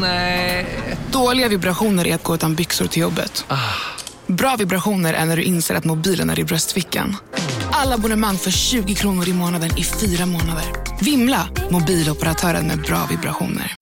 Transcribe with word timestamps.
Nej. 0.00 0.66
Dåliga 1.12 1.48
vibrationer 1.48 2.06
är 2.06 2.14
att 2.14 2.22
gå 2.22 2.34
utan 2.34 2.54
byxor 2.54 2.86
till 2.86 3.02
jobbet. 3.02 3.44
Bra 4.26 4.56
vibrationer 4.56 5.14
är 5.14 5.24
när 5.24 5.36
du 5.36 5.42
inser 5.42 5.74
att 5.74 5.84
mobilen 5.84 6.30
är 6.30 6.38
i 6.38 6.44
bröstfickan. 6.44 7.16
Alla 7.72 7.94
abonnemang 7.94 8.36
för 8.36 8.50
20 8.50 8.94
kronor 8.94 9.28
i 9.28 9.32
månaden 9.32 9.78
i 9.78 9.84
fyra 9.84 10.26
månader. 10.26 10.64
Vimla! 11.00 11.48
Mobiloperatören 11.70 12.66
med 12.66 12.78
bra 12.78 13.06
vibrationer. 13.10 13.74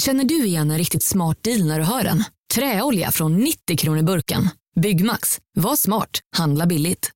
Känner 0.00 0.24
du 0.24 0.44
igen 0.44 0.70
en 0.70 0.78
riktigt 0.78 1.02
smart 1.02 1.38
deal 1.42 1.64
när 1.66 1.78
du 1.78 1.84
hör 1.84 2.02
den? 2.02 2.24
Träolja 2.54 3.10
från 3.10 3.36
90 3.36 3.76
kronor 3.76 4.02
burken. 4.02 4.48
Byggmax. 4.80 5.38
Var 5.56 5.76
smart. 5.76 6.10
Handla 6.36 6.66
billigt. 6.66 7.10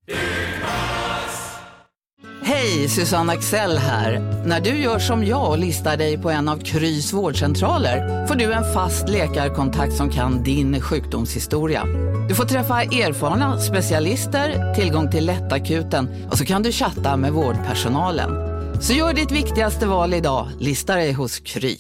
Hej, 2.49 2.89
Susanne 2.89 3.33
Axel 3.33 3.79
här. 3.79 4.21
När 4.47 4.61
du 4.61 4.71
gör 4.71 4.99
som 4.99 5.25
jag 5.25 5.51
och 5.51 5.59
listar 5.59 5.97
dig 5.97 6.19
på 6.19 6.31
en 6.31 6.49
av 6.49 6.57
Krys 6.57 7.13
vårdcentraler 7.13 8.27
får 8.27 8.35
du 8.35 8.53
en 8.53 8.75
fast 8.75 9.09
läkarkontakt 9.09 9.93
som 9.93 10.11
kan 10.11 10.43
din 10.43 10.81
sjukdomshistoria. 10.81 11.85
Du 12.29 12.35
får 12.35 12.45
träffa 12.45 12.83
erfarna 12.83 13.59
specialister, 13.59 14.75
tillgång 14.75 15.11
till 15.11 15.27
lättakuten 15.27 16.29
och 16.31 16.39
så 16.39 16.45
kan 16.45 16.63
du 16.63 16.73
chatta 16.73 17.17
med 17.17 17.33
vårdpersonalen. 17.33 18.31
Så 18.83 18.93
gör 18.93 19.13
ditt 19.13 19.33
viktigaste 19.33 19.87
val 19.87 20.15
idag, 20.15 20.49
lista 20.61 20.95
dig 20.95 21.13
hos 21.13 21.39
Kry. 21.39 21.77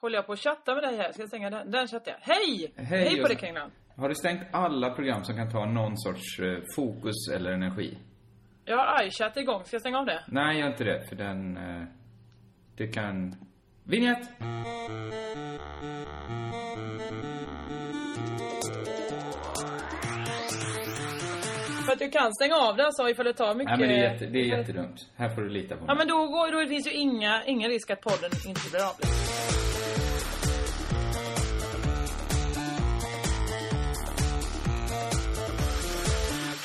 Håller 0.00 0.16
jag 0.16 0.26
på 0.26 0.32
att 0.32 0.38
chatta 0.38 0.74
med 0.74 0.82
dig 0.82 0.96
här? 0.96 1.12
Ska 1.12 1.22
jag 1.22 1.28
stänga 1.28 1.50
den? 1.50 1.70
Den 1.70 1.88
chattar 1.88 2.12
jag. 2.12 2.34
Hej! 2.34 2.72
Hej, 2.76 3.08
Hej 3.08 3.22
på 3.22 3.28
dig 3.28 3.36
Kringlan. 3.36 3.70
Har 3.96 4.08
du 4.08 4.14
stängt 4.14 4.42
alla 4.52 4.90
program 4.90 5.24
som 5.24 5.36
kan 5.36 5.50
ta 5.50 5.66
någon 5.66 5.98
sorts 5.98 6.38
eh, 6.40 6.58
fokus 6.76 7.28
eller 7.34 7.52
energi? 7.52 7.98
Jag 8.64 8.76
har 8.76 9.04
iChat 9.06 9.36
igång. 9.36 9.64
Ska 9.64 9.74
jag 9.74 9.80
stänga 9.80 9.98
av 9.98 10.06
det? 10.06 10.24
Nej, 10.28 10.58
gör 10.60 10.66
inte 10.68 10.84
det, 10.84 11.08
för 11.08 11.16
den... 11.16 11.56
Eh, 11.56 11.82
det 12.76 12.86
kan... 12.88 13.34
Vignett! 13.84 14.28
För 21.86 21.92
att 21.92 22.00
jag 22.00 22.12
kan 22.12 22.34
stänga 22.34 22.56
av 22.56 22.76
den 22.76 22.92
så 22.92 23.08
ifall 23.08 23.24
det 23.24 23.32
tar 23.32 23.54
mycket... 23.54 23.78
Nej, 23.78 23.88
men 23.88 23.88
det 23.88 23.94
är, 24.06 24.12
jätte, 24.12 24.26
det 24.26 24.38
är 24.38 24.58
jättedumt. 24.58 24.96
Här 25.16 25.28
får 25.28 25.42
du 25.42 25.48
lita 25.48 25.76
på 25.76 25.84
Ja 25.86 25.86
mig. 25.86 25.96
men 25.96 26.08
då, 26.08 26.26
går, 26.26 26.52
då 26.62 26.68
finns 26.68 26.86
ju 26.86 26.92
inga, 26.92 27.44
ingen 27.46 27.70
risk 27.70 27.90
att 27.90 28.00
podden 28.00 28.30
inte 28.48 28.60
blir 28.70 28.82
av. 28.88 28.94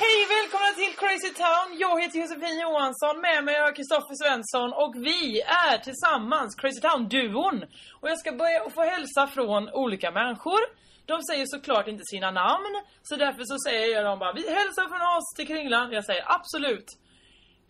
Hej, 0.08 0.26
välkomna 0.38 0.72
till 0.82 0.94
Crazy 1.02 1.32
Town. 1.44 1.68
Jag 1.86 2.02
heter 2.02 2.18
Josefin 2.20 2.60
Johansson. 2.66 3.16
Med 3.28 3.40
mig 3.46 3.56
har 3.60 3.66
jag 3.70 3.76
Kristoffer 3.76 4.16
Svensson 4.22 4.70
och 4.84 4.94
vi 5.10 5.42
är 5.42 5.78
tillsammans 5.88 6.56
Crazy 6.56 6.82
Town-duon. 6.88 7.58
Och 8.00 8.10
jag 8.12 8.20
ska 8.20 8.32
börja 8.32 8.64
och 8.66 8.74
få 8.74 8.84
hälsa 8.94 9.28
från 9.28 9.70
olika 9.84 10.12
människor. 10.12 10.62
De 11.06 11.16
säger 11.30 11.46
såklart 11.46 11.88
inte 11.88 12.04
sina 12.14 12.32
namn, 12.32 12.74
så 13.02 13.16
därför 13.16 13.44
så 13.52 13.58
säger 13.68 13.88
jag 13.96 14.06
dem 14.06 14.20
bara 14.20 14.34
Vi 14.34 14.46
hälsar 14.60 14.86
från 14.92 15.04
oss 15.18 15.28
till 15.36 15.48
Kringlan. 15.48 15.92
Jag 15.92 16.06
säger 16.06 16.24
absolut. 16.38 16.88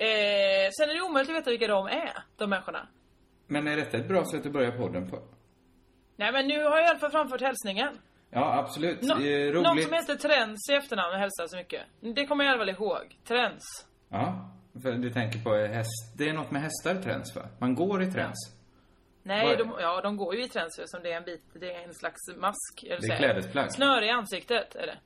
Eh, 0.06 0.68
sen 0.78 0.90
är 0.90 0.94
det 0.96 1.02
omöjligt 1.02 1.30
att 1.30 1.38
veta 1.38 1.50
vilka 1.52 1.68
de 1.68 1.88
är, 1.88 2.14
de 2.38 2.50
människorna. 2.50 2.88
Men 3.48 3.68
är 3.68 3.76
detta 3.76 3.98
ett 3.98 4.08
bra 4.08 4.26
sätt 4.26 4.46
att 4.46 4.52
börja 4.52 4.72
podden 4.72 5.10
på? 5.12 5.18
Nej 6.16 6.32
men 6.32 6.48
nu 6.48 6.64
har 6.64 6.78
jag 6.78 6.86
i 6.86 6.90
alla 6.90 7.00
fall 7.00 7.12
framfört 7.12 7.42
hälsningen. 7.42 7.94
Ja, 8.30 8.58
absolut. 8.60 9.02
Nå- 9.02 9.16
det 9.16 9.28
är 9.48 9.54
någon 9.54 9.66
roligt. 9.66 9.84
som 9.84 9.94
heter 9.94 10.16
Trends 10.16 10.70
i 10.70 10.74
efternamn 10.74 11.20
hälsar 11.20 11.48
så 11.48 11.58
mycket. 11.58 11.82
Det 12.16 12.26
kommer 12.26 12.44
jag 12.46 12.56
i 12.56 12.58
fall 12.58 12.70
ihåg. 12.70 13.18
Trends. 13.28 13.64
Ja, 14.10 14.52
för 14.84 14.92
du 14.92 15.10
tänker 15.10 15.40
på 15.40 15.56
häst... 15.56 16.14
Det 16.18 16.30
är 16.30 16.34
något 16.34 16.52
med 16.52 16.62
hästar 16.62 16.96
träns, 16.96 17.36
va? 17.36 17.42
Man 17.60 17.76
går 17.76 18.04
i 18.04 18.12
träns. 18.12 18.54
Nej, 19.24 19.58
de, 19.58 19.74
ja, 19.80 20.02
de 20.02 20.18
går 20.18 20.36
ju 20.36 20.44
i 20.44 20.50
trends 20.50 20.80
som 20.86 21.04
det 21.04 21.12
är 21.12 21.18
en 21.18 21.24
bit, 21.24 21.44
det 21.54 21.74
är 21.74 21.84
en 21.84 21.94
slags 21.94 22.20
mask. 22.38 22.84
eller 22.84 23.02
Det 23.02 23.14
är 23.14 23.18
klädesplagg. 23.18 23.72
Snöre 23.74 24.06
i 24.06 24.10
ansiktet 24.10 24.76
är 24.76 24.88
det. 24.88 24.98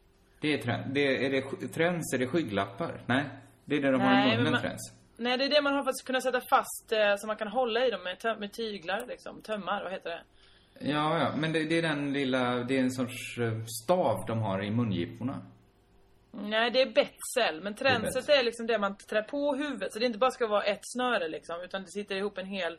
Det 0.41 0.53
är 0.53 0.57
träns. 0.57 0.85
Det 0.93 0.99
är, 0.99 1.19
är 1.21 1.29
det 1.61 1.67
träns? 1.67 2.13
Är 2.13 2.17
det 2.17 2.27
skygglappar? 2.27 3.01
Nej, 3.05 3.23
det 3.65 3.75
är 3.75 3.81
det 3.81 3.91
de 3.91 4.01
har 4.01 4.09
Nej, 4.09 4.25
i 4.27 4.27
men 4.27 4.37
munnen, 4.37 4.51
man- 4.51 4.61
träns. 4.61 4.93
Nej, 5.17 5.37
det 5.37 5.45
är 5.45 5.49
det 5.49 5.61
man 5.61 5.73
har 5.73 5.83
för 5.83 5.89
att 5.89 6.05
kunna 6.05 6.21
sätta 6.21 6.41
fast 6.41 6.91
eh, 6.91 7.15
så 7.17 7.27
man 7.27 7.35
kan 7.35 7.47
hålla 7.47 7.85
i 7.85 7.91
dem 7.91 8.03
med, 8.03 8.39
med 8.39 8.53
tyglar 8.53 9.05
liksom. 9.07 9.41
Tömmar, 9.41 9.83
vad 9.83 9.91
heter 9.91 10.09
det? 10.09 10.21
Ja, 10.83 11.19
ja, 11.19 11.35
men 11.35 11.53
det, 11.53 11.63
det 11.63 11.77
är 11.77 11.81
den 11.81 12.13
lilla... 12.13 12.55
Det 12.55 12.77
är 12.77 12.81
en 12.81 12.91
sorts 12.91 13.37
eh, 13.37 13.63
stav 13.83 14.25
de 14.27 14.39
har 14.39 14.63
i 14.63 14.71
mungiporna. 14.71 15.41
Nej, 16.31 16.71
det 16.71 16.81
är 16.81 16.85
betsel. 16.85 17.61
Men 17.63 17.75
trendset 17.75 18.13
betsel. 18.13 18.39
är, 18.39 18.43
liksom 18.43 18.67
det 18.67 18.79
man 18.79 18.97
trär 18.97 19.21
på 19.21 19.55
huvudet. 19.55 19.93
Så 19.93 19.99
det 19.99 20.05
inte 20.05 20.19
bara 20.19 20.31
ska 20.31 20.47
vara 20.47 20.63
ett 20.63 20.81
snöre 20.83 21.27
liksom. 21.27 21.55
Utan 21.63 21.81
det 21.81 21.91
sitter 21.91 22.15
ihop 22.15 22.37
en 22.37 22.45
hel... 22.45 22.77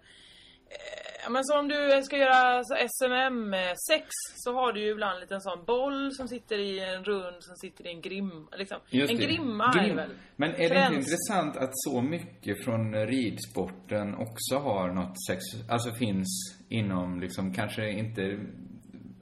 Eh, 1.24 1.30
men 1.30 1.44
som 1.44 1.58
om 1.58 1.68
du 1.68 2.02
ska 2.02 2.16
göra 2.16 2.64
så 2.64 2.74
SMM-sex 2.74 4.06
så 4.44 4.54
har 4.54 4.72
du 4.72 4.80
ju 4.80 4.90
ibland 4.90 5.14
en 5.14 5.20
liten 5.20 5.40
sån 5.40 5.64
boll 5.64 6.12
som 6.12 6.28
sitter 6.28 6.58
i 6.58 6.80
en 6.80 7.04
rund 7.04 7.36
som 7.44 7.56
sitter 7.56 7.86
i 7.86 7.90
en. 7.90 8.46
Liksom. 8.58 8.78
Just 8.90 9.12
en 9.12 9.18
det. 9.18 9.26
grimma 9.26 9.64
är 9.64 9.84
Grim. 9.84 9.96
väl? 9.96 10.10
Men 10.36 10.50
är 10.54 10.68
det 10.68 10.86
inte 10.86 10.94
intressant 10.94 11.56
att 11.56 11.70
så 11.72 12.02
mycket 12.02 12.64
från 12.64 13.06
ridsporten 13.06 14.14
också 14.14 14.54
har 14.56 14.88
något 14.88 15.26
sex... 15.26 15.40
Alltså 15.70 15.94
finns 15.94 16.56
inom 16.68 17.20
liksom 17.20 17.54
kanske 17.54 17.90
inte 17.90 18.38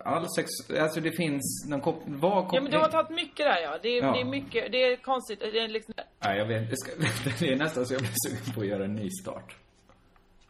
all 0.05 0.27
sex... 0.37 0.49
Alltså 0.81 1.01
det 1.01 1.13
finns 1.13 1.67
någon 1.69 1.81
kop... 1.81 2.03
Var 2.07 2.43
kop... 2.43 2.55
Ja 2.55 2.61
men 2.61 2.71
du 2.71 2.79
har 2.79 2.89
tagit 2.89 3.11
mycket 3.11 3.47
där 3.47 3.61
ja. 3.63 3.79
Det 3.83 3.89
är, 3.89 4.03
Ja. 4.03 4.13
det 4.13 4.21
är 4.21 4.25
mycket, 4.25 4.73
det 4.73 4.83
är 4.83 4.97
konstigt. 4.97 5.41
Det 5.41 5.59
är 5.59 5.69
liksom... 5.69 5.95
Nej, 6.25 6.39
jag 6.39 6.47
vet. 6.47 6.71
Det, 6.71 6.77
ska... 6.77 6.93
det 7.41 7.53
är 7.53 7.57
nästan 7.57 7.87
så 7.87 7.95
jag 7.95 8.01
blir 8.01 8.13
sugen 8.29 8.55
på 8.55 8.61
att 8.61 8.67
göra 8.67 8.85
en 8.85 8.95
ny 8.95 9.11
start. 9.23 9.57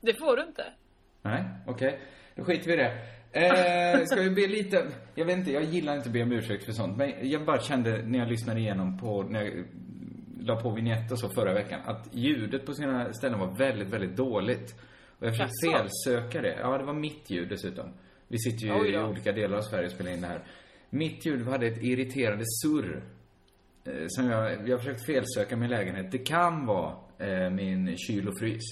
Det 0.01 0.15
får 0.15 0.37
du 0.37 0.43
inte. 0.43 0.65
Nej, 1.23 1.45
okej. 1.67 2.01
Då 2.37 2.45
skiter 2.45 2.67
vi 2.67 2.73
i 2.73 2.77
det. 2.77 2.93
Eh, 3.33 4.05
ska 4.05 4.21
vi 4.21 4.31
be 4.31 4.47
lite... 4.47 4.87
Jag 5.15 5.25
vet 5.25 5.37
inte, 5.37 5.53
jag 5.53 5.65
gillar 5.65 5.97
inte 5.97 6.09
att 6.09 6.13
be 6.13 6.23
om 6.23 6.33
ursäkt 6.33 6.65
för 6.65 6.73
sånt. 6.73 6.97
Men 6.97 7.31
jag 7.31 7.45
bara 7.45 7.61
kände 7.61 8.03
när 8.03 8.19
jag 8.19 8.29
lyssnade 8.29 8.61
igenom 8.61 8.99
på, 8.99 9.23
när 9.23 9.45
jag 9.45 9.65
la 10.41 10.61
på 10.61 10.71
vignett 10.71 11.13
och 11.13 11.19
så 11.19 11.29
förra 11.29 11.55
veckan, 11.55 11.81
att 11.85 12.09
ljudet 12.13 12.67
på 12.67 12.75
sina 12.75 13.13
ställen 13.13 13.39
var 13.39 13.55
väldigt, 13.57 13.89
väldigt 13.89 14.17
dåligt. 14.17 14.75
Och 15.19 15.27
jag 15.27 15.33
försökte 15.33 15.67
Jaså? 15.67 15.79
felsöka 15.79 16.43
det. 16.43 16.57
Ja, 16.61 16.79
det 16.79 16.85
var 16.85 16.95
mitt 16.95 17.31
ljud 17.31 17.49
dessutom. 17.49 17.93
Vi 18.29 18.39
sitter 18.39 18.67
ju 18.67 18.73
Oj 18.73 18.89
i 18.89 18.99
olika 18.99 19.33
delar 19.33 19.59
av 19.59 19.63
Sverige 19.63 19.87
och 19.87 19.93
spelar 19.93 20.11
in 20.11 20.21
det 20.21 20.27
här. 20.27 20.43
Mitt 20.91 21.27
ljud 21.27 21.49
hade 21.49 21.67
ett 21.67 21.83
irriterande 21.83 22.45
surr. 22.63 23.03
Eh, 23.85 24.05
som 24.09 24.31
jag, 24.31 24.69
jag 24.69 24.77
har 24.77 24.79
försökt 24.79 25.07
felsöka 25.07 25.57
min 25.57 25.71
lägenhet. 25.71 26.13
Det 26.13 26.19
kan 26.19 26.67
vara 26.67 26.95
eh, 27.19 27.51
min 27.51 27.97
kyl 27.99 28.29
och 28.29 28.39
frys. 28.39 28.63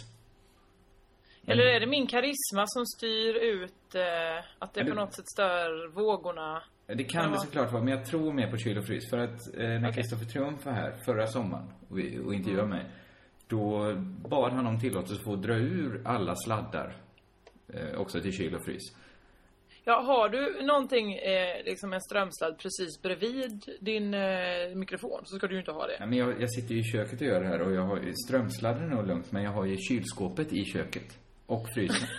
Eller 1.52 1.64
är 1.64 1.80
det 1.80 1.86
min 1.86 2.06
karisma 2.06 2.64
som 2.66 2.86
styr 2.86 3.34
ut 3.34 3.94
eh, 3.94 4.44
att 4.58 4.74
det 4.74 4.80
på 4.84 4.88
det- 4.88 4.94
något 4.94 5.14
sätt 5.14 5.28
stör 5.28 5.88
vågorna? 5.88 6.62
Det 6.86 7.04
Kan 7.04 7.32
det 7.32 7.38
såklart 7.40 7.72
vara, 7.72 7.82
men 7.82 7.98
jag 7.98 8.06
tror 8.06 8.32
mer 8.32 8.50
på 8.50 8.56
kyl 8.56 8.78
och 8.78 8.86
frys. 8.86 9.10
För 9.10 9.18
att 9.18 9.54
eh, 9.56 9.68
när. 9.68 9.92
Kristoffer 9.92 10.24
Triumf 10.24 10.66
var 10.66 10.72
här 10.72 10.92
förra 11.04 11.26
sommaren 11.26 11.66
och, 11.88 12.26
och 12.26 12.34
intervjuade 12.34 12.68
mig, 12.68 12.84
då 13.46 13.94
bad 14.28 14.52
han 14.52 14.66
om 14.66 14.80
tillåtelse 14.80 15.14
att 15.14 15.24
få 15.24 15.36
dra 15.36 15.54
ur 15.54 16.02
alla 16.04 16.34
sladdar. 16.36 16.96
Eh, 17.74 18.00
också 18.00 18.20
till 18.20 18.32
kyl 18.32 18.54
och 18.54 18.64
frys. 18.64 18.82
Ja, 19.84 20.00
har 20.00 20.28
du 20.28 20.62
någonting, 20.66 21.14
eh, 21.14 21.64
liksom 21.64 21.92
en 21.92 22.00
strömsladd 22.00 22.58
precis 22.58 23.02
bredvid 23.02 23.62
din 23.80 24.14
eh, 24.14 24.74
mikrofon 24.74 25.20
så 25.24 25.36
ska 25.36 25.46
du 25.46 25.54
ju 25.54 25.60
inte 25.60 25.72
ha 25.72 25.86
det. 25.86 25.96
Ja, 26.00 26.06
men 26.06 26.18
jag, 26.18 26.40
jag 26.42 26.50
sitter 26.50 26.74
ju 26.74 26.80
i 26.80 26.84
köket 26.84 27.20
och 27.20 27.26
gör 27.26 27.40
det 27.40 27.46
här 27.46 27.60
och 27.62 27.72
jag 27.72 27.82
har 27.82 28.12
strömsladden 28.26 28.82
är 28.82 28.96
nog 28.96 29.06
lugnt, 29.06 29.32
men 29.32 29.42
jag 29.42 29.50
har 29.50 29.64
ju 29.64 29.76
kylskåpet 29.76 30.52
i 30.52 30.64
köket. 30.64 31.18
Och 31.48 31.66
frysen. 31.74 32.08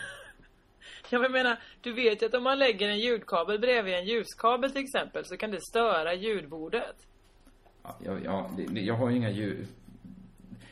Ja, 1.11 1.19
men 1.19 1.23
jag 1.23 1.31
menar, 1.43 1.57
du 1.81 1.93
vet 1.93 2.21
ju 2.21 2.25
att 2.25 2.33
om 2.33 2.43
man 2.43 2.59
lägger 2.59 2.89
en 2.89 2.99
ljudkabel 2.99 3.59
bredvid 3.59 3.93
en 3.93 4.05
ljuskabel 4.05 4.71
till 4.71 4.83
exempel 4.83 5.25
så 5.25 5.37
kan 5.37 5.51
det 5.51 5.61
störa 5.61 6.13
ljudbordet. 6.13 6.95
Ja, 7.83 7.97
jag, 8.05 8.23
ja, 8.25 8.51
det, 8.57 8.65
det, 8.65 8.81
jag 8.81 8.93
har 8.95 9.09
ju 9.09 9.15
inga 9.15 9.29
ljud. 9.29 9.67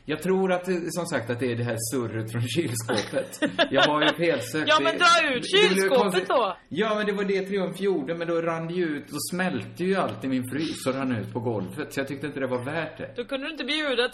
Jag 0.05 0.21
tror 0.21 0.51
att, 0.51 0.65
det- 0.65 0.91
som 0.93 1.05
sagt, 1.05 1.29
att 1.29 1.39
det 1.39 1.51
är 1.51 1.55
det 1.55 1.63
här 1.63 1.77
surret 1.93 2.31
från 2.31 2.41
kylskåpet. 2.47 3.39
Jag 3.71 3.81
har 3.83 4.01
ju 4.01 4.07
felsökt. 4.07 4.67
Ja, 4.69 4.79
men 4.83 4.97
dra 4.97 5.33
ut 5.35 5.43
kylskåpet 5.51 6.27
då. 6.27 6.57
Ja, 6.69 6.95
men 6.95 7.05
det 7.05 7.11
var 7.11 7.23
det 7.23 7.41
Triumf 7.41 7.79
gjorde, 7.79 8.15
men 8.15 8.27
då 8.27 8.41
rann 8.41 8.67
det 8.67 8.73
ju 8.73 8.85
ut, 8.85 9.07
då 9.07 9.17
smälte 9.31 9.83
ju 9.83 9.95
allt 9.95 10.23
i 10.23 10.27
min 10.27 10.49
frys 10.49 10.87
och 10.87 10.93
rann 10.93 11.15
ut 11.15 11.33
på 11.33 11.39
golvet. 11.39 11.93
Så 11.93 11.99
jag 11.99 12.07
tyckte 12.07 12.27
inte 12.27 12.39
det 12.39 12.47
var 12.47 12.63
värt 12.63 12.97
det. 12.97 13.13
Då 13.15 13.25
kunde 13.25 13.47
du 13.47 13.51
inte 13.51 13.63
bjuda 13.65 14.09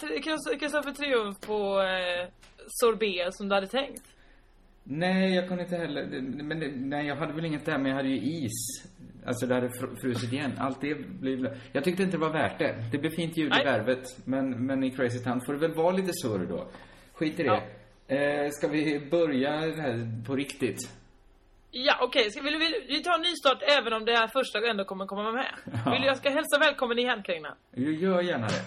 Kristoffer 0.58 0.92
Triumf 0.92 1.40
på 1.40 1.80
eh, 1.82 2.28
sorbet 2.68 3.34
som 3.34 3.48
du 3.48 3.54
hade 3.54 3.66
tänkt. 3.68 4.02
Nej, 4.86 5.34
jag 5.34 5.48
kunde 5.48 5.62
inte 5.62 5.76
heller, 5.76 6.06
men 6.42 6.60
det, 6.60 6.72
nej, 6.76 7.06
jag 7.06 7.16
hade 7.16 7.32
väl 7.32 7.44
inget 7.44 7.64
där, 7.66 7.78
men 7.78 7.86
jag 7.90 7.96
hade 7.96 8.08
ju 8.08 8.20
is. 8.44 8.84
Alltså 9.26 9.46
det 9.46 9.54
hade 9.54 9.68
fr- 9.68 9.96
frusit 10.00 10.32
igen. 10.32 10.52
Allt 10.58 10.80
det 10.80 10.94
blev... 10.94 11.58
Jag 11.72 11.84
tyckte 11.84 12.02
inte 12.02 12.16
det 12.16 12.20
var 12.20 12.32
värt 12.32 12.58
det. 12.58 12.74
Det 12.92 12.98
blev 12.98 13.10
fint 13.10 13.36
ljud 13.36 13.52
i 13.60 13.64
värvet, 13.64 14.04
men, 14.24 14.66
men 14.66 14.84
i 14.84 14.90
Crazy 14.90 15.18
Town 15.18 15.40
får 15.46 15.52
det 15.52 15.58
väl 15.58 15.74
vara 15.74 15.90
lite 15.96 16.12
surr 16.12 16.46
då. 16.46 16.66
Skit 17.12 17.40
i 17.40 17.42
det. 17.42 17.62
Eh, 18.16 18.50
ska 18.50 18.68
vi 18.68 19.00
börja 19.10 19.50
här 19.50 20.24
på 20.26 20.36
riktigt? 20.36 20.78
Ja, 21.70 21.98
okej. 22.00 22.30
Ska 22.30 22.42
vi, 22.42 22.50
vi, 22.50 22.84
vi 22.88 23.02
tar 23.02 23.14
en 23.14 23.20
nystart 23.20 23.62
även 23.78 23.92
om 23.92 24.04
det 24.04 24.12
här 24.16 24.28
första 24.28 24.58
ändå 24.70 24.84
kommer 24.84 25.06
komma 25.06 25.32
med? 25.32 25.54
Ja. 25.84 25.90
Vill 25.92 26.00
du 26.00 26.06
jag 26.06 26.16
ska 26.16 26.30
hälsa 26.30 26.58
välkommen 26.58 26.98
igen, 26.98 27.22
Kringlan? 27.22 27.56
Jag 27.74 27.92
gör 27.92 28.22
gärna 28.22 28.46
det. 28.46 28.62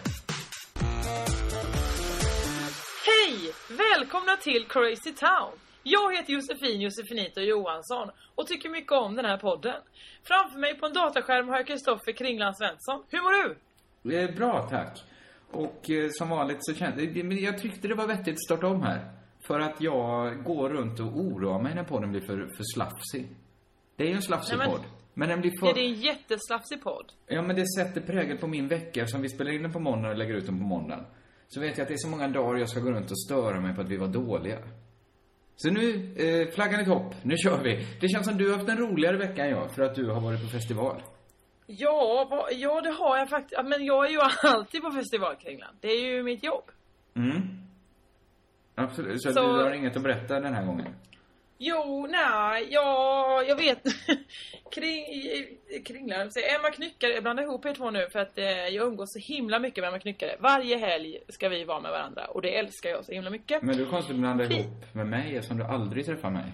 Hej! 3.06 3.54
Välkomna 3.70 4.36
till 4.36 4.66
Crazy 4.70 5.12
Town! 5.14 5.52
Jag 5.90 6.16
heter 6.16 6.34
Josefin 6.34 6.82
Josefinito 6.82 7.42
Johansson 7.42 8.10
och 8.36 8.48
tycker 8.48 8.70
mycket 8.70 8.92
om 8.92 9.16
den 9.16 9.26
här 9.26 9.38
podden. 9.38 9.76
Framför 10.24 10.60
mig 10.60 10.80
på 10.80 10.86
en 10.86 10.94
dataskärm 10.94 11.48
har 11.50 11.58
jag 11.58 11.68
Kristoffer 11.68 12.12
Kringland 12.12 12.58
Svensson. 12.58 13.04
Hur 13.10 13.22
mår 13.22 13.34
du? 13.44 14.18
Eh, 14.18 14.36
Bra, 14.36 14.68
tack. 14.70 15.04
Och 15.52 15.90
eh, 15.90 16.10
som 16.12 16.30
vanligt 16.30 16.58
så 16.60 16.74
kände 16.74 17.24
men 17.24 17.38
jag 17.38 17.62
tyckte 17.62 17.88
det 17.88 17.96
var 17.96 18.08
vettigt 18.08 18.34
att 18.34 18.44
starta 18.44 18.68
om 18.68 18.82
här. 18.82 19.12
För 19.48 19.60
att 19.60 19.82
jag 19.82 20.44
går 20.44 20.70
runt 20.70 21.00
och 21.00 21.06
oroar 21.06 21.62
mig 21.62 21.76
när 21.76 21.84
podden 21.84 22.12
blir 22.12 22.22
för, 22.22 22.38
för 22.58 22.64
slafsig. 22.76 23.36
Det 23.96 24.04
är 24.04 24.08
ju 24.08 24.14
en 24.16 24.22
slafsig 24.22 24.58
Nej, 24.58 24.68
men- 24.68 24.78
podd. 24.78 24.86
Men 25.14 25.30
den 25.30 25.42
blir 25.42 25.52
för... 25.60 25.68
Ja, 25.68 25.74
det 25.74 25.80
är 25.80 25.86
en 25.86 26.02
jätteslafsig 26.02 26.84
podd. 26.84 27.12
Ja, 27.28 27.42
men 27.42 27.56
det 27.56 27.66
sätter 27.78 28.02
prägel 28.02 28.38
på 28.38 28.48
min 28.48 28.68
vecka 28.68 29.08
som 29.08 29.22
vi 29.22 29.30
spelar 29.30 29.52
in 29.52 29.62
den 29.62 29.74
på 29.74 29.80
måndag 29.80 30.10
och 30.10 30.18
lägger 30.18 30.34
ut 30.34 30.46
den 30.46 30.60
på 30.60 30.66
måndagen. 30.66 31.06
Så 31.48 31.60
vet 31.60 31.78
jag 31.78 31.82
att 31.86 31.88
det 31.88 31.94
är 31.94 31.98
så 31.98 32.10
många 32.10 32.28
dagar 32.28 32.60
jag 32.60 32.70
ska 32.70 32.80
gå 32.80 32.92
runt 32.92 33.12
och 33.12 33.20
störa 33.20 33.62
mig 33.62 33.76
på 33.76 33.82
att 33.82 33.90
vi 33.90 33.98
var 33.98 34.08
dåliga. 34.08 34.58
Så 35.60 35.70
nu, 35.72 36.14
eh, 36.18 36.54
flaggan 36.56 36.82
i 36.82 36.86
topp. 36.86 37.16
Nu 37.24 37.38
kör 37.38 37.64
vi. 37.64 37.86
Det 38.02 38.10
känns 38.10 38.26
som 38.28 38.38
du 38.38 38.50
har 38.50 38.58
haft 38.58 38.70
en 38.70 38.78
roligare 38.78 39.18
vecka 39.18 39.46
än 39.46 39.50
jag 39.52 39.72
för 39.72 39.84
att 39.84 39.96
du 39.96 40.10
har 40.10 40.22
varit 40.22 40.42
på 40.42 40.48
festival. 40.48 41.02
Ja, 41.66 42.28
vad, 42.32 42.54
ja 42.54 42.82
det 42.82 42.90
har 42.92 43.18
jag 43.18 43.30
faktiskt. 43.30 43.62
Men 43.66 43.86
jag 43.86 44.06
är 44.06 44.10
ju 44.10 44.20
alltid 44.44 44.82
på 44.82 44.92
festival 44.92 45.36
Kringland. 45.36 45.78
Det 45.82 45.88
är 45.88 46.06
ju 46.06 46.24
mitt 46.24 46.44
jobb. 46.44 46.64
Mm. 47.16 47.42
Absolut. 48.76 49.22
Så, 49.24 49.34
Så- 49.34 49.58
du 49.58 49.64
har 49.64 49.72
inget 49.72 49.98
att 49.98 50.04
berätta 50.04 50.40
den 50.40 50.54
här 50.54 50.66
gången? 50.66 50.96
Jo, 51.58 52.08
nej, 52.10 52.68
ja, 52.70 53.44
jag 53.48 53.56
vet. 53.56 53.84
Kring, 54.72 55.06
kringlar, 55.86 56.30
så 56.30 56.40
Emma 56.40 56.70
Knyckare, 56.72 57.12
jag 57.12 57.24
blandar 57.24 57.44
ihop 57.44 57.66
er 57.66 57.74
två 57.74 57.92
nu 57.92 58.08
för 58.12 58.20
att 58.20 58.38
eh, 58.38 58.46
jag 58.46 58.88
umgås 58.88 59.14
så 59.14 59.20
himla 59.34 59.60
mycket 59.60 59.82
med 59.82 59.88
Emma 59.88 60.00
Knyckare. 60.00 60.36
Varje 60.40 60.78
helg 60.78 61.18
ska 61.30 61.50
vi 61.50 61.64
vara 61.64 61.80
med 61.80 61.92
varandra 61.92 62.26
och 62.26 62.42
det 62.42 62.58
älskar 62.58 62.90
jag 62.90 63.06
så 63.06 63.12
himla 63.12 63.30
mycket. 63.30 63.62
Men 63.64 63.78
du 63.78 63.84
är 63.84 63.90
konstigt 63.90 64.14
att 64.14 64.20
blanda 64.20 64.44
ihop 64.44 64.94
med 64.94 65.08
mig 65.08 65.36
eftersom 65.36 65.58
du 65.58 65.64
aldrig 65.64 66.06
träffar 66.06 66.30
mig. 66.30 66.52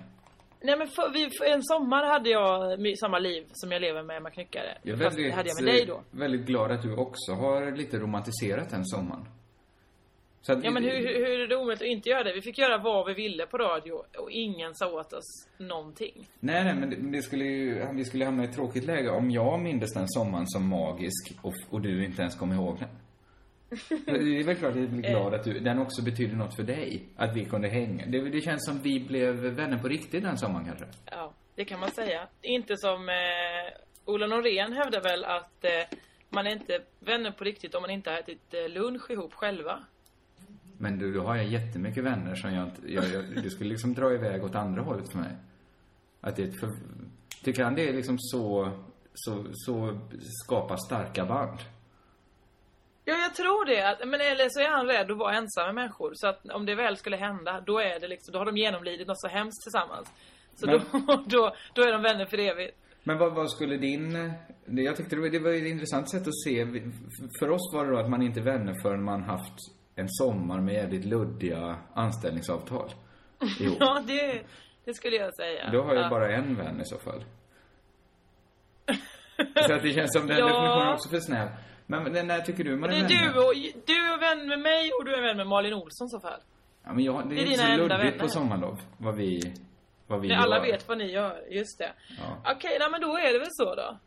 Nej 0.61 0.77
men 0.77 0.87
för, 0.87 1.09
vi, 1.13 1.29
för 1.29 1.45
en 1.45 1.63
sommar 1.63 2.05
hade 2.05 2.29
jag 2.29 2.79
samma 2.97 3.19
liv 3.19 3.43
som 3.51 3.71
jag 3.71 3.81
lever 3.81 4.03
med 4.03 4.17
Emma 4.17 4.29
Knyckare. 4.29 4.77
Jag 4.83 4.99
är 4.99 5.03
Fast 5.03 5.17
väldigt, 5.17 5.31
det 5.31 5.35
hade 5.35 5.49
jag 5.49 5.63
med 5.63 5.73
dig 5.73 5.85
då. 5.85 6.03
väldigt 6.11 6.45
glad 6.45 6.71
att 6.71 6.81
du 6.81 6.95
också 6.95 7.31
har 7.31 7.71
lite 7.77 7.97
romantiserat 7.97 8.69
den 8.69 8.85
sommaren. 8.85 9.25
Så 10.45 10.53
att 10.53 10.63
Ja 10.63 10.71
men 10.71 10.83
hur, 10.83 10.91
hur, 10.91 11.39
är 11.39 11.47
det 11.47 11.55
omöjligt 11.55 11.81
att 11.81 11.87
inte 11.87 12.09
göra 12.09 12.23
det? 12.23 12.33
Vi 12.33 12.41
fick 12.41 12.57
göra 12.57 12.77
vad 12.77 13.07
vi 13.07 13.13
ville 13.13 13.45
på 13.45 13.57
radio 13.57 13.93
och 14.17 14.31
ingen 14.31 14.75
sa 14.75 14.87
åt 14.87 15.13
oss 15.13 15.49
någonting. 15.57 16.27
Nej, 16.39 16.63
nej, 16.63 16.75
men 16.75 16.89
det, 16.89 16.95
det 16.95 17.21
skulle 17.21 17.45
ju, 17.45 17.85
vi 17.93 18.05
skulle 18.05 18.25
hamna 18.25 18.43
i 18.43 18.47
ett 18.47 18.55
tråkigt 18.55 18.85
läge 18.85 19.09
om 19.09 19.31
jag 19.31 19.59
mindes 19.59 19.93
den 19.93 20.07
sommaren 20.07 20.47
som 20.47 20.67
magisk 20.67 21.33
och, 21.41 21.53
och 21.69 21.81
du 21.81 22.05
inte 22.05 22.21
ens 22.21 22.35
kom 22.35 22.53
ihåg 22.53 22.79
den. 22.79 22.89
Det 24.05 24.39
är 24.39 24.43
väl 24.43 24.55
klart 24.55 24.71
att 24.71 24.79
jag 24.79 24.89
blir 24.89 25.09
glad 25.09 25.33
att 25.33 25.43
du, 25.43 25.59
den 25.59 25.79
också 25.79 26.03
betyder 26.03 26.35
något 26.35 26.55
för 26.55 26.63
dig. 26.63 27.03
Att 27.15 27.35
vi 27.35 27.45
kunde 27.45 27.67
hänga. 27.67 28.05
Det, 28.05 28.29
det 28.29 28.41
känns 28.41 28.65
som 28.65 28.81
vi 28.81 28.99
blev 28.99 29.35
vänner 29.35 29.77
på 29.77 29.87
riktigt 29.87 30.23
den 30.23 30.37
sommaren 30.37 30.65
kanske. 30.65 30.85
Ja, 31.05 31.33
det 31.55 31.65
kan 31.65 31.79
man 31.79 31.91
säga. 31.91 32.27
Inte 32.41 32.77
som 32.77 33.09
eh, 33.09 33.15
Ola 34.05 34.27
Norén 34.27 34.73
hävdar 34.73 35.01
väl 35.01 35.25
att 35.25 35.65
eh, 35.65 35.97
man 36.29 36.47
är 36.47 36.51
inte 36.51 36.79
vänner 36.99 37.31
på 37.31 37.43
riktigt 37.43 37.75
om 37.75 37.81
man 37.81 37.91
inte 37.91 38.09
har 38.09 38.17
ätit 38.17 38.53
eh, 38.53 38.69
lunch 38.69 39.11
ihop 39.11 39.33
själva. 39.33 39.83
Men 40.83 40.97
du, 40.99 41.13
då 41.13 41.21
har 41.21 41.35
jag 41.35 41.45
jättemycket 41.45 42.03
vänner 42.03 42.35
som 42.35 42.53
jag 42.53 42.63
inte, 42.67 42.93
jag, 42.93 43.03
jag, 43.13 43.43
du 43.43 43.49
skulle 43.49 43.69
liksom 43.69 43.93
dra 43.93 44.13
iväg 44.13 44.43
åt 44.43 44.55
andra 44.55 44.81
hållet 44.81 45.11
för 45.11 45.17
mig. 45.19 45.35
Att 46.21 46.35
det 46.35 46.43
är 46.43 46.47
ett 46.47 46.59
för, 46.59 46.69
tycker 47.43 47.63
han 47.63 47.75
det 47.75 47.89
är 47.89 47.93
liksom 47.93 48.15
så, 48.19 48.71
så, 49.13 49.45
så 49.53 49.99
skapar 50.45 50.77
starka 50.87 51.25
band? 51.25 51.59
Ja, 53.05 53.13
jag 53.17 53.35
tror 53.35 53.65
det. 53.65 54.05
Men 54.05 54.21
eller 54.21 54.49
så 54.49 54.59
är 54.59 54.69
han 54.69 54.85
rädd 54.87 55.11
att 55.11 55.17
vara 55.17 55.33
ensam 55.37 55.65
med 55.65 55.75
människor. 55.75 56.11
Så 56.15 56.27
att 56.27 56.49
om 56.49 56.65
det 56.65 56.75
väl 56.75 56.97
skulle 56.97 57.17
hända, 57.17 57.63
då 57.65 57.79
är 57.79 57.99
det 57.99 58.07
liksom, 58.07 58.31
då 58.31 58.37
har 58.39 58.45
de 58.45 58.57
genomlidit 58.57 59.07
något 59.07 59.19
så 59.21 59.27
hemskt 59.27 59.63
tillsammans. 59.63 60.11
Så 60.55 60.65
Men- 60.65 60.79
då, 61.07 61.23
då, 61.27 61.55
då 61.73 61.81
är 61.81 61.91
de 61.91 62.01
vänner 62.01 62.25
för 62.25 62.37
evigt. 62.39 62.77
Men 63.03 63.17
vad, 63.17 63.33
vad 63.35 63.51
skulle 63.51 63.77
din... 63.77 64.13
det- 64.65 64.81
Jag 64.81 64.95
tyckte 64.97 65.15
det 65.15 65.21
var, 65.21 65.29
det 65.29 65.39
var 65.39 65.51
ett 65.51 65.63
intressant 65.65 66.09
sätt 66.09 66.27
att 66.27 66.39
se. 66.45 66.65
För 67.39 67.49
oss 67.49 67.73
var 67.73 67.85
det 67.85 67.91
då 67.91 67.97
att 67.97 68.09
man 68.09 68.21
inte 68.21 68.39
är 68.39 68.43
vänner 68.43 68.73
förrän 68.81 69.03
man 69.03 69.23
haft 69.23 69.53
en 69.95 70.09
sommar 70.09 70.61
med 70.61 70.73
jävligt 70.73 71.05
luddiga 71.05 71.77
anställningsavtal. 71.93 72.89
Jo. 73.59 73.75
Ja, 73.79 74.03
det, 74.07 74.43
det 74.85 74.93
skulle 74.93 75.15
jag 75.15 75.35
säga. 75.35 75.69
Då 75.71 75.81
har 75.81 75.93
jag 75.95 76.05
ja. 76.05 76.09
bara 76.09 76.35
en 76.35 76.55
vän 76.55 76.81
i 76.81 76.85
så 76.85 76.97
fall. 76.97 77.23
Så 79.67 79.73
att 79.73 79.83
det 79.83 79.93
känns 79.93 80.13
som 80.13 80.27
den 80.27 80.37
Ja. 80.39 80.45
definitionen 80.45 80.87
är 80.87 80.93
också 80.93 81.09
för 81.09 81.19
snäv. 81.19 81.49
Men 81.85 82.03
men 82.03 82.27
när 82.27 82.39
tycker 82.39 82.63
du 82.63 82.77
man 82.77 82.89
är 82.89 82.95
är 82.95 83.07
du 83.07 83.39
och, 83.39 83.53
du 83.85 83.93
är 84.13 84.19
vän 84.19 84.47
med 84.47 84.59
mig 84.59 84.91
och 84.99 85.05
du 85.05 85.15
är 85.15 85.21
vän 85.21 85.37
med 85.37 85.47
Malin 85.47 85.73
Olsson 85.73 86.07
i 86.07 86.09
så 86.09 86.19
fall. 86.19 86.41
Ja, 86.83 86.93
men 86.93 87.03
jag, 87.03 87.29
det 87.29 87.35
är, 87.35 87.35
Det 87.35 87.41
är 87.41 87.51
inte 87.51 87.65
så 87.65 87.87
luddigt 87.87 88.19
på 88.19 88.27
sommarlov. 88.27 88.79
Vad 88.97 89.15
vi, 89.15 89.53
vad 90.07 90.21
vi 90.21 90.27
gör. 90.27 90.35
alla 90.35 90.61
vet 90.61 90.87
vad 90.87 90.97
ni 90.97 91.11
gör, 91.11 91.43
just 91.51 91.79
det. 91.79 91.91
Ja. 92.19 92.51
Okej, 92.55 92.77
nej, 92.79 92.87
men 92.91 93.01
då 93.01 93.17
är 93.17 93.33
det 93.33 93.39
väl 93.39 93.47
så 93.51 93.75
då. 93.75 93.97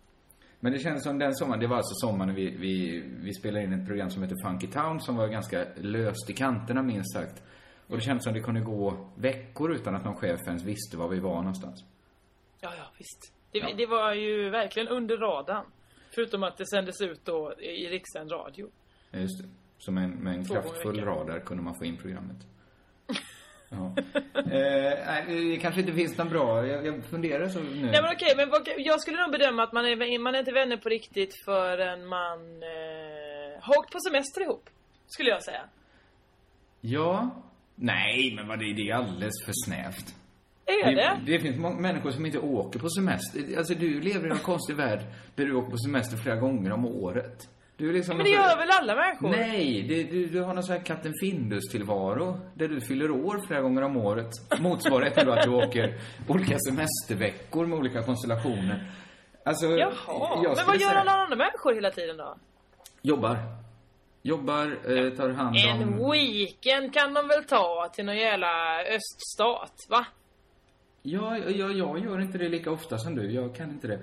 Men 0.61 0.73
det 0.73 0.79
känns 0.79 1.03
som 1.03 1.19
den 1.19 1.35
sommaren, 1.35 1.61
det 1.61 1.67
var 1.67 1.77
alltså 1.77 1.95
sommaren 2.07 2.35
vi, 2.35 2.51
vi, 2.51 3.01
vi 3.23 3.35
spelade 3.35 3.65
in 3.65 3.73
ett 3.73 3.87
program 3.87 4.11
som 4.11 4.23
heter 4.23 4.37
Funky 4.45 4.67
Town 4.67 5.01
som 5.01 5.17
var 5.17 5.29
ganska 5.29 5.67
löst 5.77 6.31
i 6.31 6.33
kanterna 6.33 6.83
minst 6.83 7.13
sagt. 7.13 7.43
Och 7.87 7.97
det 7.97 8.03
kändes 8.03 8.25
som 8.25 8.33
det 8.35 8.41
kunde 8.41 8.61
gå 8.61 9.09
veckor 9.17 9.73
utan 9.75 9.95
att 9.95 10.05
någon 10.05 10.17
chef 10.17 10.41
ens 10.47 10.63
visste 10.65 10.97
var 10.97 11.09
vi 11.09 11.21
var 11.21 11.35
någonstans. 11.37 11.85
Ja, 12.61 12.73
ja, 12.79 12.85
visst. 12.99 13.33
Det, 13.53 13.59
Ja. 13.59 13.69
det 13.77 13.87
var 13.87 14.15
ju 14.15 14.51
verkligen 14.51 14.89
under 14.89 15.17
radarn. 15.17 15.65
Förutom 16.15 16.43
att 16.43 16.57
det 16.57 16.67
sändes 16.67 17.01
ut 17.01 17.25
då 17.25 17.55
i 17.61 17.89
rikssänd 17.89 18.33
radio. 18.33 18.71
Ja, 19.11 19.19
just 19.19 19.43
det. 19.43 19.49
Så 19.79 19.93
med 19.93 20.05
en, 20.05 20.11
med 20.11 20.35
en 20.35 20.45
kraftfull 20.45 21.01
radar 21.05 21.41
kunde 21.41 21.63
man 21.63 21.75
få 21.79 21.85
in 21.85 21.97
programmet. 21.97 22.37
Ja. 23.69 23.93
eh, 24.37 25.27
det 25.29 25.59
kanske 25.63 25.81
inte 25.81 25.93
finns 25.93 26.19
någon 26.19 26.29
bra, 26.29 26.67
jag, 26.67 26.87
jag 26.87 27.05
funderar 27.05 27.49
så 27.49 27.61
nu. 27.61 27.71
Nej 27.71 28.03
men 28.03 28.13
okej, 28.13 28.35
men 28.37 28.51
vad, 28.51 28.69
jag 28.79 29.01
skulle 29.01 29.21
nog 29.21 29.33
bedöma 29.33 29.63
att 29.63 29.73
man 29.73 29.85
är, 29.87 30.19
man 30.19 30.35
är 30.35 30.39
inte 30.39 30.53
vänner 30.53 30.77
på 30.77 30.89
riktigt 30.89 31.35
förrän 31.45 32.07
man 32.07 32.63
eh, 32.63 33.61
har 33.61 33.79
åkt 33.79 33.93
på 33.93 33.99
semester 34.01 34.43
ihop. 34.43 34.71
Skulle 35.07 35.31
jag 35.31 35.43
säga. 35.43 35.63
Ja. 36.81 37.43
Nej, 37.75 38.33
men 38.37 38.49
vad 38.49 38.59
det, 38.59 38.73
det 38.73 38.91
är 38.91 38.95
alldeles 38.95 39.45
för 39.45 39.53
snävt. 39.65 40.15
Är 40.67 40.95
det? 40.95 41.21
Det 41.27 41.39
finns 41.41 41.57
många 41.57 41.81
människor 41.81 42.11
som 42.11 42.27
inte 42.27 42.39
åker 42.39 42.79
på 42.79 42.89
semester. 42.89 43.59
Alltså 43.59 43.75
du 43.75 44.01
lever 44.01 44.29
i 44.29 44.31
en 44.31 44.39
konstig 44.39 44.77
värld 44.77 45.01
där 45.35 45.45
du 45.45 45.55
åker 45.55 45.71
på 45.71 45.79
semester 45.79 46.17
flera 46.17 46.37
gånger 46.37 46.73
om 46.73 46.87
året. 46.87 47.49
Du 47.77 47.89
är 47.89 47.93
liksom 47.93 48.17
Men 48.17 48.25
det 48.25 48.31
gör 48.31 48.57
väl 48.57 48.71
alla 48.81 48.95
människor? 48.95 49.29
Nej, 49.29 49.83
det, 49.89 50.03
du, 50.03 50.27
du 50.27 50.43
har 50.43 50.55
någon 50.55 50.65
sån 50.65 50.77
här 50.77 50.85
katten 50.85 51.13
Findus-tillvaro 51.21 52.41
där 52.55 52.69
du 52.69 52.81
fyller 52.81 53.11
år 53.11 53.47
flera 53.47 53.61
gånger 53.61 53.83
om 53.83 53.97
året. 53.97 54.31
Motsvarigheten 54.61 55.27
då 55.27 55.33
att 55.33 55.43
du 55.43 55.51
åker 55.51 55.95
olika 56.29 56.59
semesterveckor 56.59 57.67
med 57.67 57.79
olika 57.79 58.03
konstellationer. 58.03 58.91
Alltså, 59.45 59.67
Jaha, 59.67 59.93
jag 60.45 60.57
men 60.57 60.67
vad 60.67 60.77
gör 60.81 60.95
alla 60.95 61.13
andra 61.13 61.37
människor 61.37 61.75
hela 61.75 61.91
tiden 61.91 62.17
då? 62.17 62.37
Jobbar. 63.03 63.39
Jobbar, 64.23 64.67
eh, 64.67 65.11
tar 65.11 65.29
hand 65.29 65.57
om... 65.57 65.83
En 65.83 66.11
weekend 66.11 66.95
kan 66.95 67.15
de 67.15 67.29
väl 67.29 67.45
ta 67.45 67.91
till 67.95 68.05
någon 68.05 68.17
jävla 68.17 68.83
öststat, 68.83 69.87
va? 69.89 70.07
Ja, 71.03 71.39
ja, 71.39 71.69
jag 71.71 71.99
gör 71.99 72.21
inte 72.21 72.39
det 72.39 72.49
lika 72.49 72.71
ofta 72.71 72.99
som 72.99 73.15
du. 73.15 73.31
Jag 73.31 73.55
kan 73.55 73.71
inte 73.71 73.87
det. 73.87 73.99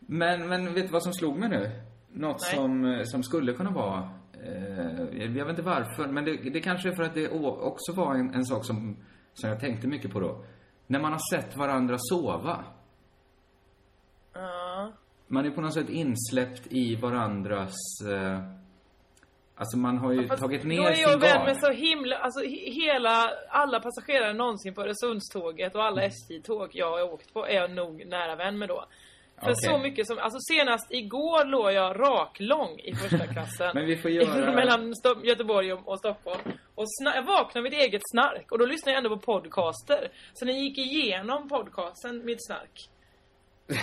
Men, 0.00 0.48
men 0.48 0.74
vet 0.74 0.86
du 0.86 0.92
vad 0.92 1.02
som 1.02 1.12
slog 1.12 1.38
mig 1.38 1.48
nu? 1.48 1.70
Något 2.12 2.40
Nej. 2.42 2.56
som, 2.56 2.84
eh, 2.84 3.02
som 3.04 3.22
skulle 3.22 3.52
kunna 3.52 3.70
vara... 3.70 4.10
Eh, 4.44 5.18
jag 5.22 5.44
vet 5.44 5.48
inte 5.50 5.62
varför, 5.62 6.06
men 6.08 6.24
det, 6.24 6.36
det 6.36 6.60
kanske 6.60 6.88
är 6.88 6.92
för 6.94 7.02
att 7.02 7.14
det 7.14 7.28
också 7.28 7.92
var 7.92 8.14
en, 8.14 8.34
en 8.34 8.44
sak 8.44 8.64
som, 8.66 8.96
som 9.34 9.50
jag 9.50 9.60
tänkte 9.60 9.86
mycket 9.86 10.12
på 10.12 10.20
då. 10.20 10.44
När 10.86 11.00
man 11.00 11.12
har 11.12 11.20
sett 11.36 11.56
varandra 11.56 11.96
sova. 11.98 12.64
Ja. 14.34 14.92
Man 15.26 15.46
är 15.46 15.50
på 15.50 15.60
något 15.60 15.74
sätt 15.74 15.88
insläppt 15.88 16.66
i 16.70 16.96
varandras... 16.96 17.74
Eh, 18.10 18.40
alltså 19.54 19.78
man 19.78 19.98
har 19.98 20.12
ju 20.12 20.26
Fast 20.28 20.42
tagit 20.42 20.62
Då 20.62 20.68
ner 20.68 20.80
är 20.80 21.00
jag 21.00 21.10
sin 21.10 21.20
vän 21.20 21.30
gard. 21.36 21.46
med 21.46 21.56
så 21.60 21.70
himla, 21.72 22.16
alltså 22.16 22.40
he- 22.40 22.70
hela, 22.72 23.30
alla 23.50 23.80
passagerare 23.80 24.32
någonsin 24.32 24.74
på 24.74 24.82
Öresundståget 24.82 25.74
och 25.74 25.84
alla 25.84 26.02
SJ-tåg 26.02 26.70
jag 26.72 26.90
har 26.90 27.12
åkt 27.12 27.32
på 27.34 27.46
är 27.46 27.54
jag 27.54 27.70
nog 27.70 28.06
nära 28.06 28.36
vän 28.36 28.58
med 28.58 28.68
då. 28.68 28.84
För 29.44 29.50
Okej. 29.50 29.70
så 29.70 29.78
mycket 29.78 30.06
som, 30.06 30.18
alltså 30.18 30.38
senast 30.40 30.86
igår 30.92 31.44
låg 31.44 31.72
jag 31.72 32.00
raklång 32.00 32.78
i 32.84 32.94
första 32.94 33.26
klassen. 33.34 33.70
Men 33.74 33.86
vi 33.86 33.96
får 33.96 34.10
göra- 34.10 34.54
Mellan 34.54 34.92
Sto- 34.94 35.24
Göteborg 35.24 35.72
och, 35.72 35.98
Stockholm. 35.98 36.40
Och 36.74 36.84
jag 37.14 37.22
vaknade 37.22 37.62
mitt 37.62 37.72
eget 37.80 38.02
snark 38.12 38.52
och 38.52 38.58
då 38.58 38.66
lyssnade 38.66 38.90
jag 38.96 39.04
ändå 39.04 39.16
på 39.16 39.22
podcaster. 39.32 40.08
Så 40.34 40.44
ni 40.44 40.52
gick 40.52 40.78
igenom 40.78 41.48
podcasten, 41.48 42.24
mitt 42.24 42.46
snark. 42.46 42.88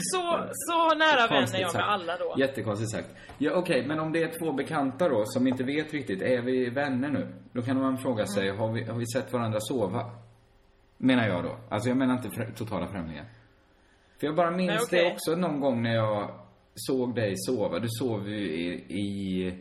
Så, 0.00 0.44
så 0.52 0.94
nära 0.94 1.26
vän 1.26 1.36
är 1.36 1.40
Konstigt 1.40 1.60
jag 1.60 1.74
med 1.74 1.88
alla 1.90 2.16
då. 2.16 2.34
Jättekonstigt 2.38 2.90
sagt. 2.90 3.08
Ja, 3.38 3.52
okej, 3.54 3.86
men 3.86 4.00
om 4.00 4.12
det 4.12 4.22
är 4.22 4.38
två 4.38 4.52
bekanta 4.52 5.08
då 5.08 5.22
som 5.26 5.46
inte 5.46 5.64
vet 5.64 5.92
riktigt, 5.92 6.22
är 6.22 6.42
vi 6.42 6.70
vänner 6.70 7.08
nu? 7.08 7.34
Då 7.52 7.62
kan 7.62 7.78
man 7.82 7.98
fråga 7.98 8.26
sig, 8.26 8.48
Mm. 8.48 8.60
har, 8.60 8.72
vi, 8.72 8.84
har 8.84 8.98
vi 8.98 9.06
sett 9.06 9.32
varandra 9.32 9.58
sova? 9.60 10.10
Menar 10.96 11.28
jag 11.28 11.44
då. 11.44 11.56
Alltså 11.70 11.88
jag 11.88 11.96
menar 11.98 12.14
inte 12.14 12.52
totala 12.56 12.88
främlingar. 12.88 13.24
För 14.20 14.26
jag 14.26 14.36
bara 14.36 14.50
minns 14.50 14.68
Nej, 14.68 14.78
okej. 14.82 15.04
det 15.04 15.12
också 15.12 15.34
någon 15.36 15.60
gång 15.60 15.82
när 15.82 15.94
jag 15.94 16.30
såg 16.74 17.14
dig 17.14 17.32
sova. 17.36 17.78
Du 17.78 17.88
sov 17.88 18.28
ju 18.28 18.50
i, 18.50 18.68
i 18.88 19.54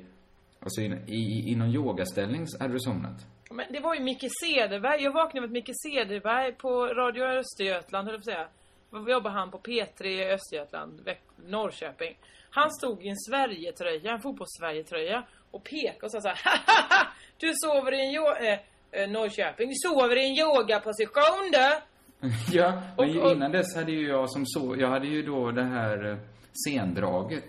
alltså 0.60 0.82
i, 0.82 0.86
i, 1.08 1.52
i 1.52 1.56
någon 1.56 1.70
yogaställning 1.74 2.46
hade 2.60 2.74
du 2.74 2.80
somnat. 2.80 3.26
Men 3.52 3.66
det 3.74 3.80
var 3.80 3.96
ju 3.96 4.02
Micke 4.02 4.26
Cederberg. 4.44 5.04
Jag 5.04 5.12
vaknade 5.12 5.42
med 5.48 5.52
Micke 5.52 5.70
Cederberg 5.86 6.52
på 6.54 6.88
Radio 6.88 7.24
Östergötland, 7.24 8.08
höll 8.08 8.14
jag 8.14 8.22
på 8.22 8.26
säga. 8.26 8.48
Då 8.92 9.10
jobbar 9.12 9.32
han 9.32 9.52
på 9.52 9.58
P3 9.60 10.06
i 10.06 10.32
Östergötland, 10.32 11.02
Norrköping. 11.46 12.18
Han 12.50 12.72
stod 12.72 13.06
i 13.06 13.10
en 13.10 13.18
Sverigetröja, 13.18 14.12
en 14.12 14.20
fotbolls-Sverigetröja 14.22 15.24
och 15.52 15.64
pekade 15.64 16.06
och 16.06 16.12
sa 16.12 16.22
så 16.22 16.28
här 16.28 16.40
"Hahaha! 16.44 17.08
Du 17.38 17.52
sover 17.56 17.92
i 17.94 18.00
en 18.08 18.22
yo- 18.22 18.48
eh, 18.48 18.60
eh, 19.02 19.10
Norrköping, 19.10 19.70
du 19.70 19.76
sover 19.76 20.16
i 20.16 20.30
en 20.30 20.38
yogaposition 20.48 21.52
du! 21.52 21.82
Ja, 22.52 22.82
men 22.98 23.10
Och- 23.18 23.26
och- 23.26 23.32
innan 23.32 23.52
dess 23.52 23.76
hade 23.76 23.92
ju 23.92 24.08
jag 24.08 24.30
som 24.30 24.44
så, 24.46 24.76
jag 24.80 24.90
hade 24.90 25.08
ju 25.08 25.22
då 25.24 25.52
det 25.52 25.64
här 25.64 26.12
eh, 26.12 26.18
scendraget 26.54 27.48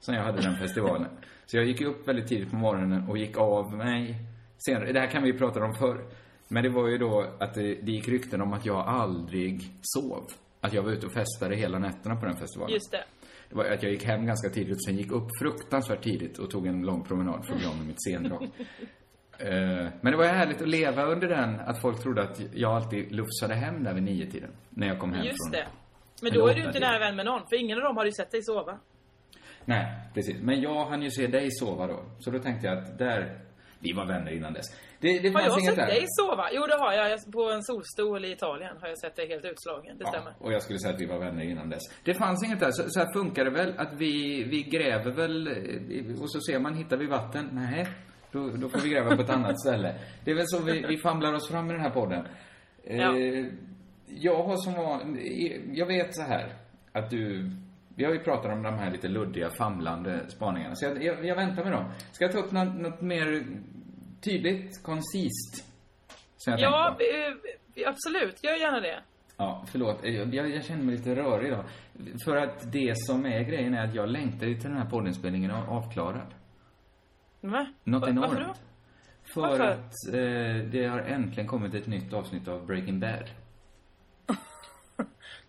som 0.00 0.14
jag 0.14 0.22
hade 0.22 0.40
den 0.42 0.56
festivalen. 0.56 1.08
Så 1.46 1.56
jag 1.56 1.66
gick 1.66 1.80
upp 1.80 2.08
väldigt 2.08 2.26
tidigt 2.26 2.50
på 2.50 2.56
morgonen 2.56 3.08
och 3.08 3.18
gick 3.18 3.36
av 3.38 3.72
mig 3.76 4.14
senare. 4.58 4.92
Det 4.92 5.00
här 5.00 5.06
kan 5.10 5.22
vi 5.22 5.28
ju 5.32 5.38
prata 5.38 5.64
om 5.64 5.74
förr. 5.74 6.04
Men 6.48 6.62
det 6.62 6.68
var 6.68 6.88
ju 6.88 6.98
då 6.98 7.26
att 7.40 7.54
det, 7.54 7.74
det 7.74 7.92
gick 7.92 8.08
rykten 8.08 8.40
om 8.40 8.52
att 8.52 8.66
jag 8.66 8.76
aldrig 8.88 9.60
sov. 9.82 10.26
Att 10.60 10.72
jag 10.72 10.82
var 10.82 10.90
ute 10.92 11.06
och 11.06 11.12
festade 11.12 11.56
hela 11.56 11.78
nätterna 11.78 12.16
på 12.16 12.26
den 12.26 12.36
festivalen. 12.36 12.72
Just 12.74 12.90
det. 12.90 13.04
Det 13.48 13.56
var 13.56 13.64
att 13.64 13.82
jag 13.82 13.92
gick 13.92 14.04
hem 14.04 14.26
ganska 14.26 14.48
tidigt 14.48 14.74
och 14.74 14.82
sen 14.84 14.96
gick 14.96 15.12
upp 15.12 15.28
fruktansvärt 15.40 16.02
tidigt 16.02 16.38
och 16.38 16.50
tog 16.50 16.66
en 16.66 16.82
lång 16.82 17.02
promenad 17.04 17.46
för 17.46 17.52
att 17.52 17.58
bli 17.58 17.68
av 17.68 17.76
med 17.76 17.86
mitt 17.86 18.02
scendrag. 18.02 18.48
Eh, 19.40 19.88
Men 20.00 20.12
det 20.12 20.16
var 20.16 20.24
härligt 20.24 20.62
att 20.62 20.68
leva 20.68 21.04
under 21.04 21.28
den, 21.28 21.60
att 21.60 21.80
folk 21.80 22.02
trodde 22.02 22.22
att 22.22 22.40
jag 22.54 22.72
alltid 22.72 23.12
lufsade 23.12 23.54
hem 23.54 23.84
där 23.84 23.94
vid 23.94 24.02
nio 24.02 24.30
tiden 24.30 24.50
När 24.70 24.86
jag 24.86 24.98
kom 24.98 25.12
hem 25.12 25.24
Just 25.24 25.36
från... 25.46 25.52
det. 25.52 25.66
Men 26.22 26.32
då 26.32 26.46
är 26.48 26.54
du 26.54 26.64
inte 26.64 26.80
nära 26.80 26.98
vän 26.98 27.16
med 27.16 27.26
någon, 27.26 27.40
för 27.48 27.56
ingen 27.60 27.78
av 27.78 27.84
dem 27.84 27.96
har 27.96 28.04
ju 28.04 28.12
sett 28.12 28.30
dig 28.30 28.42
sova. 28.42 28.78
Nej, 29.64 29.86
precis. 30.14 30.36
Men 30.42 30.60
jag 30.60 30.84
hann 30.84 31.02
ju 31.02 31.10
se 31.10 31.26
dig 31.26 31.48
sova 31.50 31.86
då. 31.86 32.04
Så 32.18 32.30
då 32.30 32.38
tänkte 32.38 32.66
jag 32.66 32.78
att 32.78 32.98
där... 32.98 33.40
Vi 33.82 33.92
var 33.92 34.06
vänner 34.06 34.32
innan 34.32 34.52
dess. 34.52 34.66
Det, 35.00 35.18
det 35.18 35.28
Har 35.34 35.40
jag 35.42 35.64
sett 35.64 35.76
där. 35.76 35.86
dig 35.86 36.04
sova? 36.08 36.48
Jo 36.52 36.66
det 36.66 36.76
har 36.78 36.92
jag. 36.92 37.32
På 37.32 37.50
en 37.50 37.62
solstol 37.62 38.24
i 38.24 38.32
Italien 38.32 38.76
har 38.80 38.88
jag 38.88 38.98
sett 38.98 39.16
dig 39.16 39.28
helt 39.28 39.44
utslagen. 39.44 39.98
Det 39.98 40.06
stämmer. 40.06 40.30
Ja, 40.30 40.46
och 40.46 40.52
jag 40.52 40.62
skulle 40.62 40.78
säga 40.78 40.94
att 40.94 41.00
vi 41.00 41.06
var 41.06 41.18
vänner 41.18 41.42
innan 41.44 41.70
dess. 41.70 41.82
Det 42.04 42.14
fanns 42.14 42.44
inget 42.44 42.60
där. 42.60 42.70
Så, 42.70 42.82
så 42.90 43.00
här 43.00 43.12
funkar 43.12 43.44
det 43.44 43.50
väl 43.50 43.74
att 43.78 43.92
vi, 43.92 44.44
vi 44.44 44.62
gräver 44.62 45.10
väl 45.10 45.46
eh, 45.46 46.22
och 46.22 46.30
så 46.30 46.40
ser 46.40 46.58
man, 46.58 46.74
hittar 46.74 46.96
vi 46.96 47.06
vatten? 47.06 47.48
Nej, 47.52 47.86
då, 48.32 48.48
då 48.48 48.68
får 48.68 48.78
vi 48.78 48.88
gräva 48.88 49.16
på 49.16 49.22
ett 49.22 49.30
annat 49.30 49.60
ställe. 49.60 49.94
Det 50.24 50.30
är 50.30 50.34
väl 50.34 50.44
så 50.46 50.62
vi, 50.62 50.84
vi 50.88 50.98
famlar 50.98 51.32
oss 51.34 51.48
fram 51.48 51.70
i 51.70 51.72
den 51.72 51.82
här 51.82 51.90
podden. 51.90 52.26
Ja. 52.84 53.16
Eh, 53.18 53.46
jag 54.06 54.42
har 54.42 54.56
som 54.56 54.74
van, 54.74 55.18
jag 55.72 55.86
vet 55.86 56.14
så 56.16 56.22
här 56.22 56.52
att 56.92 57.10
du, 57.10 57.50
vi 57.94 58.04
har 58.04 58.12
ju 58.12 58.18
pratat 58.18 58.52
om 58.52 58.62
de 58.62 58.74
här 58.74 58.90
lite 58.90 59.08
luddiga, 59.08 59.50
famlande 59.50 60.20
spaningarna. 60.28 60.74
Så 60.74 60.84
jag, 60.84 61.04
jag, 61.04 61.24
jag 61.24 61.36
väntar 61.36 61.64
med 61.64 61.72
dem. 61.72 61.90
Ska 62.12 62.24
jag 62.24 62.32
ta 62.32 62.38
upp 62.38 62.52
något, 62.52 62.74
något 62.80 63.00
mer 63.00 63.44
tydligt, 64.20 64.82
koncist? 64.82 65.64
Ja, 66.46 66.96
eh, 67.00 67.88
absolut. 67.88 68.44
Gör 68.44 68.60
gärna 68.60 68.80
det. 68.80 69.00
Ja, 69.36 69.64
förlåt. 69.72 69.98
Jag, 70.02 70.34
jag, 70.34 70.50
jag 70.50 70.64
känner 70.64 70.82
mig 70.84 70.96
lite 70.96 71.14
rörig 71.16 71.46
idag. 71.48 71.64
För 72.24 72.36
att 72.36 72.72
det 72.72 72.92
som 72.96 73.26
är 73.26 73.40
grejen 73.42 73.74
är 73.74 73.84
att 73.88 73.94
jag 73.94 74.08
längtar 74.08 74.38
till 74.46 74.62
den 74.62 74.76
här 74.76 74.90
poddinspelningen 74.90 75.50
av- 75.50 75.70
avklarad. 75.70 76.34
Va? 77.40 77.66
Något 77.84 78.08
Va-. 78.08 78.20
Varför 78.20 78.40
då? 78.40 78.54
För 79.34 79.40
Varför? 79.40 79.64
att 79.66 79.92
eh, 80.14 80.70
det 80.70 80.86
har 80.86 80.98
äntligen 80.98 81.46
kommit 81.48 81.74
ett 81.74 81.86
nytt 81.86 82.12
avsnitt 82.12 82.48
av 82.48 82.66
Breaking 82.66 83.00
Bad. 83.00 83.30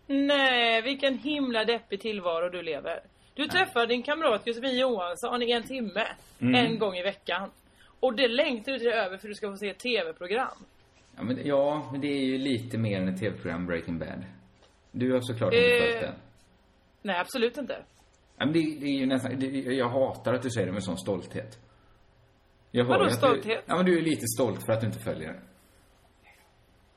Nej, 0.08 0.82
vilken 0.82 1.18
himla 1.18 1.66
deppig 1.66 2.02
tillvaro 2.02 2.50
du 2.50 2.62
lever. 2.62 3.00
Du 3.34 3.48
träffar 3.48 3.88
din 3.88 4.04
kamrat 4.04 4.48
Josefin 4.48 4.78
Johansson 4.80 5.42
i 5.44 5.52
en 5.52 5.64
timme, 5.64 6.08
Mm. 6.40 6.56
en 6.66 6.80
gång 6.80 6.96
i 6.96 7.04
veckan. 7.04 7.50
Och 8.00 8.16
det 8.16 8.28
längtar 8.28 8.72
du 8.72 8.80
till 8.80 8.88
över 8.88 9.18
för 9.18 9.28
du 9.28 9.34
ska 9.34 9.52
få 9.52 9.58
se 9.58 9.70
ett 9.70 9.80
TV-program. 9.80 10.58
Ja 11.16 11.24
men, 11.24 11.46
ja, 11.46 11.90
men 11.92 12.02
det 12.02 12.08
är 12.08 12.26
ju 12.26 12.38
lite 12.38 12.78
mer 12.78 13.02
än 13.02 13.08
ett 13.08 13.20
tv-program, 13.20 13.66
Breaking 13.68 14.00
Bad. 14.00 14.24
Du 14.92 15.14
har 15.14 15.22
såklart 15.22 15.54
inte 15.54 15.66
Eh, 15.76 15.80
följt 15.84 16.02
den. 16.02 16.14
Nej, 17.02 17.20
absolut 17.20 17.58
inte. 17.58 17.74
Ja, 18.38 18.46
men 18.46 18.54
det, 18.54 18.60
det 18.80 18.86
är 18.86 19.00
ju 19.00 19.06
nästan, 19.06 19.40
det, 19.40 19.48
jag 19.74 19.90
hatar 19.90 20.34
att 20.34 20.42
du 20.42 20.50
säger 20.50 20.68
det 20.68 20.74
med 20.74 20.84
sån 20.84 20.98
stolthet. 20.98 21.60
Jag 22.72 22.86
hör 22.86 22.92
Vadå 22.92 23.06
att 23.06 23.16
stolthet? 23.16 23.44
Du, 23.66 23.72
ja 23.72 23.76
men 23.76 23.86
du 23.86 23.98
är 23.98 24.02
lite 24.02 24.28
stolt 24.28 24.66
för 24.66 24.74
att 24.74 24.82
du 24.82 24.88
inte 24.88 25.00
följer 25.00 25.28
den. 25.28 25.42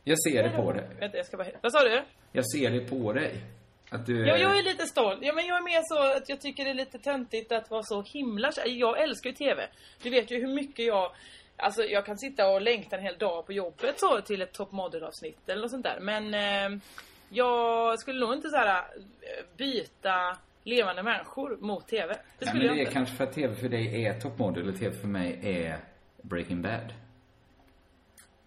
Jag 0.05 0.19
ser 0.23 0.43
det 0.43 0.51
på 0.51 0.73
dig. 0.73 0.89
Vänta, 1.01 1.17
jag 1.17 1.27
ska 1.27 1.37
bara... 1.37 1.49
Vad 1.63 1.73
sa 1.73 1.85
du? 1.85 2.03
Jag 2.33 2.51
ser 2.51 2.71
det 2.71 2.81
på 2.81 3.13
dig. 3.13 3.45
Att 3.91 4.07
du 4.07 4.27
Ja, 4.27 4.37
jag 4.37 4.59
är 4.59 4.63
lite 4.63 4.87
stolt. 4.87 5.19
Ja, 5.23 5.33
men 5.33 5.47
jag 5.47 5.57
är 5.57 5.63
mer 5.63 5.81
så 5.85 6.17
att 6.17 6.29
jag 6.29 6.41
tycker 6.41 6.65
det 6.65 6.71
är 6.71 6.75
lite 6.75 6.99
töntigt 6.99 7.53
att 7.53 7.71
vara 7.71 7.83
så 7.83 8.03
himla 8.03 8.53
kär. 8.53 8.67
Jag 8.67 9.03
älskar 9.03 9.31
ju 9.31 9.37
TV. 9.37 9.69
Du 10.03 10.11
vet 10.11 10.31
ju 10.31 10.41
hur 10.41 10.55
mycket 10.55 10.87
jag... 10.87 11.13
Alltså 11.57 11.83
jag 11.83 12.07
kan 12.07 12.19
sitta 12.19 12.49
och 12.49 12.63
längta 12.63 12.97
en 12.97 13.03
hel 13.03 13.19
dag 13.19 13.47
på 13.47 13.53
jobbet 13.53 14.01
så 14.01 14.21
till 14.21 14.43
ett 14.43 14.53
top 14.53 14.73
model-avsnitt 14.73 15.49
eller 15.49 15.63
något 15.63 15.71
sånt 15.71 15.85
där. 15.85 16.01
Men 16.01 16.35
eh, 16.35 16.81
jag 17.29 17.99
skulle 17.99 18.21
nog 18.21 18.35
inte 18.35 18.49
så 18.49 18.57
här 18.57 18.79
eh, 18.79 19.45
byta 19.57 20.37
levande 20.65 21.03
människor 21.03 21.57
mot 21.61 21.89
TV. 21.89 22.07
Det 22.13 22.21
Nej, 22.39 22.49
skulle 22.49 22.69
men 22.69 22.77
jag 22.77 22.87
det 22.87 22.91
är 22.91 22.93
kanske 22.93 23.17
för 23.17 23.25
att 23.25 23.33
TV 23.33 23.55
för 23.55 23.69
dig 23.69 24.05
är 24.05 24.21
Top 24.21 24.39
Model 24.39 24.69
och 24.69 24.79
TV 24.79 24.95
för 24.95 25.09
mig 25.09 25.39
är 25.43 25.79
Breaking 26.23 26.63
Bad. 26.63 26.93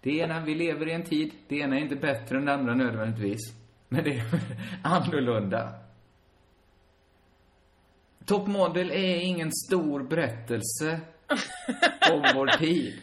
Det 0.02 0.18
ena, 0.18 0.40
vi 0.40 0.56
lever 0.56 0.88
i 0.88 0.92
en 0.92 1.04
tid, 1.04 1.32
det 1.48 1.58
ena 1.58 1.76
är 1.76 1.80
inte 1.80 1.96
bättre 1.96 2.38
än 2.38 2.46
det 2.46 2.54
andra 2.54 2.76
nödvändigtvis. 2.76 3.40
Men 3.90 4.04
det 4.04 4.12
är 4.12 4.24
annorlunda. 4.84 5.74
Top 8.26 8.48
Model 8.48 8.92
är 8.92 9.16
ingen 9.16 9.52
stor 9.52 10.04
berättelse 10.04 11.00
om 12.12 12.24
vår 12.36 12.58
tid. 12.58 13.02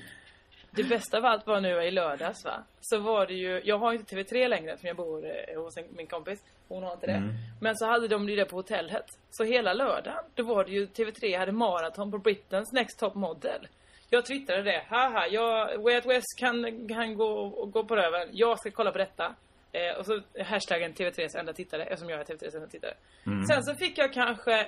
Det 0.77 0.85
bästa 0.85 1.19
av 1.19 1.25
allt 1.25 1.47
var 1.47 1.61
nu 1.61 1.83
i 1.83 1.91
lördags 1.91 2.45
va. 2.45 2.63
Så 2.81 2.99
var 2.99 3.27
det 3.27 3.35
ju, 3.35 3.63
jag 3.65 3.79
har 3.79 3.93
inte 3.93 4.17
TV3 4.17 4.49
längre 4.49 4.73
eftersom 4.73 4.89
jag 4.89 4.97
bor 4.97 5.27
eh, 5.27 5.63
hos 5.63 5.77
en, 5.77 5.85
min 5.91 6.07
kompis. 6.07 6.45
Hon 6.69 6.83
har 6.83 6.93
inte 6.93 7.07
det. 7.07 7.13
Mm. 7.13 7.35
Men 7.61 7.77
så 7.77 7.87
hade 7.87 8.09
de 8.09 8.27
det 8.27 8.45
på 8.45 8.57
hotellet. 8.57 9.05
Så 9.31 9.45
hela 9.45 9.73
lördagen, 9.73 10.25
då 10.35 10.43
var 10.43 10.65
det 10.65 10.71
ju 10.71 10.87
TV3 10.87 11.39
hade 11.39 11.53
maraton 11.53 12.11
på 12.11 12.19
Britain's 12.19 12.73
Next 12.73 12.99
Top 12.99 13.15
Model. 13.15 13.69
Jag 14.11 14.27
twittrade 14.27 14.63
det, 14.63 14.85
haha, 14.89 15.27
jag, 15.27 15.83
Way 15.83 15.95
Out 15.95 16.07
West 16.07 16.39
kan, 16.39 16.89
kan 16.89 17.15
gå, 17.15 17.49
gå 17.67 17.85
på 17.85 17.97
röven. 17.97 18.29
Jag 18.33 18.59
ska 18.59 18.71
kolla 18.71 18.93
på 18.93 18.99
detta. 18.99 19.35
Eh, 19.73 19.99
och 19.99 20.07
så 20.07 20.21
hashtaggen 20.45 20.93
TV3s 20.93 21.39
enda 21.39 21.53
tittare, 21.53 21.85
eftersom 21.85 22.11
jag 22.11 22.21
är 22.21 22.25
TV3s 22.25 22.55
enda 22.55 22.69
tittare. 22.69 22.95
Mm. 23.27 23.47
Sen 23.47 23.63
så 23.65 23.75
fick 23.75 23.99
jag 23.99 24.13
kanske 24.13 24.67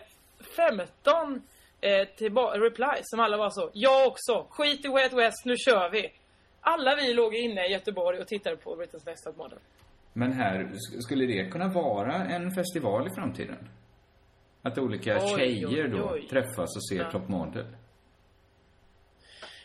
15 0.56 1.42
eh, 1.80 2.09
tillba- 2.16 2.59
replies 2.59 3.00
som 3.02 3.21
alla 3.21 3.37
var 3.37 3.50
så. 3.50 3.71
Jag 3.75 4.06
också. 4.09 4.47
Skit 4.50 4.85
i 4.85 4.88
Way 4.88 5.09
West, 5.09 5.45
nu 5.45 5.54
kör 5.56 5.90
vi. 5.90 6.12
Alla 6.61 6.97
vi 6.97 7.14
låg 7.14 7.35
inne 7.35 7.66
i 7.66 7.73
Göteborg 7.73 8.18
och 8.21 8.26
tittade 8.28 8.56
på 8.56 8.76
Britain's 8.76 9.06
Next 9.06 9.25
Top 9.25 9.37
Model. 9.37 9.59
Men 10.12 10.33
här, 10.33 10.54
sk- 10.59 11.00
skulle 11.00 11.26
det 11.26 11.50
kunna 11.50 11.68
vara 11.68 12.14
en 12.14 12.50
festival 12.50 13.06
i 13.06 13.11
framtiden? 13.11 13.68
Att 14.62 14.78
olika 14.78 15.18
Oj, 15.23 15.38
tjejer 15.38 15.85
oj, 15.85 15.88
då 15.99 16.11
oj. 16.12 16.26
träffas 16.30 16.76
och 16.76 16.88
ser 16.88 16.97
Ja. 16.99 17.11
Top 17.11 17.28
Model? 17.28 17.66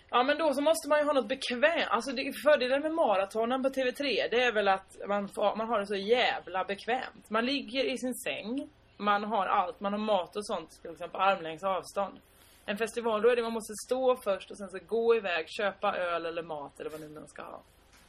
Ja 0.10 0.24
men 0.24 0.38
då 0.38 0.54
så 0.54 0.62
måste 0.62 0.90
man 0.90 1.00
ju 1.00 1.06
ha 1.06 1.14
något 1.14 1.28
bekvämt. 1.30 1.88
Alltså 1.90 2.12
det, 2.12 2.34
fördelen 2.44 2.82
med 2.82 2.92
maratonen 2.94 3.64
på 3.64 3.70
TV3 3.70 4.04
det 4.32 4.44
är 4.44 4.52
väl 4.54 4.68
att 4.68 4.96
man, 5.08 5.28
får, 5.30 5.56
man 5.56 5.68
har 5.68 5.80
det 5.80 5.88
så 5.88 5.96
jävla 5.96 6.64
bekvämt. 6.64 7.30
Man 7.30 7.46
ligger 7.46 7.84
i 7.94 7.98
sin 7.98 8.14
säng. 8.16 8.70
Man 9.02 9.24
har 9.24 9.46
allt. 9.46 9.80
Man 9.80 9.94
har 9.94 10.00
mat 10.00 10.36
och 10.36 10.46
sånt 10.46 10.80
liksom 10.84 11.10
på 11.10 11.18
armlängds 11.18 11.64
avstånd. 11.64 12.20
En 12.66 12.78
festival 12.78 13.22
då 13.22 13.30
är 13.30 13.36
det 13.36 13.42
man 13.42 13.54
måste 13.54 13.74
stå 13.88 14.16
först 14.24 14.52
och 14.52 14.58
sen 14.58 14.70
så 14.70 14.80
gå 14.88 15.16
iväg, 15.16 15.46
köpa 15.50 15.96
öl 15.98 16.26
eller 16.26 16.44
mat 16.44 16.80
eller 16.80 16.90
vad 16.90 17.00
nu 17.02 17.10
man 17.10 17.28
ska 17.28 17.42
ha. 17.42 17.62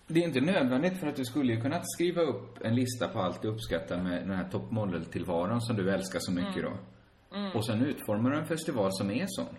Det 0.06 0.20
är 0.20 0.25
inte 0.25 0.40
nödvändigt 0.40 1.00
för 1.00 1.06
att 1.06 1.16
du 1.16 1.25
skulle 1.25 1.52
ju 1.52 1.61
kunna 1.61 1.80
skriva 1.82 2.22
upp 2.22 2.58
en 2.64 2.75
lista 2.75 3.08
på 3.08 3.18
allt 3.18 3.42
du 3.42 3.49
uppskattar 3.49 3.99
med 3.99 4.22
den 4.22 4.30
här 4.37 4.49
top 4.50 4.70
model-tillvaron 4.70 5.61
som 5.61 5.76
du 5.76 5.90
älskar 5.90 6.18
så 6.22 6.32
mycket 6.32 6.56
Mm. 6.56 7.50
då. 7.52 7.58
Och 7.58 7.66
sen 7.66 7.82
utformar 7.87 8.30
du 8.30 8.37
en 8.37 8.46
festival 8.46 8.88
som 8.92 9.11
är 9.11 9.25
sån. 9.28 9.56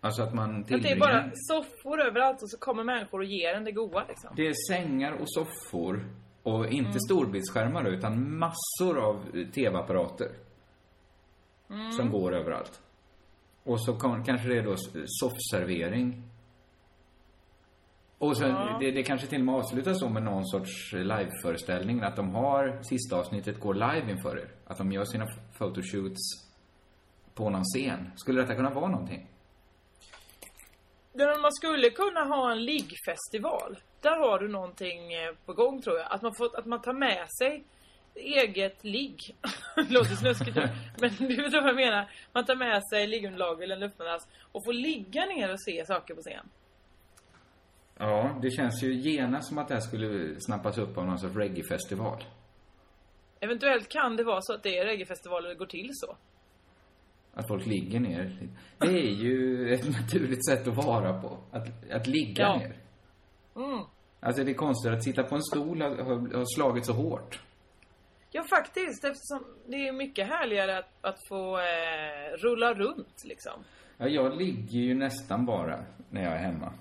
Alltså 0.00 0.22
att 0.22 0.34
man 0.34 0.60
Att 0.60 0.66
tillbringar... 0.68 0.96
det 0.96 1.04
är 1.04 1.22
bara 1.22 1.30
soffor 1.34 2.00
överallt 2.00 2.42
och 2.42 2.50
så 2.50 2.58
kommer 2.58 2.84
människor 2.84 3.18
och 3.18 3.24
ger 3.24 3.54
en 3.54 3.64
det 3.64 3.72
goda 3.72 4.04
liksom. 4.08 4.30
Det 4.36 4.46
är 4.46 4.54
sängar 4.72 5.12
och 5.12 5.26
soffor. 5.32 6.04
Och 6.42 6.66
inte 6.66 6.88
Mm. 6.88 7.00
storbildsskärmar 7.00 7.84
utan 7.84 8.38
massor 8.38 8.98
av 9.08 9.16
eh, 9.34 9.46
tv-apparater. 9.48 10.28
Mm. 11.72 11.92
Som 11.92 12.10
går 12.10 12.34
överallt. 12.34 12.80
Och 13.64 13.84
så 13.84 13.92
kan, 13.96 14.24
kanske 14.24 14.48
det 14.48 14.58
är 14.58 14.62
då 14.62 14.74
soffservering. 15.06 16.22
Och 18.18 18.36
sen, 18.36 18.48
Ja. 18.50 18.76
det, 18.80 18.90
det 18.90 19.02
kanske 19.02 19.26
till 19.26 19.38
och 19.40 19.44
med 19.46 19.54
avslutas 19.54 19.98
så 20.00 20.08
med 20.08 20.22
någon 20.22 20.46
sorts 20.46 20.92
liveföreställning. 20.92 22.00
Att 22.02 22.16
de 22.16 22.34
har, 22.34 22.82
sista 22.82 23.16
avsnittet 23.16 23.60
går 23.60 23.74
live 23.74 24.10
inför 24.10 24.38
er. 24.38 24.48
Att 24.66 24.78
de 24.78 24.92
gör 24.92 25.04
sina 25.04 25.26
photoshoots 25.58 26.20
på 27.34 27.50
någon 27.50 27.64
scen. 27.64 28.10
Skulle 28.16 28.40
detta 28.42 28.54
kunna 28.54 28.70
vara 28.70 28.88
någonting? 28.88 29.28
Men 31.12 31.40
man 31.40 31.52
skulle 31.52 31.90
kunna 31.90 32.24
ha 32.24 32.52
en 32.52 32.64
liggfestival. 32.64 33.78
Där 34.00 34.16
har 34.18 34.38
du 34.38 34.48
någonting 34.48 35.12
eh, 35.12 35.34
på 35.46 35.52
gång 35.52 35.82
tror 35.82 35.98
jag. 35.98 36.06
Att 36.12 36.22
man, 36.22 36.34
får, 36.34 36.58
att 36.58 36.66
man 36.66 36.82
tar 36.82 36.92
med 36.92 37.26
sig 37.38 37.64
eget 38.14 38.84
ligg. 38.84 39.36
Låter 39.88 40.14
snuskigt 40.14 40.56
men 41.00 41.10
du 41.18 41.36
vet 41.42 41.52
vad 41.52 41.68
jag 41.68 41.76
menar. 41.76 42.10
Man 42.32 42.44
tar 42.44 42.56
med 42.56 42.82
sig 42.88 43.06
liggunderlag 43.06 43.62
eller 43.62 43.74
en 43.74 43.80
luftmadrass 43.80 44.28
och 44.52 44.64
får 44.64 44.72
ligga 44.72 45.26
ner 45.26 45.52
och 45.52 45.62
se 45.62 45.84
saker 45.86 46.14
på 46.14 46.20
scen. 46.20 46.48
Ja, 47.98 48.38
det 48.42 48.50
känns 48.50 48.82
ju 48.82 48.94
genast 48.94 49.48
som 49.48 49.58
att 49.58 49.68
det 49.68 49.74
här 49.74 49.80
skulle 49.80 50.40
snappas 50.40 50.78
upp 50.78 50.98
av 50.98 51.06
någon 51.06 51.18
sorts 51.18 51.36
reggae-festival. 51.36 52.24
Eventuellt 53.40 53.88
kan 53.88 54.16
det 54.16 54.24
vara 54.24 54.40
så 54.42 54.54
att 54.54 54.62
det 54.62 54.78
är 54.78 54.84
reggaefestivaler 54.84 55.48
det 55.48 55.54
går 55.54 55.66
till 55.66 55.90
så. 55.92 56.16
Att 57.34 57.48
folk 57.48 57.66
ligger 57.66 58.00
ner. 58.00 58.36
Det 58.78 58.86
är 58.86 59.12
ju 59.14 59.68
ett 59.74 59.88
naturligt 59.88 60.46
sätt 60.46 60.68
att 60.68 60.76
vara 60.76 61.20
på. 61.22 61.38
Att, 61.50 61.90
att 61.92 62.06
ligga 62.06 62.42
Ja. 62.44 62.56
ner. 62.56 62.76
Mm. 63.56 63.80
Alltså 64.20 64.44
det 64.44 64.50
är 64.50 64.54
konstigt 64.54 64.92
att 64.92 65.04
sitta 65.04 65.22
på 65.22 65.34
en 65.34 65.42
stol 65.42 65.82
har, 65.82 65.90
har 66.36 66.56
slagit 66.56 66.86
så 66.86 66.92
hårt. 66.92 67.40
Ja, 68.32 68.44
faktiskt. 68.50 69.04
Eftersom 69.04 69.44
det 69.66 69.88
är 69.88 69.92
mycket 69.92 70.26
härligare 70.28 70.78
att, 70.78 70.90
att 71.00 71.28
få 71.28 71.58
eh, 71.58 72.36
rulla 72.38 72.74
runt 72.74 73.22
liksom. 73.24 73.52
Ja, 73.98 74.08
jag 74.08 74.36
ligger 74.36 74.78
ju 74.78 74.94
nästan 74.94 75.46
bara 75.46 75.84
när 76.10 76.22
jag 76.24 76.32
är 76.32 76.38
hemma. 76.38 76.72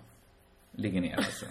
Ligger 0.72 1.02
ner 1.02 1.18
alltså. 1.18 1.46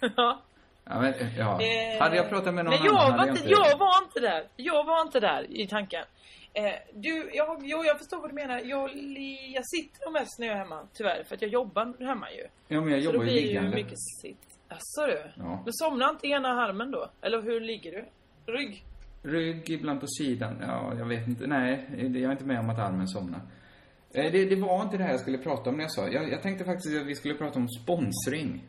Ja. 0.16 0.42
Ja, 0.84 1.00
men, 1.00 1.14
ja. 1.38 1.60
Eh, 1.62 2.00
Hade 2.02 2.16
jag 2.16 2.28
pratat 2.28 2.54
med 2.54 2.64
någon 2.64 2.74
jag 2.74 2.86
annan 2.86 2.94
var 3.12 3.18
hade 3.18 3.30
inte, 3.30 3.42
jag 3.48 3.58
inte... 3.60 3.70
jag 3.70 3.78
var 3.78 4.02
inte 4.04 4.20
där. 4.20 4.48
Jag 4.56 4.84
var 4.84 5.02
inte 5.02 5.20
där 5.20 5.46
i 5.60 5.66
tanken. 5.66 6.04
Eh, 6.52 6.72
du, 6.94 7.30
jag, 7.34 7.60
jo, 7.64 7.84
jag 7.84 7.98
förstår 7.98 8.20
vad 8.20 8.30
du 8.30 8.34
menar. 8.34 8.58
Jag, 8.64 8.90
jag 9.54 9.66
sitter 9.66 10.04
nog 10.04 10.12
mest 10.12 10.38
när 10.38 10.46
jag 10.46 10.54
är 10.56 10.58
hemma, 10.58 10.86
tyvärr. 10.94 11.24
För 11.24 11.34
att 11.34 11.42
jag 11.42 11.50
jobbar 11.50 12.04
hemma 12.06 12.30
ju. 12.30 12.46
Ja, 12.68 12.80
men 12.80 12.92
jag 12.92 13.02
Så 13.04 13.12
då 13.12 13.14
jobbar 13.14 13.24
ju 13.26 13.30
blir 13.32 13.34
det 13.34 13.40
ju 13.40 13.46
liggande. 13.48 13.76
mycket 13.76 13.98
sitt. 14.22 14.58
Jaså 14.68 15.06
du? 15.06 15.22
Ja. 15.36 15.62
Men 15.64 15.72
somnar 15.72 16.10
inte 16.10 16.26
ena 16.26 16.48
armen 16.48 16.90
då? 16.90 17.10
Eller 17.20 17.42
hur 17.42 17.60
ligger 17.60 17.92
du? 17.92 18.04
Rygg? 18.52 18.84
Rygg, 19.26 19.70
ibland 19.70 20.00
på 20.00 20.06
sidan. 20.06 20.56
Ja, 20.60 20.92
jag 20.98 21.06
vet 21.08 21.26
inte. 21.28 21.46
Nej, 21.46 21.86
jag 21.96 22.16
är 22.16 22.32
inte 22.32 22.44
med 22.44 22.58
om 22.60 22.70
att 22.70 22.78
armen 22.78 23.08
somnar. 23.08 23.40
Eh, 24.14 24.32
Det, 24.32 24.44
det 24.44 24.56
var 24.56 24.82
inte 24.82 24.96
det 24.96 25.04
här 25.04 25.10
jag 25.10 25.20
skulle 25.20 25.38
prata 25.38 25.70
om 25.70 25.76
när 25.76 25.84
jag 25.84 25.92
sa. 25.92 26.08
Jag, 26.08 26.30
jag 26.32 26.42
tänkte 26.42 26.64
faktiskt 26.64 27.00
att 27.00 27.06
vi 27.06 27.14
skulle 27.14 27.34
prata 27.34 27.58
om 27.58 27.68
sponsring. 27.68 28.64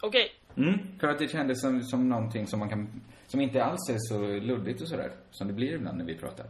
Okej. 0.00 0.30
Mm, 0.56 0.98
för 1.00 1.08
att 1.08 1.18
det 1.18 1.28
kändes 1.28 1.60
som, 1.60 1.82
som 1.82 2.08
någonting 2.08 2.46
som 2.46 2.58
man 2.58 2.68
kan, 2.68 3.02
som 3.26 3.40
inte 3.40 3.64
alls 3.64 3.90
är 3.90 3.98
så 3.98 4.18
luddigt 4.26 4.80
och 4.82 4.88
sådär, 4.88 5.12
som 5.30 5.46
det 5.48 5.52
blir 5.54 5.72
ibland 5.74 5.98
när 5.98 6.04
vi 6.04 6.14
pratar. 6.14 6.46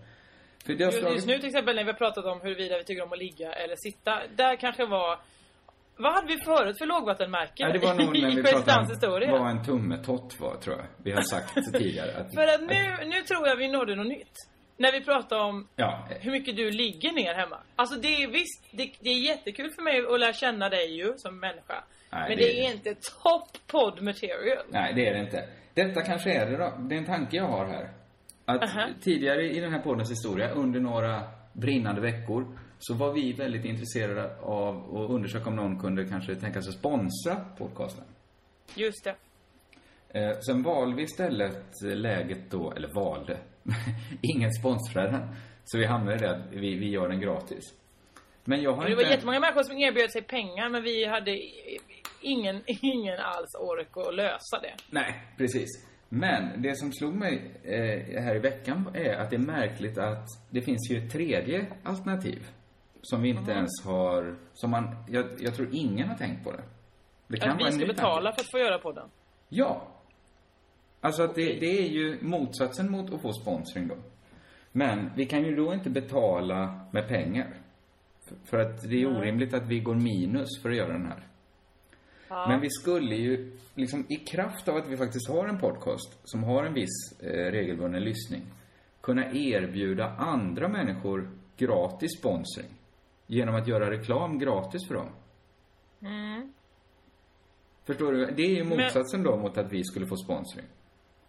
För 0.67 0.75
det 0.75 0.85
har 0.85 0.91
slagit... 0.93 1.15
just 1.15 1.27
nu 1.27 1.39
till 1.39 1.47
exempel 1.49 1.77
när 1.77 1.85
vi 1.85 1.91
har 1.91 1.99
pratat 1.99 2.25
om 2.25 2.41
huruvida 2.41 2.79
vi 2.79 2.85
tycker 2.85 3.03
om 3.03 3.13
att 3.13 3.19
ligga 3.19 3.53
eller 3.53 3.77
sitta. 3.77 4.23
Där 4.37 4.57
kanske 4.57 4.87
var... 4.87 5.19
Vad 5.99 6.13
hade 6.13 6.27
vi 6.27 6.39
förut 6.45 6.79
för 6.79 6.87
lågvattenmärke 6.87 7.53
Ja, 7.57 7.73
det 7.73 7.79
var 7.79 7.95
nog 7.95 8.19
när 8.23 8.31
vi 8.37 8.43
pratade 8.43 9.07
om 9.35 9.41
vad 9.41 9.51
en 9.51 9.65
tummetott 9.65 10.41
var, 10.41 10.57
tror 10.57 10.77
jag. 10.77 10.87
Vi 11.05 11.13
har 11.13 11.21
sagt 11.23 11.55
tidigare 11.73 12.17
att... 12.17 12.35
För 12.35 12.43
att 12.55 12.61
nu, 12.61 13.09
nu 13.09 13.23
tror 13.23 13.49
jag 13.49 13.57
vi 13.57 13.69
nådde 13.69 13.95
något 13.97 14.07
nytt. 14.07 14.37
När 14.79 14.93
vi 14.93 15.05
pratar 15.05 15.39
om 15.41 15.69
Ja, 15.77 16.09
hur 16.21 16.31
mycket 16.33 16.57
du 16.57 16.71
ligger 16.71 17.13
ner 17.13 17.35
hemma. 17.35 17.59
Alltså 17.77 18.01
det 18.01 18.09
är 18.09 18.29
visst, 18.29 18.65
det, 18.71 18.91
det 19.01 19.11
är 19.11 19.19
jättekul 19.29 19.71
för 19.71 19.83
mig 19.83 20.05
att 20.15 20.21
lära 20.21 20.33
känna 20.33 20.69
dig 20.69 20.97
ju 20.97 21.13
som 21.17 21.41
människa. 21.41 21.85
Nej, 22.13 22.29
men 22.29 22.39
det- 22.39 22.45
det 22.45 22.67
är 22.67 22.73
inte 22.75 22.95
top 23.23 23.49
pod 23.67 24.03
material. 24.03 24.65
nej 24.69 24.95
det 24.95 25.09
är 25.09 25.15
det 25.15 25.21
inte. 25.21 25.49
Detta 25.75 26.03
kanske 26.03 26.33
är 26.33 26.51
det 26.51 26.57
då. 26.57 26.77
Det 26.89 26.95
är 26.95 26.99
en 26.99 27.07
tanke 27.07 27.37
jag 27.37 27.49
har 27.49 27.67
här. 27.67 27.91
Att 28.45 28.63
Aha. 28.63 28.89
tidigare 29.03 29.43
i 29.51 29.61
den 29.61 29.73
här 29.73 29.81
poddens 29.81 30.11
historia, 30.11 30.51
under 30.51 30.81
några 30.81 31.23
brinnande 31.53 32.01
veckor, 32.01 32.59
så 32.79 32.95
var 32.95 33.13
vi 33.13 33.33
väldigt 33.33 33.65
intresserade 33.65 34.37
av 34.41 34.97
att 34.97 35.11
undersöka 35.11 35.49
om 35.51 35.57
någon 35.57 35.79
kunde 35.81 36.05
kanske 36.09 36.35
tänka 36.35 36.63
sig 36.63 36.73
sponsra 36.73 37.37
podcasten. 37.59 38.05
Just 38.75 39.05
det. 39.05 39.15
Eh, 40.09 40.39
sen 40.47 40.63
valde 40.63 40.97
vi 40.97 41.03
istället 41.03 41.83
läget 41.83 42.51
då, 42.51 42.73
eller 42.73 42.89
valde, 42.89 43.39
ingen 44.23 44.53
sponsrade 44.53 45.11
den. 45.11 45.29
Så 45.65 45.79
vi 45.79 45.85
hamnade 45.85 46.17
i 46.17 46.21
det 46.21 46.31
att 46.31 46.53
vi, 46.53 46.75
vi 46.79 46.91
gör 46.91 47.09
den 47.09 47.21
gratis. 47.21 47.75
Men 48.45 48.63
jag 48.63 48.73
har 48.73 48.85
Det 48.85 48.91
inte... 48.91 49.05
var 49.05 49.11
jättemånga 49.11 49.41
människor 49.41 49.63
som 49.63 49.79
erbjöd 49.79 50.13
sig 50.13 50.23
pengar 50.23 50.69
men 50.69 50.83
vi 50.83 51.07
hade 51.07 51.39
ingen, 52.21 52.63
ingen 52.67 53.19
alls 53.19 53.55
ork 53.55 54.07
att 54.07 54.15
lösa 54.15 54.61
det. 54.61 54.75
Nej, 54.91 55.23
precis. 55.37 55.69
Men 56.09 56.63
det 56.63 56.77
som 56.77 56.93
slog 56.93 57.15
mig 57.15 57.51
eh, 57.65 58.23
här 58.23 58.37
i 58.37 58.39
veckan 58.39 58.91
är 58.95 59.15
att 59.15 59.31
det 59.31 59.37
är 59.37 59.41
märkligt 59.41 59.99
att 59.99 60.27
det 60.51 60.61
finns 60.63 60.91
ju 60.91 60.99
ett 60.99 61.13
tredje 61.13 61.67
alternativ. 61.85 62.47
Som 63.09 63.23
vi 63.23 63.29
inte 63.29 63.53
ens 63.53 63.85
har, 63.85 64.37
som 64.55 64.71
man, 64.71 64.97
jag, 65.09 65.27
jag 65.39 65.55
tror 65.55 65.69
ingen 65.73 66.09
har 66.09 66.17
tänkt 66.17 66.45
på 66.45 66.53
det. 66.53 66.63
Det 67.29 67.43
Att 67.43 67.61
vara 67.61 67.71
vi 67.71 67.73
ska 67.73 67.87
betala 67.87 68.31
tanke. 68.31 68.37
för 68.37 68.45
att 68.47 68.51
få 68.51 68.59
göra 68.59 68.79
podden. 68.79 69.09
Ja. 69.49 69.87
Alltså 71.01 71.23
att 71.23 71.35
det, 71.35 71.61
det 71.61 71.79
är 71.79 71.89
ju 71.89 72.19
motsatsen 72.23 72.91
mot 72.91 73.15
att 73.15 73.23
få 73.23 73.33
sponsring 73.33 73.89
då. 73.89 73.95
Men 74.73 75.11
vi 75.17 75.27
kan 75.27 75.45
ju 75.45 75.57
då 75.57 75.75
inte 75.75 75.91
betala 75.91 76.81
med 76.93 77.09
pengar. 77.09 77.55
För- 78.29 78.37
För 78.45 78.59
att 78.59 78.83
det 78.91 79.03
är 79.03 79.07
orimligt 79.19 79.55
att 79.55 79.67
vi 79.67 79.81
går 79.81 79.95
minus 79.95 80.63
för 80.63 80.71
att 80.71 80.77
göra 80.77 80.93
den 80.93 81.07
här. 81.07 81.27
Ja. 82.29 82.49
Men 82.49 82.61
vi 82.61 82.71
skulle 82.71 83.15
ju, 83.15 83.59
liksom 83.75 84.07
i 84.09 84.17
kraft 84.17 84.69
av 84.69 84.77
att 84.77 84.89
vi 84.89 84.97
faktiskt 84.97 85.29
har 85.29 85.49
en 85.49 85.59
podcast 85.59 86.19
som 86.25 86.45
har 86.45 86.65
en 86.65 86.75
viss 86.75 87.21
eh, 87.23 87.51
regelbunden 87.51 88.03
lyssning, 88.05 88.43
kunna 89.01 89.27
erbjuda 89.33 90.05
andra 90.19 90.69
människor 90.69 91.31
gratis 91.57 92.11
sponsring. 92.19 92.67
Genom 93.27 93.55
att 93.55 93.69
göra 93.69 93.91
reklam 93.91 94.39
gratis 94.39 94.89
för 94.89 94.95
dem. 94.95 95.09
Förstår 97.87 98.13
du? 98.13 98.27
Det 98.27 98.43
är 98.43 98.55
ju 98.57 98.65
motsatsen 98.65 99.23
då 99.23 99.37
mot 99.37 99.59
att 99.59 99.73
vi 99.73 99.85
skulle 99.85 100.07
få 100.07 100.17
sponsring. 100.17 100.65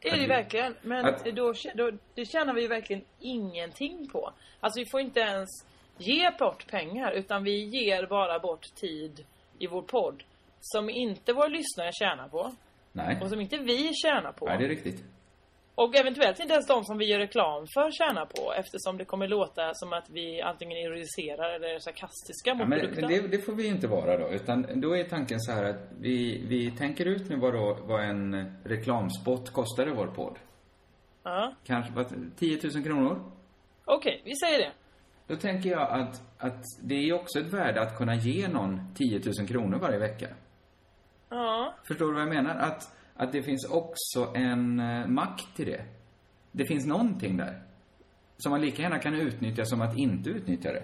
Det 0.02 0.10
är 0.10 0.16
det 0.16 0.22
ju 0.22 0.28
verkligen. 0.28 0.76
Men 0.82 1.06
att- 1.06 1.26
då, 1.26 1.54
då, 1.76 1.92
det 2.16 2.26
tjänar 2.26 2.54
vi 2.54 2.62
ju 2.62 2.68
verkligen 2.68 3.02
ingenting 3.20 4.10
på. 4.12 4.32
Alltså 4.60 4.80
vi 4.80 4.86
får 4.92 5.02
inte 5.02 5.20
ens 5.20 5.50
ge 5.98 6.32
bort 6.40 6.68
pengar 6.68 7.12
utan 7.12 7.44
vi 7.44 7.64
ger 7.66 8.08
bara 8.08 8.40
bort 8.40 8.76
tid 8.76 9.26
i 9.60 9.68
vår 9.68 9.82
podd. 9.82 10.24
Som 10.62 10.90
inte 10.90 11.34
våra 11.34 11.48
lyssnare 11.48 11.92
tjänar 11.94 12.28
på. 12.28 12.56
Nej. 12.92 13.18
Och 13.22 13.30
som 13.30 13.42
inte 13.42 13.58
vi 13.58 13.92
tjänar 13.94 14.32
på. 14.32 14.46
Nej, 14.46 14.58
det 14.58 14.66
är 14.66 14.70
riktigt. 14.70 15.04
Och 15.82 15.96
eventuellt 15.96 16.40
inte 16.40 16.54
ens 16.54 16.68
de 16.68 16.84
som 16.84 16.98
vi 16.98 17.06
gör 17.06 17.20
reklam 17.20 17.68
för 17.74 17.92
tjänar 17.92 18.26
på. 18.26 18.54
Eftersom 18.54 18.98
det 18.98 19.06
kommer 19.06 19.28
låta 19.28 19.74
som 19.74 19.94
att 19.94 20.10
vi 20.10 20.42
antingen 20.42 20.78
ironiserar 20.78 21.50
eller 21.56 21.68
är 21.68 21.80
sarkastiska 21.80 22.50
Ja, 22.50 22.54
mot 22.56 22.68
men 22.68 22.80
produkten. 22.80 23.10
det, 23.10 23.28
det 23.28 23.38
får 23.38 23.54
vi 23.54 23.68
inte 23.68 23.88
vara 23.88 24.18
då. 24.18 24.30
Utan 24.30 24.66
då 24.82 24.96
är 24.98 25.04
tanken 25.04 25.40
så 25.40 25.52
här 25.52 25.63
att 25.63 25.92
vi, 26.00 26.46
vi 26.48 26.72
tänker 26.72 27.06
ut 27.06 27.30
nu 27.30 27.36
vad, 27.36 27.54
då, 27.54 27.78
vad 27.82 28.04
en 28.04 28.54
reklamspot 28.63 29.54
kostar 29.54 29.88
i 29.88 29.92
vår 29.92 30.08
podd. 30.08 30.40
Ja. 31.24 31.54
Kanske 31.63 31.94
vad, 31.94 32.06
10 32.38 32.60
000 32.76 32.84
kronor. 32.84 33.32
Okej, 33.86 34.22
vi 34.26 34.36
säger 34.36 34.60
det. 34.60 34.72
Då 35.28 35.36
tänker 35.36 35.70
jag 35.70 35.90
att, 35.92 36.22
att 36.38 36.63
det 36.84 36.96
är 36.96 37.13
också 37.13 37.40
ett 37.40 37.54
värde 37.54 37.82
att 37.82 37.98
kunna 37.98 38.16
ge 38.16 38.48
någon 38.48 38.94
10 38.96 39.22
000 39.40 39.48
kronor 39.48 39.78
varje 39.80 39.98
vecka. 40.00 40.28
Ja. 41.30 41.74
Förstår 41.88 42.08
du 42.08 42.13
vad 42.13 42.22
jag 42.22 42.30
menar? 42.30 42.56
Att, 42.56 42.97
att 43.18 43.32
det 43.32 43.44
finns 43.44 43.70
också 43.70 44.32
en 44.36 44.80
eh, 44.80 45.08
makt 45.08 45.56
till 45.56 45.66
det. 45.66 45.86
Det 46.52 46.66
finns 46.66 46.86
någonting 46.86 47.38
där. 47.38 47.62
Som 48.38 48.50
man 48.52 48.62
lika 48.62 48.82
gärna 48.82 49.00
kan 49.00 49.14
utnyttja 49.14 49.66
som 49.66 49.82
att 49.82 49.98
inte 49.98 50.30
utnyttja 50.30 50.72
det. 50.72 50.84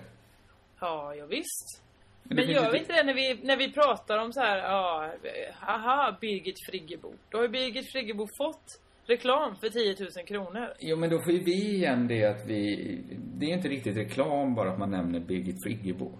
Ja, 0.79 1.15
ja 1.15 1.25
visst. 1.25 1.83
Men 2.23 2.37
finns 2.37 2.49
gör 2.49 2.71
vi 2.71 2.77
inte 2.79 2.93
det 2.93 3.03
när 3.03 3.13
vi, 3.13 3.39
när 3.43 3.57
vi 3.57 3.73
pratar 3.73 4.17
om 4.17 4.33
så 4.33 4.39
här, 4.39 4.57
ja, 4.57 5.11
haha, 5.59 6.17
Birgit 6.21 6.55
Friggebo. 6.69 7.13
Då 7.29 7.37
har 7.37 7.47
Birgit 7.47 7.91
Friggebo 7.91 8.27
fått 8.37 8.81
reklam 9.05 9.55
för 9.55 9.69
10 9.69 9.95
000 9.99 10.25
kronor. 10.27 10.73
Jo, 10.79 10.97
men 10.97 11.09
då 11.09 11.19
får 11.19 11.31
ju 11.33 11.43
vi 11.43 11.75
igen 11.75 12.07
det 12.07 12.25
att 12.25 12.45
vi... 12.45 13.01
Det 13.37 13.45
är 13.45 13.53
inte 13.53 13.67
riktigt 13.69 13.97
reklam 13.97 14.55
bara 14.55 14.71
att 14.71 14.79
man 14.79 14.91
nämner 14.91 15.19
Birgit 15.19 15.63
Friggebo. 15.63 16.05
Om 16.05 16.19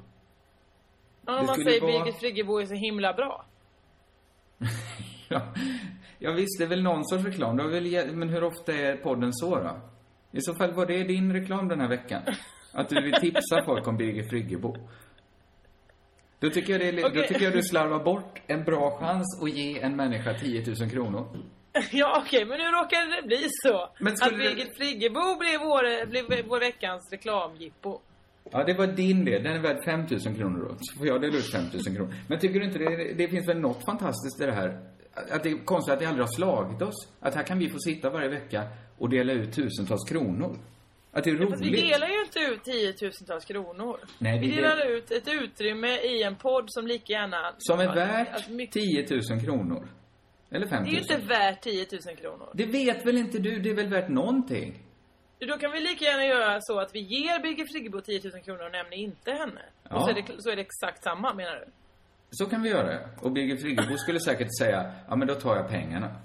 Det 1.26 1.44
man 1.44 1.56
säger 1.56 1.82
vara- 1.82 1.92
Birgit 1.92 2.20
Friggebo 2.20 2.58
är 2.62 2.66
så 2.66 2.74
himla 2.74 3.14
bra. 3.14 3.46
Ja, 5.30 5.42
ja 6.20 6.32
visst, 6.32 6.58
det 6.60 6.64
är 6.64 6.68
väl 6.68 6.84
någon 6.84 7.06
sorts 7.06 7.24
reklam. 7.26 7.58
Det 7.58 7.68
väl, 7.68 8.16
men 8.16 8.30
hur 8.30 8.44
ofta 8.44 8.74
är 8.74 8.96
podden 8.98 9.34
så 9.34 9.56
då? 9.56 9.80
I 10.32 10.42
så 10.42 10.54
fall, 10.56 10.72
var 10.74 10.86
det 10.86 11.04
din 11.04 11.34
reklam 11.34 11.68
den 11.68 11.80
här 11.82 11.88
veckan? 11.90 12.22
Att 12.72 12.90
du 12.90 13.02
vill 13.02 13.14
tipsa 13.14 13.64
folk 13.66 13.88
om 13.88 13.98
Birgit 13.98 14.30
Friggebo? 14.30 14.76
Då 16.40 16.50
tycker, 16.50 16.72
jag 16.74 16.82
det 16.82 16.88
är, 16.88 16.92
li- 16.92 17.02
då 17.02 17.22
tycker 17.28 17.42
jag 17.44 17.54
du 17.54 17.62
slarvar 17.64 18.04
bort 18.04 18.42
en 18.48 18.64
bra 18.64 18.98
chans 19.00 19.42
att 19.44 19.50
ge 19.50 19.80
en 19.80 19.96
människa 19.96 20.34
10 20.34 20.64
000 20.80 20.90
kronor. 20.90 21.28
ja, 21.92 22.24
okej, 22.26 22.46
men 22.46 22.58
nu 22.58 22.64
råkade 22.66 23.22
det 23.22 23.28
bli 23.28 23.46
så. 23.50 23.78
Att 23.84 24.20
skulle 24.20 24.44
det- 24.44 24.50
Birgit 24.56 24.78
Friggebo 24.78 25.20
blev 25.40 25.60
vår, 25.60 26.06
blev 26.06 26.46
vår 26.48 26.60
veckans 26.60 27.12
reklamjippo. 27.12 28.00
Ja, 28.52 28.64
det 28.64 28.74
var 28.74 28.88
din 28.88 29.26
del. 29.26 29.44
Den 29.44 29.54
är 29.54 29.60
värd 29.60 29.84
5 29.86 30.00
000 30.00 30.20
kronor 30.36 30.70
då. 30.70 30.76
Så 30.80 30.98
får 30.98 31.08
jag 31.08 31.22
dela 31.22 31.38
ut 31.38 31.52
5 31.52 31.64
000 31.88 31.96
kronor. 31.96 32.14
Men 32.28 32.40
tycker 32.40 32.60
du 32.60 32.66
inte 32.66 32.80
det, 32.80 33.14
det 33.14 33.28
finns 33.28 33.48
väl 33.50 33.60
något 33.60 33.86
fantastiskt 33.86 34.42
i 34.42 34.46
det 34.46 34.52
här? 34.52 34.80
Att 35.14 35.44
det 35.44 35.50
är 35.50 35.66
konstigt 35.66 35.94
att 35.94 36.00
det 36.00 36.06
aldrig 36.06 36.26
har 36.28 36.32
slagit 36.34 36.82
oss. 36.82 37.08
Att 37.20 37.36
här 37.36 37.44
kan 37.44 37.60
vi 37.60 37.70
få 37.70 37.80
sitta 37.80 38.10
varje 38.10 38.30
vecka 38.30 38.64
och 38.98 39.10
dela 39.10 39.34
ut 39.34 39.54
tusentals 39.56 40.10
kronor. 40.10 40.58
Att 41.12 41.24
det 41.24 41.30
är 41.30 41.38
Fast 41.50 41.62
vi 41.62 41.70
roligt. 41.70 41.82
delar 41.92 42.08
ju 42.08 42.22
inte 42.24 42.40
ut 42.40 42.64
tiotusentals 42.64 43.46
kronor. 43.46 44.00
Nej, 44.20 44.40
vi 44.40 44.48
vi 44.50 44.56
delar 44.56 44.76
del- 44.78 44.88
ut 44.88 45.12
ett 45.12 45.28
utrymme 45.28 45.98
i 45.98 46.24
en 46.24 46.36
podd 46.36 46.66
som 46.68 46.88
lika 46.88 47.14
gärna... 47.14 47.54
Som 47.58 47.80
är 47.80 47.84
Ja, 47.84 47.94
värt 47.94 48.34
alltså 48.34 48.52
mycket- 48.52 48.74
10 48.74 49.08
000 49.32 49.42
kronor. 49.46 49.88
Eller 50.52 50.68
5 50.68 50.84
Det 50.84 50.90
000. 50.90 50.90
är 50.90 50.94
ju 50.94 51.00
inte 51.16 51.18
värt 51.28 51.62
10 51.62 51.86
000 52.08 52.16
kronor. 52.16 52.50
Det 52.54 52.66
vet 52.66 53.06
väl 53.06 53.18
inte 53.18 53.40
du? 53.40 53.60
Det 53.60 53.70
är 53.70 53.74
väl 53.74 53.88
värt 53.88 54.10
någonting? 54.10 54.80
Då 55.40 55.58
kan 55.58 55.72
vi 55.72 55.80
lika 55.80 56.06
gärna 56.06 56.26
göra 56.26 56.58
så 56.62 56.80
att 56.80 56.96
vi 56.96 57.00
ger 57.00 57.40
Birgit 57.42 57.72
Friggebo 57.72 58.02
10 58.02 58.22
000 58.24 58.42
kronor 58.44 58.66
och 58.66 58.72
nämner 58.72 58.98
inte 58.98 59.32
henne. 59.32 59.62
Ja. 59.90 59.96
Och 59.96 60.02
så 60.04 60.10
är, 60.10 60.14
det, 60.14 60.24
så 60.42 60.50
är 60.50 60.56
det 60.56 60.62
exakt 60.62 61.04
samma, 61.04 61.34
menar 61.34 61.56
du? 61.56 61.72
Så 62.36 62.46
kan 62.46 62.62
vi 62.62 62.70
göra. 62.70 63.00
Och 63.22 63.32
Birgit 63.32 63.62
Friggebo 63.62 63.98
skulle 63.98 64.20
säkert 64.20 64.58
säga, 64.60 64.92
ja 65.10 65.16
men 65.16 65.28
då 65.28 65.36
tar 65.36 65.56
jag 65.56 65.70
pengarna. 65.70 66.16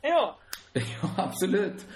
Ja. 0.00 0.38
Ja, 0.72 1.10
absolut. 1.16 1.86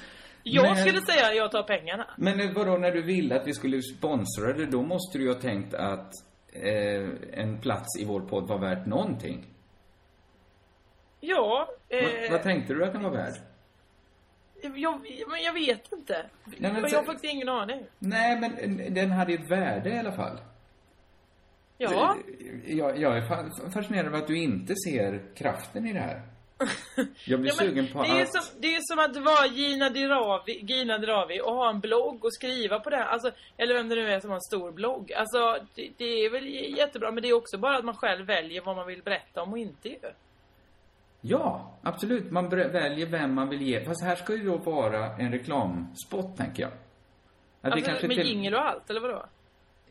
Jag 0.42 0.62
Men- 0.64 0.76
skulle 0.76 1.00
säga 1.00 1.34
jag 1.34 1.50
tar 1.52 1.62
pengarna. 1.62 2.06
Men 2.16 2.54
vadå, 2.54 2.76
när 2.78 2.90
du 2.90 3.02
ville 3.02 3.40
att 3.40 3.46
vi 3.46 3.54
skulle 3.54 3.82
sponsra 3.82 4.52
det, 4.52 4.66
då 4.66 4.82
måste 4.82 5.18
du 5.18 5.24
ju 5.24 5.32
ha 5.34 5.40
tänkt 5.40 5.74
att 5.74 6.12
eh, 6.52 7.08
en 7.32 7.58
plats 7.60 7.86
i 8.00 8.04
vår 8.04 8.20
podd 8.20 8.48
var 8.48 8.58
värt 8.58 8.86
någonting. 8.86 9.44
Ja. 11.20 11.68
Eh, 11.88 12.02
Vad, 12.02 12.30
vad 12.30 12.42
tänkte 12.42 12.74
du 12.74 12.84
att 12.84 12.92
den 12.92 13.02
var 13.02 13.10
värd? 13.10 13.34
jag, 14.76 15.00
men 15.28 15.42
jag 15.42 15.52
vet 15.52 15.92
inte. 15.92 16.26
men 16.58 16.74
jag 16.74 16.98
har 16.98 17.04
faktiskt 17.04 17.34
ingen 17.34 17.48
aning. 17.48 17.86
Nej, 17.98 18.40
men 18.40 18.94
den 18.94 19.10
hade 19.10 19.32
ett 19.32 19.50
värde 19.50 19.90
i 19.90 19.98
alla 19.98 20.12
fall. 20.12 20.38
Ja. 21.90 22.16
Jag, 22.66 22.98
jag 22.98 23.16
är 23.16 23.20
fa- 23.20 23.70
fascinerad 23.72 24.06
av 24.06 24.14
att 24.14 24.26
du 24.26 24.38
inte 24.42 24.74
ser 24.76 25.22
kraften 25.34 25.86
i 25.86 25.92
det 25.92 25.98
här. 26.00 26.22
Jag 27.26 27.40
blir 27.40 27.50
Ja, 27.50 27.56
sugen 27.64 27.86
på 27.92 28.02
det, 28.02 28.08
är 28.08 28.22
att... 28.22 28.44
som, 28.44 28.60
det 28.60 28.74
är 28.74 28.80
som 28.82 28.98
att 28.98 29.16
vara 29.24 29.46
Gina 29.46 29.90
Dirawi, 29.90 30.60
Gina 30.62 30.98
Dirawi 30.98 31.40
och 31.40 31.54
ha 31.54 31.70
en 31.70 31.80
blogg 31.80 32.24
och 32.24 32.34
skriva 32.34 32.80
på 32.80 32.90
det. 32.90 33.04
Alltså, 33.04 33.30
eller 33.56 33.74
vem 33.74 33.88
det 33.88 33.94
nu 33.94 34.10
är 34.12 34.20
som 34.20 34.30
har 34.30 34.36
en 34.36 34.40
stor 34.40 34.72
blogg. 34.72 35.12
Alltså, 35.12 35.66
det, 35.74 35.88
det 35.96 36.04
är 36.24 36.30
väl 36.30 36.46
jättebra, 36.78 37.10
men 37.10 37.22
det 37.22 37.28
är 37.28 37.32
också 37.36 37.58
bara 37.58 37.76
att 37.78 37.84
man 37.84 37.96
själv 37.96 38.26
väljer 38.26 38.62
vad 38.62 38.76
man 38.76 38.86
vill 38.86 39.02
berätta 39.02 39.42
om 39.42 39.52
och 39.52 39.58
inte 39.58 39.88
ju. 39.88 39.98
Ja, 41.20 41.70
absolut. 41.82 42.30
Man 42.30 42.48
väljer 42.48 43.06
vem 43.06 43.34
man 43.34 43.48
vill 43.48 43.62
ge. 43.62 43.84
Fast 43.84 44.02
här 44.04 44.16
ska 44.16 44.34
ju 44.36 44.44
då 44.44 44.56
vara 44.56 45.16
en 45.16 45.32
reklamspot, 45.32 46.36
tänker 46.36 46.62
jag. 46.62 46.72
Att 47.62 47.72
Alltså, 47.72 47.86
kanske 47.90 48.08
med 48.08 48.16
till- 48.16 48.28
jingel 48.28 48.54
och 48.54 48.60
allt, 48.68 48.90
eller 48.90 49.00
vadå? 49.00 49.26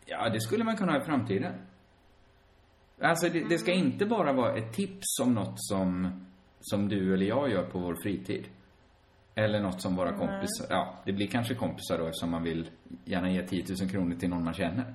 Ja, 0.05 0.29
det 0.29 0.41
skulle 0.41 0.63
man 0.63 0.77
kunna 0.77 0.91
ha 0.91 1.01
i 1.01 1.05
framtiden. 1.05 1.53
Alltså, 3.01 3.29
det, 3.29 3.49
det 3.49 3.57
ska 3.57 3.71
inte 3.71 4.05
bara 4.05 4.33
vara 4.33 4.55
ett 4.57 4.73
tips 4.73 5.19
om 5.21 5.33
något 5.33 5.55
som, 5.55 6.09
som 6.61 6.89
du 6.89 7.13
eller 7.13 7.25
jag 7.25 7.51
gör 7.51 7.63
på 7.63 7.79
vår 7.79 7.95
fritid. 8.03 8.47
Eller 9.35 9.59
något 9.59 9.81
som 9.81 9.95
våra 9.95 10.11
kompisar, 10.11 10.65
ja, 10.69 11.01
det 11.05 11.13
blir 11.13 11.27
kanske 11.27 11.55
kompisar 11.55 11.97
då 11.97 12.05
eftersom 12.05 12.31
man 12.31 12.43
vill 12.43 12.69
gärna 13.05 13.31
ge 13.31 13.47
10 13.47 13.65
000 13.81 13.89
kronor 13.89 14.15
till 14.15 14.29
någon 14.29 14.43
man 14.43 14.53
känner. 14.53 14.93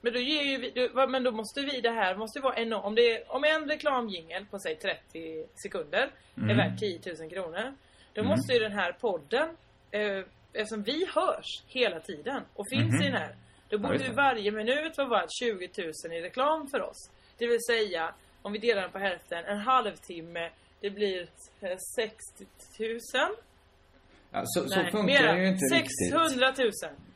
Men 0.00 0.12
då 0.12 0.18
ger 0.18 0.42
ju 0.42 0.58
vi, 0.58 0.90
men 1.08 1.22
då 1.22 1.32
måste 1.32 1.60
vi 1.60 1.80
det 1.80 1.90
här, 1.90 2.16
måste 2.16 2.40
vara 2.40 2.56
enormt. 2.56 2.84
Om, 2.84 2.94
det 2.94 3.02
är, 3.02 3.34
om 3.34 3.44
en 3.44 3.68
reklamjingel 3.68 4.46
på 4.50 4.58
säg 4.58 4.76
30 4.76 5.46
sekunder 5.62 6.10
Mm. 6.38 6.50
är 6.50 6.54
värd 6.54 6.78
10 6.78 7.00
000 7.20 7.30
kronor. 7.30 7.74
Då 8.12 8.22
måste 8.22 8.52
ju 8.52 8.58
den 8.58 8.72
här 8.72 8.92
podden, 8.92 9.48
eh, 9.90 10.18
eftersom 10.52 10.82
vi 10.82 11.06
hörs 11.14 11.62
hela 11.66 12.00
tiden 12.00 12.42
och 12.54 12.64
finns 12.70 13.00
i 13.02 13.04
den 13.04 13.16
här. 13.16 13.36
Då 13.68 13.78
borde 13.78 13.98
ju 14.04 14.12
varje 14.12 14.50
minut 14.50 14.98
vara 14.98 15.08
värt 15.08 15.30
20 15.42 15.68
000 16.04 16.12
i 16.18 16.20
reklam 16.22 16.68
för 16.68 16.80
oss. 16.82 17.10
Det 17.38 17.46
vill 17.46 17.62
säga, 17.70 18.14
om 18.42 18.52
vi 18.52 18.58
delar 18.58 18.82
den 18.82 18.90
på 18.90 18.98
hälften, 18.98 19.44
en 19.44 19.58
halvtimme, 19.58 20.50
det 20.80 20.90
blir 20.90 21.20
eh, 21.60 21.76
60 21.96 22.46
000. 22.78 22.98
Ja, 24.32 24.42
så, 24.44 24.68
så 24.68 24.80
Nej, 24.80 24.90
funkar 24.90 25.06
mera. 25.06 25.32
det 25.32 25.40
ju 25.40 25.48
inte 25.48 25.66
600 26.10 26.52
000. 26.58 26.70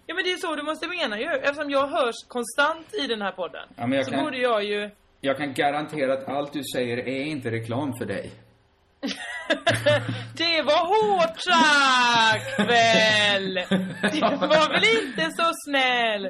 Ja 0.06 0.14
men 0.14 0.24
det 0.24 0.32
är 0.32 0.36
så 0.36 0.54
du 0.56 0.62
måste 0.62 0.88
mena 0.88 1.18
ju. 1.20 1.26
Eftersom 1.26 1.70
jag 1.70 1.86
hörs 1.86 2.14
konstant 2.28 2.94
i 2.94 3.06
den 3.06 3.22
här 3.22 3.32
podden. 3.32 3.68
Ja, 3.76 4.04
så 4.04 4.10
kan- 4.10 4.24
borde 4.24 4.38
jag 4.38 4.64
ju... 4.64 4.80
riktigt. 4.82 4.98
Jag 5.20 5.36
kan 5.36 5.54
garantera 5.54 6.12
att 6.12 6.28
allt 6.28 6.52
du 6.52 6.62
säger 6.74 6.96
är 6.96 7.22
inte 7.22 7.50
reklam 7.50 7.92
för 7.98 8.06
dig. 8.06 8.30
Det 10.36 10.62
var 10.62 10.86
hårt 10.86 11.40
sagt 11.40 12.58
väl! 12.70 13.54
Det 14.12 14.46
var 14.46 14.72
väl 14.72 14.84
inte 15.06 15.30
så 15.36 15.50
snäll? 15.68 16.28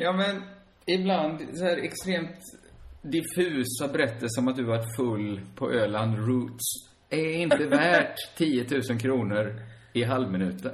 Ja, 0.00 0.12
men 0.12 0.42
ibland 0.86 1.40
så 1.58 1.64
här 1.64 1.76
extremt 1.76 2.38
diffusa 3.02 3.88
berättelser 3.92 4.40
om 4.40 4.48
att 4.48 4.56
du 4.56 4.64
varit 4.64 4.96
full 4.96 5.40
på 5.56 5.70
Öland 5.72 6.18
Roots 6.28 6.64
är 7.10 7.30
inte 7.32 7.66
värt 7.66 8.16
10 8.36 8.66
000 8.90 9.00
kronor 9.00 9.54
i 9.92 10.04
halvminuten. 10.04 10.72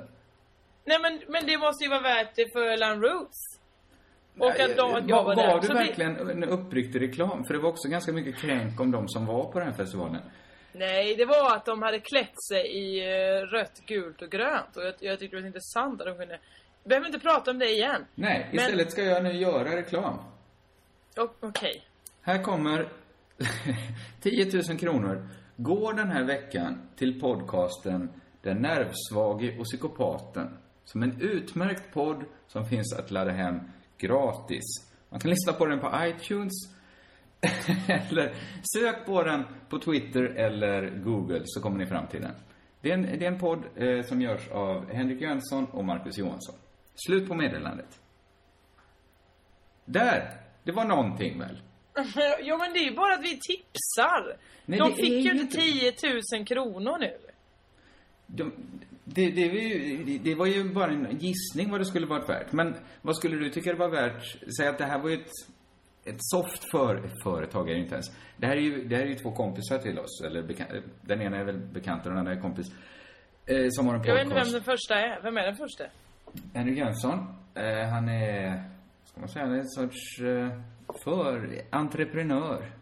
Nej 0.86 0.98
men, 1.02 1.20
men 1.28 1.46
det 1.46 1.58
måste 1.58 1.84
ju 1.84 1.90
vara 1.90 2.00
värt 2.00 2.36
det 2.36 2.46
för 2.52 2.60
Öland 2.72 3.02
Roots. 3.04 3.58
Och 4.38 4.60
att, 4.60 4.76
de, 4.76 4.94
att 4.94 5.08
jag 5.08 5.24
var, 5.24 5.36
var, 5.36 5.60
du 5.60 5.68
det- 5.68 5.74
verkligen 5.74 6.30
en 6.30 6.44
uppriktig 6.44 7.00
reklam? 7.02 7.44
För 7.44 7.54
det 7.54 7.60
var 7.60 7.68
också 7.70 7.88
ganska 7.88 8.12
mycket 8.12 8.36
kränk 8.36 8.80
om 8.80 8.90
de 8.90 9.08
som 9.08 9.26
var 9.26 9.52
på 9.52 9.58
den 9.58 9.68
här 9.68 9.74
festivalen. 9.76 10.22
Nej, 10.72 11.14
det 11.16 11.24
var 11.24 11.56
att 11.56 11.64
de 11.66 11.82
hade 11.82 12.00
klätt 12.00 12.42
sig 12.48 12.66
i 12.66 13.00
eh, 13.00 13.40
rött, 13.40 13.80
gult 13.86 14.22
och 14.22 14.30
grönt. 14.30 14.76
Och 14.76 14.82
jag, 14.82 14.94
jag 15.00 15.18
tyckte 15.18 15.36
det 15.36 15.40
var 15.42 15.46
intressant 15.46 16.00
att 16.00 16.06
de 16.06 16.18
kunde... 16.18 16.38
Vi 16.82 16.88
behöver 16.88 17.06
inte 17.06 17.18
prata 17.18 17.50
om 17.50 17.58
det 17.58 17.70
igen. 17.70 18.04
Nej, 18.14 18.46
Men- 18.52 18.60
istället 18.64 18.90
ska 18.92 19.02
jag 19.02 19.22
nu 19.22 19.32
göra 19.32 19.76
reklam. 19.76 20.18
Okej. 21.40 21.84
Här 22.22 22.42
kommer 22.42 22.88
10 24.20 24.62
000 24.68 24.78
kronor. 24.78 25.28
Går 25.56 25.92
den 25.92 26.10
här 26.10 26.24
veckan 26.24 26.88
till 26.96 27.20
podcasten 27.20 28.10
Den 28.42 28.56
nervsvage 28.62 29.58
och 29.58 29.64
psykopaten. 29.64 30.58
Som 30.84 31.02
en 31.02 31.20
utmärkt 31.20 31.94
podd 31.94 32.24
som 32.46 32.66
finns 32.68 32.94
att 32.98 33.10
ladda 33.10 33.30
hem 33.30 33.60
gratis. 33.98 34.64
Man 35.10 35.20
kan 35.20 35.30
lyssna 35.30 35.52
på 35.52 35.66
den 35.66 35.80
på 35.80 35.92
iTunes. 36.00 36.52
eller 38.10 38.34
sök 38.74 39.06
på 39.06 39.22
den 39.22 39.44
på 39.68 39.78
Twitter 39.78 40.22
eller 40.22 40.90
Google 40.90 41.40
så 41.44 41.60
kommer 41.60 41.78
ni 41.78 41.86
fram 41.86 42.06
till 42.06 42.20
den. 42.20 42.34
Det 42.80 42.90
är 42.90 42.94
en, 42.94 43.02
det 43.02 43.24
är 43.24 43.32
en 43.32 43.38
podd 43.38 43.64
eh, 43.76 44.02
som 44.02 44.20
görs 44.22 44.48
av 44.48 44.92
Henrik 44.92 45.20
Jönsson 45.20 45.64
och 45.64 45.84
Marcus 45.84 46.18
Johansson. 46.18 46.54
Slut 46.94 47.28
på 47.28 47.34
meddelandet. 47.34 48.00
Där! 49.84 50.30
Det 50.64 50.72
var 50.72 50.84
någonting 50.84 51.38
väl? 51.38 51.62
Ja 52.42 52.58
men 52.58 52.72
det 52.72 52.78
är 52.78 52.90
ju 52.90 52.94
bara 52.96 53.14
att 53.14 53.22
vi 53.22 53.38
tipsar. 53.40 54.36
Nej, 54.66 54.78
de 54.78 54.94
fick 54.94 55.24
ju 55.24 55.30
inte- 55.40 55.56
10 55.56 55.92
000 56.36 56.46
kronor 56.46 56.98
nu. 56.98 57.12
De, 58.26 58.52
det, 59.04 59.30
det, 59.30 59.48
var 59.48 59.58
ju, 59.58 60.18
det 60.18 60.34
var 60.34 60.46
ju 60.46 60.64
bara 60.64 60.90
en 60.90 61.18
gissning 61.18 61.70
vad 61.70 61.80
det 61.80 61.84
skulle 61.84 62.06
varit 62.06 62.28
värt. 62.28 62.52
Men 62.52 62.74
vad 63.02 63.16
skulle 63.16 63.36
du 63.36 63.50
tycka 63.50 63.72
det 63.72 63.78
var 63.78 63.88
värt? 63.88 64.36
Säg 64.58 64.68
att 64.68 64.78
det 64.78 64.84
här 64.84 64.98
var 64.98 65.08
ju 65.08 65.14
ett, 65.16 65.30
ett 66.08 66.16
soft 66.18 66.70
för, 66.70 67.10
företag, 67.24 67.70
är 67.70 67.74
det 67.74 67.80
inte 67.80 67.94
ens. 67.94 68.06
Det 68.36 68.46
här 68.46 68.56
är 68.56 68.60
ju, 68.60 68.84
det 68.88 68.96
här 68.96 69.02
är 69.02 69.08
ju 69.08 69.14
två 69.14 69.30
kompisar 69.32 69.78
till 69.78 69.98
oss. 69.98 70.22
Eller 70.26 70.42
beka- 70.42 70.82
den 71.02 71.22
ena 71.22 71.36
är 71.36 71.44
väl 71.44 71.58
bekant 71.58 72.02
och 72.06 72.10
den 72.10 72.18
andra 72.18 72.32
är 72.32 72.40
kompis. 72.40 72.66
Eh, 73.46 73.66
som 73.70 73.86
har 73.86 73.94
en 73.94 74.02
Jag 74.04 74.14
vet 74.14 74.22
inte 74.24 74.34
vem 74.34 74.44
podcast. 74.44 74.52
den 74.52 74.62
första 74.62 74.94
är. 74.94 75.22
Vem 75.22 75.36
är 75.36 75.42
den 75.46 75.56
första? 75.56 75.84
Henrik 76.54 76.78
Jönsson. 76.78 77.18
Eh, 77.54 77.88
han 77.88 78.08
är, 78.08 78.62
ska 79.04 79.20
man 79.20 79.28
säga, 79.28 79.44
han 79.44 79.54
är 79.54 79.58
en 79.58 79.68
sorts 79.68 80.20
eh, 80.20 80.60
för, 81.04 81.62
entreprenör. 81.70 82.72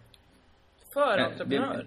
Förentreprenör. 0.94 1.80
Eh, 1.80 1.86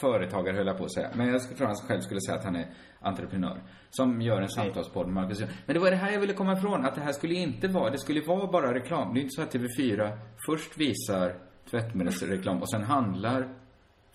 Företagare 0.00 0.56
höll 0.56 0.66
jag 0.66 0.78
på 0.78 0.84
att 0.84 0.92
säga. 0.94 1.10
Men 1.14 1.28
jag 1.28 1.42
skulle- 1.42 1.56
tror 1.56 1.66
han 1.66 1.76
själv 1.76 2.00
skulle 2.00 2.20
säga 2.20 2.38
att 2.38 2.44
han 2.44 2.56
är 2.56 2.66
entreprenör. 3.04 3.60
Som 3.90 4.20
gör 4.22 4.40
en 4.42 4.48
samtalspodd 4.48 5.06
med 5.06 5.14
Marcus. 5.14 5.40
Men 5.40 5.74
det 5.74 5.78
var 5.78 5.90
det 5.90 5.96
här 5.96 6.12
jag 6.12 6.20
ville 6.20 6.32
komma 6.32 6.52
ifrån. 6.52 6.84
Att 6.84 6.94
det 6.94 7.00
här 7.00 7.12
skulle 7.12 7.34
inte 7.34 7.68
vara, 7.68 7.90
det 7.90 7.98
skulle 7.98 8.20
vara 8.20 8.46
bara 8.46 8.74
reklam. 8.74 9.14
Det 9.14 9.20
är 9.20 9.22
inte 9.22 9.34
så 9.34 9.42
att 9.42 9.54
TV4 9.54 10.18
först 10.46 10.78
visar 10.78 11.34
tvättmedelsreklam 11.70 12.60
och 12.62 12.70
sen 12.70 12.82
handlar, 12.82 13.48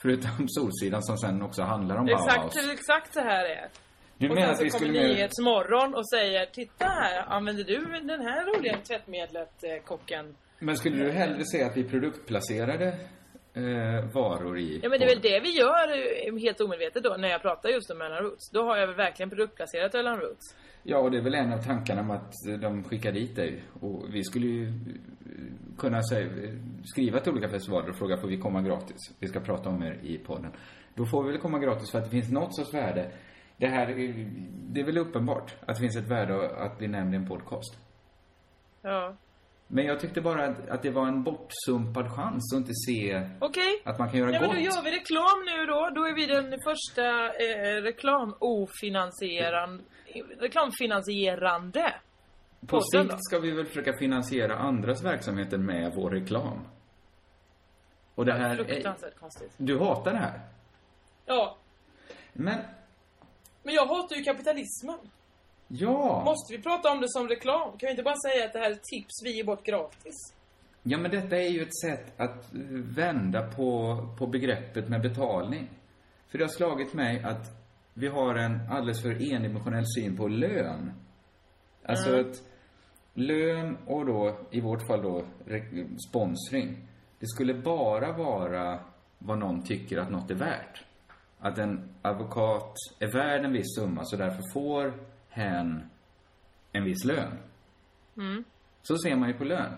förutom 0.01 0.29
Solsidan 0.47 1.03
som 1.03 1.17
sen 1.17 1.41
också 1.41 1.61
handlar 1.63 1.95
om 1.97 2.07
Exakt, 2.07 2.35
Bauhaus. 2.35 2.73
exakt 2.73 3.13
så 3.13 3.19
här 3.19 3.45
är 3.45 3.49
det. 3.55 3.69
Du 4.17 4.29
Och 4.29 4.35
menar 4.35 4.47
sen 4.47 4.51
att 4.51 4.57
så 4.57 4.63
vi 4.63 4.69
kommer 4.69 4.99
skulle. 4.99 5.07
Nyhetsmorgon 5.13 5.95
och 5.95 6.09
säger 6.09 6.45
Titta 6.45 6.85
här, 6.85 7.25
använder 7.27 7.63
du 7.63 7.79
den 8.07 8.21
här 8.21 8.45
roliga 8.57 8.77
tvättmedlet, 8.87 9.63
eh, 9.63 9.83
kocken? 9.85 10.35
Men 10.59 10.77
skulle 10.77 11.03
du 11.03 11.11
hellre 11.11 11.45
säga 11.45 11.65
att 11.67 11.77
vi 11.77 11.83
produktplacerade 11.83 12.97
eh, 13.67 14.05
varor 14.13 14.59
i... 14.59 14.79
Ja 14.83 14.89
men 14.89 14.99
det 14.99 15.05
är 15.05 15.09
väl 15.09 15.21
det 15.21 15.39
vi 15.39 15.49
gör 15.57 15.87
eh, 16.27 16.39
helt 16.41 16.61
omedvetet 16.61 17.03
då 17.03 17.15
när 17.19 17.27
jag 17.29 17.41
pratar 17.41 17.69
just 17.69 17.91
om 17.91 18.01
Öland 18.01 18.25
Roots. 18.25 18.49
Då 18.49 18.63
har 18.63 18.77
jag 18.77 18.87
väl 18.87 18.95
verkligen 18.95 19.29
produktplacerat 19.29 19.95
Öland 19.95 20.21
Roots. 20.21 20.55
Ja, 20.83 20.97
och 20.97 21.11
det 21.11 21.17
är 21.17 21.21
väl 21.21 21.35
en 21.35 21.53
av 21.53 21.57
tankarna 21.63 22.01
om 22.01 22.11
att 22.11 22.33
de 22.61 22.83
skickar 22.83 23.11
dit 23.11 23.35
dig. 23.35 23.63
Och 23.81 24.05
vi 24.13 24.23
skulle 24.23 24.47
ju 24.47 24.67
eh, 24.67 24.71
kunna 25.77 26.03
säga, 26.03 26.29
skriva 26.85 27.19
till 27.19 27.31
olika 27.31 27.49
festivaler 27.49 27.89
och 27.89 27.95
fråga 27.95 28.17
får 28.17 28.27
vi 28.27 28.37
komma 28.37 28.61
gratis? 28.61 28.97
Vi 29.19 29.27
ska 29.27 29.39
prata 29.39 29.69
om 29.69 29.83
er 29.83 29.99
i 30.03 30.17
podden. 30.17 30.51
Då 30.95 31.05
får 31.05 31.23
vi 31.23 31.31
väl 31.31 31.41
komma 31.41 31.59
gratis 31.59 31.91
för 31.91 31.97
att 31.97 32.03
det 32.05 32.11
finns 32.11 32.31
något 32.31 32.55
sorts 32.55 32.73
värde. 32.73 33.11
Det 33.57 33.67
här, 33.67 33.87
är- 33.89 34.29
det 34.69 34.81
är 34.81 34.85
väl 34.85 34.97
uppenbart 34.97 35.55
att 35.61 35.75
det 35.75 35.81
finns 35.81 35.97
ett 35.97 36.07
värde 36.11 36.49
att 36.57 36.77
bli 36.77 36.87
nämnd 36.87 37.13
i 37.13 37.17
en 37.17 37.27
podcast. 37.27 37.77
Ja. 38.81 39.15
Men 39.71 39.85
jag 39.85 39.99
tyckte 39.99 40.21
bara 40.21 40.45
att, 40.45 40.69
att 40.69 40.81
det 40.81 40.89
var 40.89 41.07
en 41.07 41.23
bortsumpad 41.23 42.11
chans 42.15 42.53
att 42.53 42.57
inte 42.57 42.73
se 42.73 43.29
Okej. 43.39 43.81
att 43.85 43.99
man 43.99 44.09
kan 44.09 44.19
göra 44.19 44.31
Ja 44.31 44.39
men 44.39 44.49
gott. 44.49 44.57
då 44.57 44.63
gör 44.63 44.83
vi 44.83 44.91
reklam 44.91 45.45
nu 45.45 45.65
då. 45.65 45.89
Då 45.95 46.05
är 46.05 46.15
vi 46.15 46.25
den 46.25 46.57
första 46.63 47.27
eh, 47.27 47.81
reklamofinansierande, 47.81 49.83
reklamfinansierande. 50.39 51.93
På 52.67 52.81
sikt 52.81 53.13
ska 53.19 53.39
vi 53.39 53.51
väl 53.51 53.65
försöka 53.65 53.93
finansiera 53.97 54.55
andras 54.57 55.03
verksamheter 55.03 55.57
med 55.57 55.93
vår 55.95 56.09
reklam. 56.09 56.67
Och 58.15 58.25
det 58.25 58.33
här 58.33 58.49
är, 58.49 58.55
Fruktansvärt 58.63 59.19
konstigt. 59.19 59.53
Du 59.57 59.79
hatar 59.79 60.11
det 60.13 60.19
här? 60.19 60.39
Ja. 61.25 61.57
Men, 62.33 62.59
Men 63.63 63.73
jag 63.73 63.85
hatar 63.85 64.15
ju 64.15 64.23
kapitalismen. 64.23 64.99
Ja. 65.69 66.21
Måste 66.25 66.57
vi 66.57 66.63
prata 66.63 66.91
om 66.91 67.01
det 67.01 67.09
som 67.09 67.27
reklam? 67.27 67.69
Kan 67.77 67.87
vi 67.87 67.91
inte 67.91 68.03
bara 68.03 68.15
säga 68.31 68.45
att 68.45 68.53
det 68.53 68.59
här 68.59 68.71
är 68.71 68.75
tips 68.75 69.23
vi 69.23 69.37
ger 69.37 69.43
bort 69.43 69.65
gratis? 69.65 70.33
Ja, 70.83 70.97
men 70.97 71.11
detta 71.11 71.37
är 71.37 71.49
ju 71.49 71.61
ett 71.61 71.77
sätt 71.77 72.19
att 72.19 72.49
vända 72.95 73.41
på, 73.51 73.97
på 74.17 74.27
begreppet 74.27 74.89
med 74.89 75.01
betalning. 75.01 75.69
För 76.27 76.37
det 76.37 76.43
har 76.43 76.49
slagit 76.49 76.93
mig 76.93 77.23
att 77.23 77.47
vi 77.93 78.07
har 78.07 78.35
en 78.35 78.59
alldeles 78.71 79.01
för 79.01 79.33
endimensionell 79.33 79.85
syn 79.97 80.17
på 80.17 80.27
lön. 80.27 80.91
Alltså 81.85 82.09
Mm. 82.09 82.29
att 82.31 82.41
lön 83.13 83.77
och 83.87 84.05
då, 84.05 84.37
i 84.51 84.61
vårt 84.61 84.87
fall 84.87 85.01
då, 85.01 85.25
sponsring. 86.09 86.87
Det 87.19 87.27
skulle 87.27 87.53
bara 87.53 88.11
vara 88.11 88.79
vad 89.17 89.39
någon 89.39 89.63
tycker 89.63 89.97
att 89.97 90.11
något 90.11 90.31
är 90.31 90.35
värt. 90.35 90.83
Att 91.39 91.57
en 91.57 91.89
advokat 92.01 92.73
är 92.99 93.11
värd 93.11 93.45
en 93.45 93.53
viss 93.53 93.75
summa, 93.75 94.01
så 94.05 94.15
därför 94.15 94.43
får 94.53 94.93
hen 95.29 95.89
en 96.71 96.83
viss 96.83 97.05
lön. 97.05 97.37
Så 98.81 98.97
ser 98.97 99.15
man 99.15 99.29
ju 99.29 99.33
på 99.33 99.43
lön. 99.43 99.73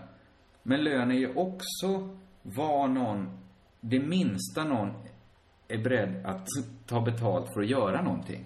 Men 0.62 0.84
lön 0.84 1.10
är 1.10 1.18
ju 1.18 1.34
också 1.34 2.16
vad 2.42 2.90
någon, 2.90 3.38
det 3.80 4.00
minsta 4.00 4.64
någon 4.64 4.94
är 5.68 5.78
beredd 5.78 6.26
att 6.26 6.46
ta 6.86 7.00
betalt 7.00 7.54
för 7.54 7.60
att 7.60 7.68
göra 7.68 8.02
någonting. 8.02 8.44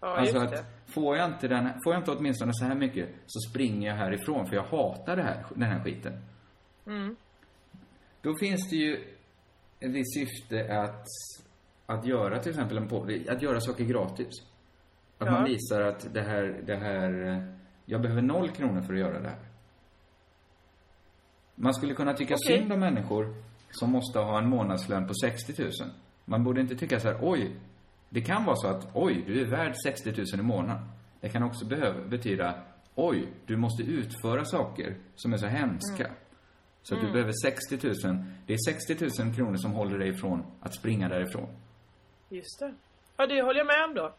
Ja, 0.00 0.16
alltså 0.16 0.38
att, 0.38 0.64
får 0.86 1.16
jag 1.16 1.32
inte 1.32 1.48
den, 1.48 1.68
får 1.84 1.92
jag 1.92 2.00
inte 2.00 2.10
åtminstone 2.10 2.52
så 2.54 2.64
här 2.64 2.74
mycket 2.74 3.08
så 3.26 3.50
springer 3.50 3.88
jag 3.88 3.96
härifrån 3.96 4.46
för 4.46 4.56
jag 4.56 4.64
hatar 4.64 5.16
det 5.16 5.22
här, 5.22 5.46
den 5.54 5.70
här 5.70 5.84
skiten. 5.84 6.24
Mm. 6.86 7.16
Då 8.20 8.34
finns 8.40 8.70
det 8.70 8.76
ju 8.76 8.94
ett 9.80 9.90
visst 9.90 10.14
syfte 10.14 10.78
att, 10.80 11.06
att 11.86 12.06
göra 12.06 12.38
till 12.38 12.50
exempel 12.50 12.76
en 12.76 12.88
podd, 12.88 13.28
att 13.28 13.42
göra 13.42 13.60
saker 13.60 13.84
gratis. 13.84 14.42
Att 15.18 15.26
Ja. 15.26 15.32
man 15.32 15.44
visar 15.44 15.80
att 15.80 16.14
det 16.14 16.22
här, 16.22 16.62
det 16.66 16.76
här, 16.76 17.42
jag 17.84 18.00
behöver 18.02 18.22
noll 18.22 18.48
kronor 18.50 18.82
för 18.82 18.92
att 18.94 19.00
göra 19.00 19.20
det 19.20 19.28
här. 19.28 19.38
Man 21.54 21.74
skulle 21.74 21.94
kunna 21.94 22.14
tycka 22.14 22.34
Okej. 22.34 22.58
synd 22.58 22.72
om 22.72 22.80
människor 22.80 23.34
som 23.70 23.90
måste 23.90 24.18
ha 24.18 24.38
en 24.38 24.48
månadslön 24.48 25.06
på 25.06 25.14
60 25.14 25.62
000. 25.62 25.70
Man 26.24 26.44
borde 26.44 26.60
inte 26.60 26.76
tycka 26.76 27.00
så 27.00 27.08
här, 27.08 27.18
oj, 27.22 27.56
det 28.08 28.20
kan 28.20 28.44
vara 28.44 28.56
så 28.56 28.68
att, 28.68 28.88
oj, 28.94 29.24
du 29.26 29.40
är 29.40 29.46
värd 29.46 29.74
60 29.84 30.10
000 30.16 30.26
i 30.40 30.42
månaden. 30.42 30.82
Det 31.20 31.28
kan 31.28 31.42
också 31.42 31.66
behöva, 31.66 32.04
betyda, 32.08 32.62
oj, 32.94 33.28
du 33.46 33.56
måste 33.56 33.82
utföra 33.82 34.44
saker 34.44 34.96
som 35.14 35.32
är 35.32 35.36
så 35.36 35.46
hemska. 35.46 36.10
Så 36.82 36.94
att 36.94 37.00
du 37.00 37.12
behöver 37.12 37.32
60 37.42 37.78
000. 38.08 38.24
Det 38.46 38.52
är 38.54 38.58
60 38.72 39.22
000 39.24 39.34
kronor 39.34 39.56
som 39.56 39.72
håller 39.72 39.98
dig 39.98 40.08
ifrån 40.08 40.44
att 40.60 40.74
springa 40.74 41.08
därifrån. 41.08 41.48
Just 42.28 42.60
det. 42.60 42.74
Ja, 43.16 43.26
det 43.26 43.42
håller 43.42 43.58
jag 43.58 43.66
med 43.66 43.84
om 43.88 43.94
då. 43.94 44.14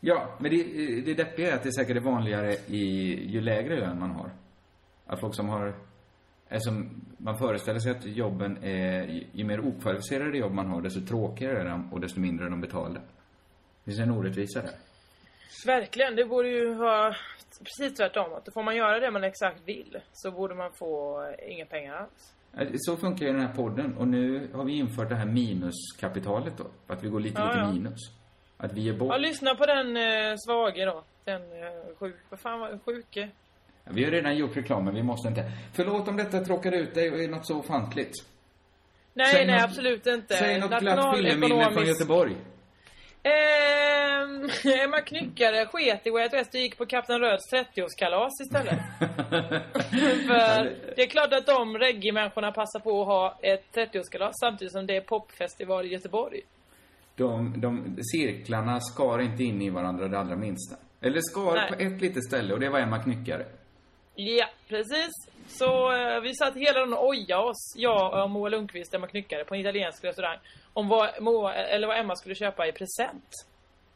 Ja, 0.00 0.36
men 0.40 0.50
det, 0.50 0.62
det 1.00 1.14
deppiga 1.14 1.50
är 1.50 1.54
att 1.56 1.62
det 1.62 1.72
säkert 1.72 1.96
är 1.96 2.00
vanligare 2.00 2.52
i, 2.66 3.14
ju 3.30 3.40
lägre 3.40 3.80
lön 3.80 3.98
man 3.98 4.10
har. 4.10 4.30
Att 5.06 5.20
folk 5.20 5.34
som 5.34 5.48
har, 5.48 5.74
alltså, 6.50 6.70
man 7.18 7.38
föreställer 7.38 7.78
sig 7.80 7.90
att 7.92 8.04
jobben 8.06 8.58
är, 8.64 9.06
ju- 9.06 9.24
ju 9.32 9.44
mer 9.44 9.60
okvalificerade 9.60 10.38
jobb 10.38 10.52
man 10.52 10.66
har, 10.66 10.80
desto 10.82 11.00
tråkigare 11.00 11.60
är 11.60 11.64
de 11.64 11.92
och 11.92 12.00
desto 12.00 12.20
mindre 12.20 12.46
är 12.46 12.50
de 12.50 12.60
betalda. 12.60 13.00
Det 13.00 13.90
finns 13.90 13.98
en 14.00 14.10
orättvisa 14.10 14.62
där. 14.62 14.70
Verkligen, 15.66 16.16
det 16.16 16.24
borde 16.24 16.48
ju 16.48 16.74
vara 16.74 17.14
precis 17.64 17.96
tvärtom. 17.96 18.32
Att 18.32 18.54
får 18.54 18.62
man 18.62 18.76
göra 18.76 19.00
det 19.00 19.10
man 19.10 19.24
exakt 19.24 19.62
vill 19.68 19.98
så 20.12 20.30
borde 20.30 20.54
man 20.54 20.70
få 20.78 21.22
inga 21.48 21.66
pengar 21.66 21.94
alls. 21.94 22.34
Så 22.74 22.96
funkar 22.96 23.26
ju 23.26 23.32
den 23.32 23.40
här 23.40 23.54
podden 23.54 23.96
och 23.96 24.08
nu 24.08 24.48
har 24.54 24.64
vi 24.64 24.72
infört 24.72 25.08
det 25.08 25.14
här 25.14 25.26
minuskapitalet 25.26 26.56
då. 26.58 26.64
Att 26.86 27.04
vi 27.04 27.08
går 27.08 27.20
lite, 27.20 27.40
Ja, 27.40 27.46
lite 27.46 27.58
ja. 27.58 27.72
minus. 27.72 28.17
Att 28.58 28.72
vi 28.72 28.80
ger 28.80 28.92
bort. 28.92 29.08
Ja, 29.12 29.16
lyssna 29.18 29.54
på 29.54 29.66
den 29.66 29.96
eh, 29.96 30.34
svage 30.46 30.84
då. 30.84 31.04
Den 31.24 31.42
eh, 31.42 31.96
sjuk... 31.98 32.16
Vad 32.30 32.40
fan 32.40 32.60
var 32.60 32.78
sjuke? 32.84 33.28
Vi 33.84 34.04
har 34.04 34.10
redan 34.10 34.36
gjort 34.36 34.56
reklam, 34.56 34.84
men 34.84 34.94
vi 34.94 35.02
måste 35.02 35.28
inte. 35.28 35.44
Förlåt 35.74 36.08
om 36.08 36.16
detta 36.16 36.40
tråkar 36.44 36.72
ut 36.72 36.94
dig 36.94 37.10
och 37.10 37.18
är 37.18 37.28
något 37.28 37.46
så 37.46 37.58
ofantligt. 37.58 38.12
Nej, 39.14 39.26
Säg 39.32 39.46
nej 39.46 39.54
något- 39.56 39.64
absolut 39.64 40.06
inte. 40.06 40.36
Säg 40.36 40.60
något 40.60 40.80
glatt 40.80 41.16
fylleminne 41.16 41.70
från 41.72 41.86
Göteborg. 41.86 42.36
Ehm, 43.22 44.48
Emma 44.84 45.00
Knyckare 45.00 45.66
sket 45.66 46.06
i 46.06 46.10
Way 46.10 46.22
Out 46.22 46.32
West 46.32 46.54
och 46.54 46.60
gick 46.60 46.78
på 46.78 46.86
Kapten 46.86 47.20
Röds 47.20 47.52
30-årskalas 47.52 48.30
istället. 48.44 48.78
För 50.28 50.76
det 50.96 51.02
är 51.02 51.06
klart 51.06 51.32
att 51.32 51.46
de 51.46 51.78
reggae-människorna 51.78 52.52
passar 52.52 52.80
på 52.80 53.00
att 53.02 53.06
ha 53.06 53.38
ett 53.42 53.64
30-årskalas 53.74 54.32
samtidigt 54.40 54.72
som 54.72 54.86
det 54.86 54.96
är 54.96 55.00
popfestival 55.00 55.86
i 55.86 55.88
Göteborg. 55.88 56.40
De, 57.18 57.60
de 57.60 57.96
cirklarna 58.12 58.80
skar 58.80 59.18
inte 59.18 59.44
in 59.44 59.62
i 59.62 59.70
varandra 59.70 60.08
det 60.08 60.18
allra 60.18 60.36
minsta. 60.36 60.76
Eller 61.00 61.20
skar 61.20 61.54
Nej. 61.54 61.68
på 61.68 61.74
ett 61.74 62.00
litet 62.00 62.24
ställe 62.24 62.54
och 62.54 62.60
det 62.60 62.68
var 62.68 62.80
Emma 62.80 63.02
Knyckare. 63.02 63.46
Ja, 64.14 64.46
precis. 64.68 65.10
Så 65.48 65.92
eh, 65.92 66.20
vi 66.20 66.34
satt 66.34 66.54
hela 66.56 66.78
dagen 66.78 66.92
och 66.92 67.08
ojade 67.08 67.42
oss, 67.42 67.74
jag 67.76 68.22
och 68.24 68.30
Moa 68.30 68.48
Lundqvist, 68.48 68.94
Emma 68.94 69.06
Knyckare, 69.06 69.44
på 69.44 69.54
en 69.54 69.60
italiensk 69.60 70.04
restaurang. 70.04 70.38
Om 70.72 70.88
vad, 70.88 71.22
Moa, 71.22 71.54
eller 71.54 71.86
vad 71.86 71.98
Emma 71.98 72.16
skulle 72.16 72.34
köpa 72.34 72.66
i 72.66 72.72
present. 72.72 73.30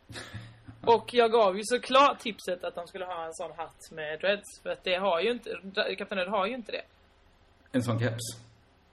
Och 0.85 1.15
jag 1.15 1.33
gav 1.33 1.57
ju 1.57 1.63
såklart 1.65 2.21
tipset 2.21 2.65
att 2.65 2.75
de 2.75 2.87
skulle 2.87 3.05
ha 3.05 3.25
en 3.27 3.35
sån 3.35 3.51
hatt 3.57 3.91
med 3.91 4.21
dreads. 4.21 4.61
För 4.63 4.71
att 4.71 4.85
det 4.85 4.95
har 4.95 5.21
ju 5.21 5.31
inte, 5.31 5.51
Kapten 5.99 6.19
Red 6.19 6.29
har 6.29 6.47
ju 6.47 6.55
inte 6.55 6.73
det. 6.73 6.83
En 7.73 7.83
sån 7.83 7.99
keps. 7.99 8.23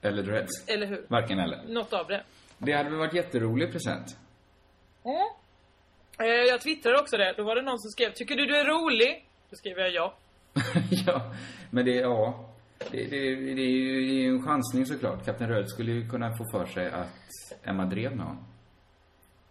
Eller 0.01 0.23
dreads. 0.23 0.67
Eller 0.67 0.85
hur? 0.87 1.05
Varken 1.07 1.39
eller. 1.39 1.63
Något 1.67 1.93
av 1.93 2.07
det. 2.07 2.23
Det 2.59 2.71
hade 2.73 2.89
väl 2.89 2.99
varit 2.99 3.13
jätterolig 3.13 3.71
present. 3.71 4.17
Eh, 6.19 6.25
Jag 6.25 6.61
twittrade 6.61 6.99
också 6.99 7.17
det. 7.17 7.33
Då 7.37 7.43
var 7.43 7.55
det 7.55 7.61
någon 7.61 7.79
som 7.79 7.89
skrev 7.91 8.11
Tycker 8.13 8.35
du 8.35 8.45
du 8.45 8.57
är 8.57 8.65
rolig? 8.65 9.25
Då 9.49 9.55
skrev 9.55 9.77
jag 9.79 9.89
ja. 9.91 10.13
ja, 11.07 11.31
men 11.71 11.85
det, 11.85 11.95
ja. 11.95 12.45
Det, 12.91 12.97
det, 13.03 13.09
det, 13.09 13.61
är 13.61 13.69
ju 13.69 14.05
det 14.05 14.11
är 14.11 14.21
ju 14.23 14.29
en 14.29 14.43
chansning 14.45 14.85
såklart. 14.85 15.25
Kapten 15.25 15.49
Röd 15.49 15.69
skulle 15.69 15.91
ju 15.91 16.09
kunna 16.09 16.37
få 16.37 16.45
för 16.51 16.65
sig 16.65 16.87
att 16.91 17.17
Emma 17.63 17.85
drev 17.85 18.15
med 18.15 18.25
honom. 18.25 18.45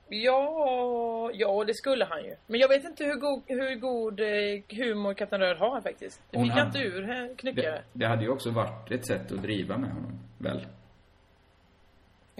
Ja, 0.09 1.31
ja 1.35 1.65
det 1.67 1.75
skulle 1.75 2.05
han 2.05 2.25
ju. 2.25 2.37
Men 2.47 2.61
jag 2.61 2.69
vet 2.69 2.85
inte 2.85 3.05
hur 3.05 3.15
god, 3.15 3.43
hur 3.47 3.75
god 3.75 4.21
eh, 4.21 4.79
humor 4.87 5.15
Kapten 5.15 5.41
Röd 5.41 5.57
har 5.59 5.81
faktiskt. 5.81 6.21
Det 6.31 6.43
fick 6.43 6.53
hade- 6.53 6.67
inte 6.67 6.79
ur 6.79 7.11
eh, 7.11 7.37
Knyckare. 7.37 7.71
Det, 7.71 7.83
det 7.93 8.07
hade 8.07 8.23
ju 8.23 8.31
också 8.31 8.51
varit 8.51 8.91
ett 8.91 9.07
sätt 9.07 9.33
att 9.33 9.43
driva 9.43 9.77
med 9.79 9.91
honom, 9.91 10.19
väl? 10.39 10.67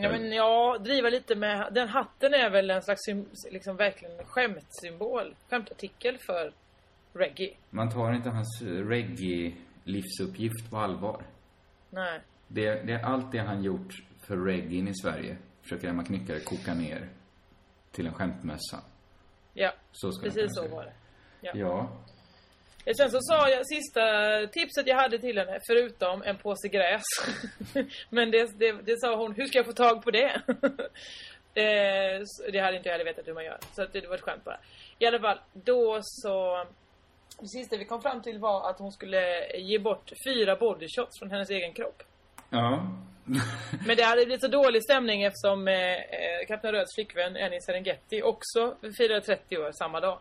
Ja 0.03 0.11
men 0.11 0.33
ja, 0.33 0.79
driva 0.81 1.09
lite 1.09 1.37
med... 1.37 1.69
Den 1.73 1.89
hatten 1.89 2.35
är 2.35 2.51
väl 2.51 2.71
en 2.71 2.83
slags 2.83 3.01
liksom 3.51 3.77
verkligen 3.77 4.25
skämtsymbol. 4.25 5.35
Skämtartikel 5.49 6.19
för 6.19 6.53
reggae. 7.13 7.55
Man 7.71 7.91
tar 7.91 8.13
inte 8.13 8.31
hans 8.31 8.63
reggae-livsuppgift 8.63 10.71
på 10.71 10.77
allvar. 10.77 11.23
Nej. 11.91 12.21
Det, 12.49 12.87
det 12.87 12.93
är 12.93 13.03
allt 13.03 13.33
det 13.33 13.39
han 13.39 13.63
gjort 13.63 13.95
för 14.27 14.37
reggae 14.37 14.91
i 14.91 14.95
Sverige 14.95 15.37
försöker 15.63 15.89
Emma 15.89 16.05
Knyckare 16.05 16.41
koka 16.41 16.75
ner 16.75 17.09
till 17.91 18.07
en 18.07 18.15
skämtmössa. 18.15 18.81
Ja, 19.55 19.73
Så 19.93 20.11
precis 20.23 20.47
så 20.49 20.69
var 20.69 20.85
det. 20.85 20.93
Ja. 21.41 21.53
Ja. 21.55 21.89
Eh, 22.89 22.95
Sen 22.97 23.11
så 23.11 23.19
sa 23.21 23.49
jag 23.49 23.67
sista 23.67 24.03
tipset 24.53 24.87
jag 24.87 24.97
hade 24.97 25.19
till 25.19 25.39
henne, 25.39 25.61
förutom 25.67 26.23
en 26.23 26.37
påse 26.37 26.69
gräs. 26.69 27.03
Men 28.11 28.31
det, 28.31 28.59
det, 28.59 28.73
det 28.73 29.01
sa 29.01 29.17
hon, 29.17 29.35
hur 29.35 29.47
ska 29.47 29.59
jag 29.59 29.67
få 29.67 29.73
tag 29.73 30.03
på 30.05 30.11
det? 30.11 30.43
Eh, 31.55 32.23
det 32.53 32.59
hade 32.59 32.77
inte 32.77 32.89
jag 32.89 32.93
heller 32.93 33.05
vetat 33.05 33.27
hur 33.27 33.35
man 33.35 33.45
gör. 33.45 33.59
Så 33.77 33.87
det 33.93 34.07
var 34.09 34.15
ett 34.15 34.21
skämt 34.21 34.45
bara. 34.45 34.59
I 34.99 35.07
alla 35.07 35.21
fall, 35.21 35.39
då 35.53 35.99
så... 36.03 36.65
Det 37.41 37.49
sista 37.49 37.77
vi 37.77 37.85
kom 37.85 38.03
fram 38.03 38.23
till 38.23 38.39
var 38.39 38.71
att 38.71 38.79
hon 38.79 38.93
skulle 38.93 39.47
ge 39.57 39.79
bort 39.79 40.13
fyra 40.27 40.57
bodyshots 40.57 41.19
från 41.19 41.31
hennes 41.31 41.51
egen 41.51 41.73
kropp. 41.73 42.03
Ja. 42.51 42.87
Men 43.87 43.97
det 43.97 44.03
hade 44.03 44.25
blivit 44.25 44.41
så 44.41 44.49
dålig 44.49 44.83
stämning 44.83 45.23
eftersom 45.23 45.69
eh, 45.69 45.97
Kapten 46.49 46.73
Röds 46.73 46.95
flickvän 46.95 47.37
Annie 47.37 47.61
Serengeti 47.61 48.23
också 48.23 48.77
firade 48.99 49.21
30 49.21 49.59
år 49.59 49.73
samma 49.73 50.01
dag. 50.01 50.19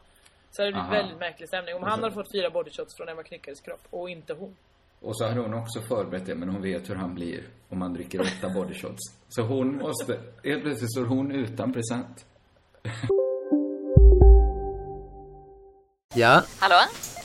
Så 0.51 0.62
det 0.62 0.71
hade 0.75 0.88
blivit 0.89 1.03
väldigt 1.03 1.19
märklig 1.19 1.47
stämning. 1.47 1.75
Om 1.75 1.83
han 1.83 2.03
hade 2.03 2.12
fått 2.15 2.31
fyra 2.31 2.49
bodyshots 2.49 2.97
från 2.97 3.10
Emma 3.10 3.23
Knyckares 3.23 3.62
kropp 3.62 3.81
och 3.89 4.10
inte 4.10 4.33
hon. 4.33 4.55
Och 5.01 5.17
så 5.17 5.27
hade 5.27 5.39
hon 5.41 5.53
också 5.53 5.81
förberett 5.81 6.25
det, 6.25 6.36
men 6.36 6.49
hon 6.49 6.62
vet 6.62 6.89
hur 6.89 6.95
han 6.95 7.15
blir 7.15 7.43
om 7.69 7.79
man 7.79 7.93
dricker 7.93 8.21
åtta 8.21 8.49
bodyshots. 8.49 9.13
Så 9.29 9.41
hon 9.41 9.77
måste, 9.77 10.19
helt 10.43 10.63
plötsligt 10.63 10.91
står 10.91 11.05
hon 11.05 11.31
utan 11.31 11.73
present. 11.73 12.25
Ja, 16.15 16.41
Hallå? 16.60 16.75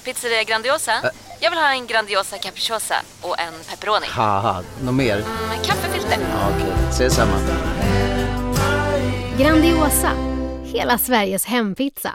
Pizzeria 0.05 0.43
Grandiosa? 0.45 0.93
Jag 1.41 1.51
vill 1.51 1.59
ha 1.59 1.73
en 1.75 1.87
Grandiosa 1.87 2.39
capriciosa 2.39 2.95
och 3.23 3.41
en 3.41 3.53
pepperoni. 3.71 4.07
haha, 4.09 4.63
något 4.85 4.95
mer? 4.95 5.17
Med 5.49 5.65
kaffefilter. 5.67 6.19
Ja, 6.21 6.49
Okej, 6.57 6.73
ses 6.89 7.15
samma. 7.15 7.33
Grandiosa, 9.39 10.11
hela 10.65 10.99
Sveriges 10.99 11.47
hempizza. 11.47 12.15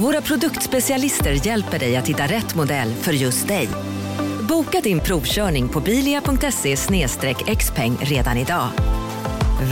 Våra 0.00 0.20
produktspecialister 0.20 1.46
hjälper 1.46 1.78
dig 1.78 1.96
att 1.96 2.08
hitta 2.08 2.22
rätt 2.22 2.54
modell 2.54 2.88
för 2.88 3.12
just 3.12 3.48
dig. 3.48 3.68
Boka 4.48 4.80
din 4.80 5.00
provkörning 5.00 5.68
på 5.68 5.80
bilia.se 5.80 6.76
xpeng 7.56 7.96
redan 8.00 8.36
idag. 8.36 8.68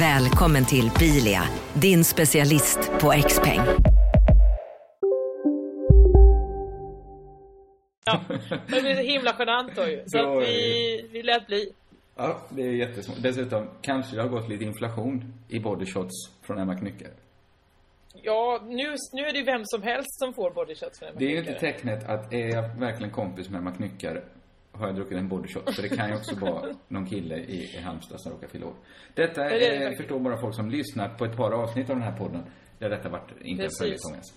Välkommen 0.00 0.64
till 0.64 0.90
Bilia, 0.98 1.42
din 1.74 2.04
specialist 2.04 2.78
på 3.00 3.12
XPeng. 3.28 3.60
Ja, 8.04 8.20
det 8.66 8.80
blir 8.80 8.94
så 8.94 9.02
himla 9.02 9.36
genant 9.38 9.76
då 9.76 9.82
ju. 9.86 10.02
Så 10.06 10.18
att 10.18 10.24
är 10.24 10.40
vi, 10.40 11.08
vi 11.12 11.22
lät 11.22 11.46
bli. 11.46 11.72
Ja, 12.16 12.38
det 12.48 12.62
är 12.62 12.72
jättesmart. 12.72 13.18
Dessutom, 13.22 13.66
kanske 13.82 14.16
det 14.16 14.22
har 14.22 14.28
gått 14.28 14.48
lite 14.48 14.64
inflation 14.64 15.34
i 15.48 15.60
bodyshots 15.60 16.30
från 16.42 16.58
Emma 16.58 16.74
Knyckare. 16.74 17.12
Ja, 18.22 18.60
nu, 18.62 18.94
nu 19.12 19.22
är 19.22 19.32
det 19.32 19.38
ju 19.38 19.44
vem 19.44 19.62
som 19.64 19.82
helst 19.82 20.18
som 20.18 20.34
får 20.34 20.50
body 20.50 20.74
shots 20.74 20.98
för 20.98 21.06
den 21.06 21.14
Det 21.18 21.24
är 21.24 21.30
ju 21.30 21.38
inte 21.38 21.54
tecknet 21.54 22.08
att 22.08 22.32
är 22.32 22.48
jag 22.48 22.80
verkligen 22.80 23.12
kompis 23.12 23.48
med 23.48 23.58
Emma 23.58 23.72
Knyckare 23.72 24.22
har 24.72 24.86
jag 24.86 24.96
druckit 24.96 25.18
en 25.18 25.28
bodyshot. 25.28 25.74
För 25.74 25.82
det 25.82 25.88
kan 25.88 26.08
ju 26.08 26.14
också 26.16 26.34
vara 26.34 26.74
någon 26.88 27.06
kille 27.06 27.36
i, 27.36 27.76
i 27.76 27.80
Halmstad 27.80 28.20
som 28.20 28.32
råkar 28.32 28.48
fylla 28.48 28.66
år. 28.66 28.74
Detta 29.14 29.44
det 29.44 29.46
är 29.46 29.50
det 29.50 29.66
är, 29.66 29.70
verkligen. 29.70 29.96
förstår 29.96 30.18
bara 30.18 30.40
folk 30.40 30.54
som 30.54 30.70
lyssnat 30.70 31.18
på 31.18 31.24
ett 31.24 31.36
par 31.36 31.52
avsnitt 31.52 31.90
av 31.90 31.96
den 31.96 32.04
här 32.04 32.18
podden. 32.18 32.44
Där 32.78 32.90
detta 32.90 33.08
varit 33.08 33.30
inte 33.40 33.64
en 33.64 33.70
följetong 33.80 34.12
ens. 34.12 34.34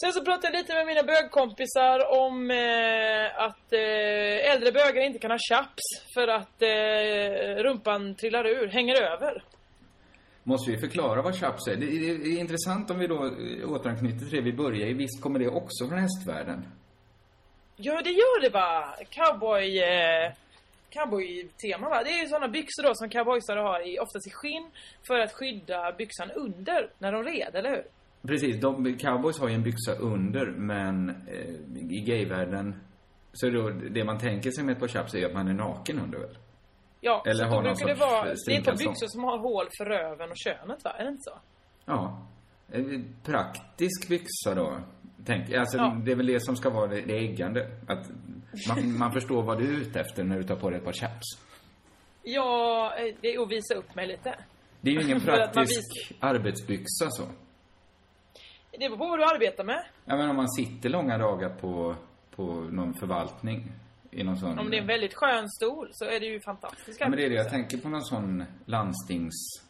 Sen 0.00 0.12
så 0.12 0.24
pratade 0.24 0.46
jag 0.46 0.60
lite 0.60 0.74
med 0.74 0.86
mina 0.86 1.02
bögkompisar 1.02 1.98
om 2.24 2.50
eh, 2.50 3.44
att 3.46 3.72
eh, 3.72 4.52
äldre 4.52 4.72
bögar 4.72 5.02
inte 5.02 5.18
kan 5.18 5.30
ha 5.30 5.38
chaps 5.50 5.84
för 6.14 6.28
att 6.28 6.62
eh, 6.62 7.62
rumpan 7.62 8.14
trillar 8.14 8.46
ur, 8.46 8.68
hänger 8.68 9.02
över. 9.02 9.44
Måste 10.42 10.70
vi 10.70 10.78
förklara 10.78 11.22
vad 11.22 11.34
chaps 11.34 11.66
är? 11.66 11.76
Det 11.76 11.86
är, 11.86 12.18
det 12.18 12.28
är 12.28 12.40
intressant 12.40 12.90
om 12.90 12.98
vi 12.98 13.06
då 13.06 13.24
eh, 13.24 13.72
återanknyter 13.72 14.18
till 14.18 14.30
det 14.30 14.40
vi 14.40 14.52
började 14.52 14.90
i. 14.90 14.94
Visst 14.94 15.22
kommer 15.22 15.38
det 15.38 15.48
också 15.48 15.88
från 15.88 15.98
hästvärlden? 15.98 16.66
Ja, 17.76 18.02
det 18.04 18.10
gör 18.10 18.40
det 18.40 18.50
va! 18.50 18.94
Cowboy... 19.10 19.78
Eh, 19.78 20.32
Cowboy-tema 20.90 21.88
va? 21.88 22.02
Det 22.04 22.10
är 22.10 22.22
ju 22.22 22.28
sådana 22.28 22.48
byxor 22.48 22.82
då 22.82 22.94
som 22.94 23.08
cowboysare 23.08 23.60
har, 23.60 23.88
i, 23.88 23.98
oftast 23.98 24.26
i 24.26 24.30
skinn, 24.30 24.70
för 25.06 25.18
att 25.18 25.32
skydda 25.32 25.92
byxan 25.92 26.30
under 26.30 26.90
när 26.98 27.12
de 27.12 27.24
red, 27.24 27.54
eller 27.54 27.70
hur? 27.70 27.84
Precis, 28.28 28.60
de, 28.60 28.98
cowboys 28.98 29.38
har 29.38 29.48
ju 29.48 29.54
en 29.54 29.62
byxa 29.62 29.94
under, 29.94 30.46
men 30.46 31.08
eh, 31.08 31.92
i 31.92 32.00
gayvärlden 32.00 32.80
så 33.32 33.46
är 33.46 33.50
det, 33.50 33.62
då, 33.62 33.70
det 33.70 34.04
man 34.04 34.18
tänker 34.18 34.50
sig 34.50 34.64
med 34.64 34.72
ett 34.72 34.80
par 34.80 34.88
chaps 34.88 35.14
är 35.14 35.26
att 35.26 35.34
man 35.34 35.48
är 35.48 35.54
naken 35.54 35.98
under 35.98 36.18
väl? 36.18 36.36
Ja, 37.00 37.22
Eller 37.26 37.44
så 37.44 37.50
har 37.50 37.62
då 37.62 37.68
brukar 37.68 37.86
det 37.86 37.94
vara... 37.94 38.28
eh, 38.28 38.34
Det 38.46 38.54
är 38.54 38.58
ett 38.58 38.64
par 38.64 38.76
byxor 38.76 39.06
som 39.06 39.24
har 39.24 39.38
hål 39.38 39.66
för 39.78 39.84
röven 39.84 40.30
och 40.30 40.36
könet 40.36 40.84
va? 40.84 40.90
Är 40.98 41.04
det 41.04 41.10
inte 41.10 41.22
så? 41.22 41.38
Ja. 41.84 42.26
En 42.72 43.14
praktisk 43.24 44.08
byxa 44.08 44.54
då. 44.54 44.78
Tänk, 45.26 45.52
alltså 45.54 45.76
Ja. 45.76 45.96
det 46.04 46.12
är 46.12 46.16
väl 46.16 46.26
det 46.26 46.40
som 46.44 46.56
ska 46.56 46.70
vara 46.70 46.86
det, 46.86 47.00
det 47.00 47.18
äggande. 47.18 47.70
Att 47.88 48.06
man, 48.68 48.98
man 48.98 49.12
förstår 49.12 49.42
vad 49.42 49.58
du 49.58 49.64
är 49.74 49.80
ute 49.80 50.00
efter 50.00 50.24
när 50.24 50.36
du 50.36 50.42
tar 50.44 50.56
på 50.56 50.70
dig 50.70 50.78
ett 50.78 50.84
par 50.84 50.92
chaps. 50.92 51.26
Ja, 52.22 52.92
eh, 52.98 53.14
det 53.20 53.34
är 53.34 53.42
att 53.42 53.50
visa 53.52 53.74
upp 53.74 53.94
mig 53.94 54.06
lite. 54.06 54.34
Det 54.80 54.90
är 54.90 54.94
ju 54.94 55.02
ingen 55.02 55.20
praktisk 55.24 56.12
arbetsbyxa 56.20 57.10
så. 57.10 57.22
Det 58.70 58.78
beror 58.78 58.96
på 58.96 59.06
vad 59.08 59.18
du 59.18 59.24
arbetar 59.24 59.64
med. 59.64 59.84
Ja 60.04 60.16
men 60.16 60.30
om 60.30 60.36
man 60.36 60.48
sitter 60.48 60.88
långa 60.88 61.18
dagar 61.18 61.48
på, 61.48 61.94
på 62.36 62.44
någon 62.52 62.94
förvaltning 62.94 63.72
i 64.10 64.24
någon 64.24 64.36
sån... 64.36 64.58
Om 64.58 64.70
det 64.70 64.76
är 64.76 64.80
en 64.80 64.86
väldigt 64.86 65.14
skön 65.14 65.48
stol 65.48 65.88
så 65.92 66.04
är 66.04 66.20
det 66.20 66.26
ju 66.26 66.40
fantastiskt. 66.40 67.00
Ja, 67.00 67.08
men 67.08 67.18
det 67.18 67.24
är 67.24 67.30
det 67.30 67.36
jag 67.36 67.50
tänker 67.50 67.78
på 67.78 67.88
någon 67.88 68.04
sån 68.04 68.44
landstings... 68.64 69.34
Ja, 69.56 69.66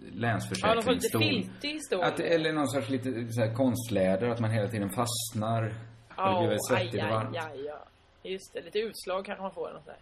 någon 0.00 0.10
lite 0.10 0.20
Länsförsäkringsstol. 0.20 1.22
filtig 1.22 1.84
stol. 1.84 2.02
Att, 2.02 2.20
eller 2.20 2.52
någon 2.52 2.68
sorts 2.68 2.88
lite 2.88 3.32
så 3.32 3.40
här 3.40 3.54
konstläder, 3.54 4.28
att 4.28 4.40
man 4.40 4.50
hela 4.50 4.68
tiden 4.68 4.90
fastnar. 4.90 5.74
och 6.16 6.24
det 6.24 6.38
blir 6.38 6.48
väldigt 6.48 6.70
aj, 6.70 6.78
svettigt 6.78 6.94
och 6.94 7.08
aj, 7.08 7.14
varmt. 7.14 7.36
aj, 7.36 7.64
ja. 7.64 7.84
Just 8.22 8.52
det, 8.52 8.60
lite 8.60 8.78
utslag 8.78 9.24
kanske 9.24 9.42
man 9.42 9.54
får 9.54 9.72
något 9.72 9.86
där. 9.86 9.96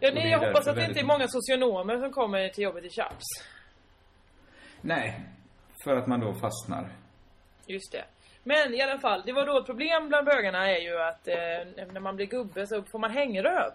Ja, 0.00 0.10
nej, 0.14 0.30
jag 0.30 0.38
hoppas 0.38 0.66
att 0.66 0.76
det 0.76 0.84
inte 0.84 1.00
är 1.00 1.04
många 1.04 1.28
socionomer 1.28 1.98
som 1.98 2.12
kommer 2.12 2.48
till 2.48 2.64
jobbet 2.64 2.84
i 2.84 2.90
chaps. 2.90 3.24
Nej, 4.80 5.20
för 5.84 5.96
att 5.96 6.06
man 6.06 6.20
då 6.20 6.34
fastnar. 6.34 6.92
Just 7.66 7.92
det. 7.92 8.04
Men 8.44 8.74
i 8.74 8.82
alla 8.82 8.98
fall, 8.98 9.22
det 9.26 9.32
var 9.32 9.46
då 9.46 9.58
ett 9.58 9.66
problem 9.66 10.08
bland 10.08 10.26
bögarna 10.26 10.70
är 10.70 10.80
ju 10.80 10.98
att 10.98 11.28
eh, 11.28 11.84
när 11.92 12.00
man 12.00 12.16
blir 12.16 12.26
gubbe 12.26 12.66
så 12.66 12.82
får 12.82 12.98
man 12.98 13.10
hängröv. 13.10 13.70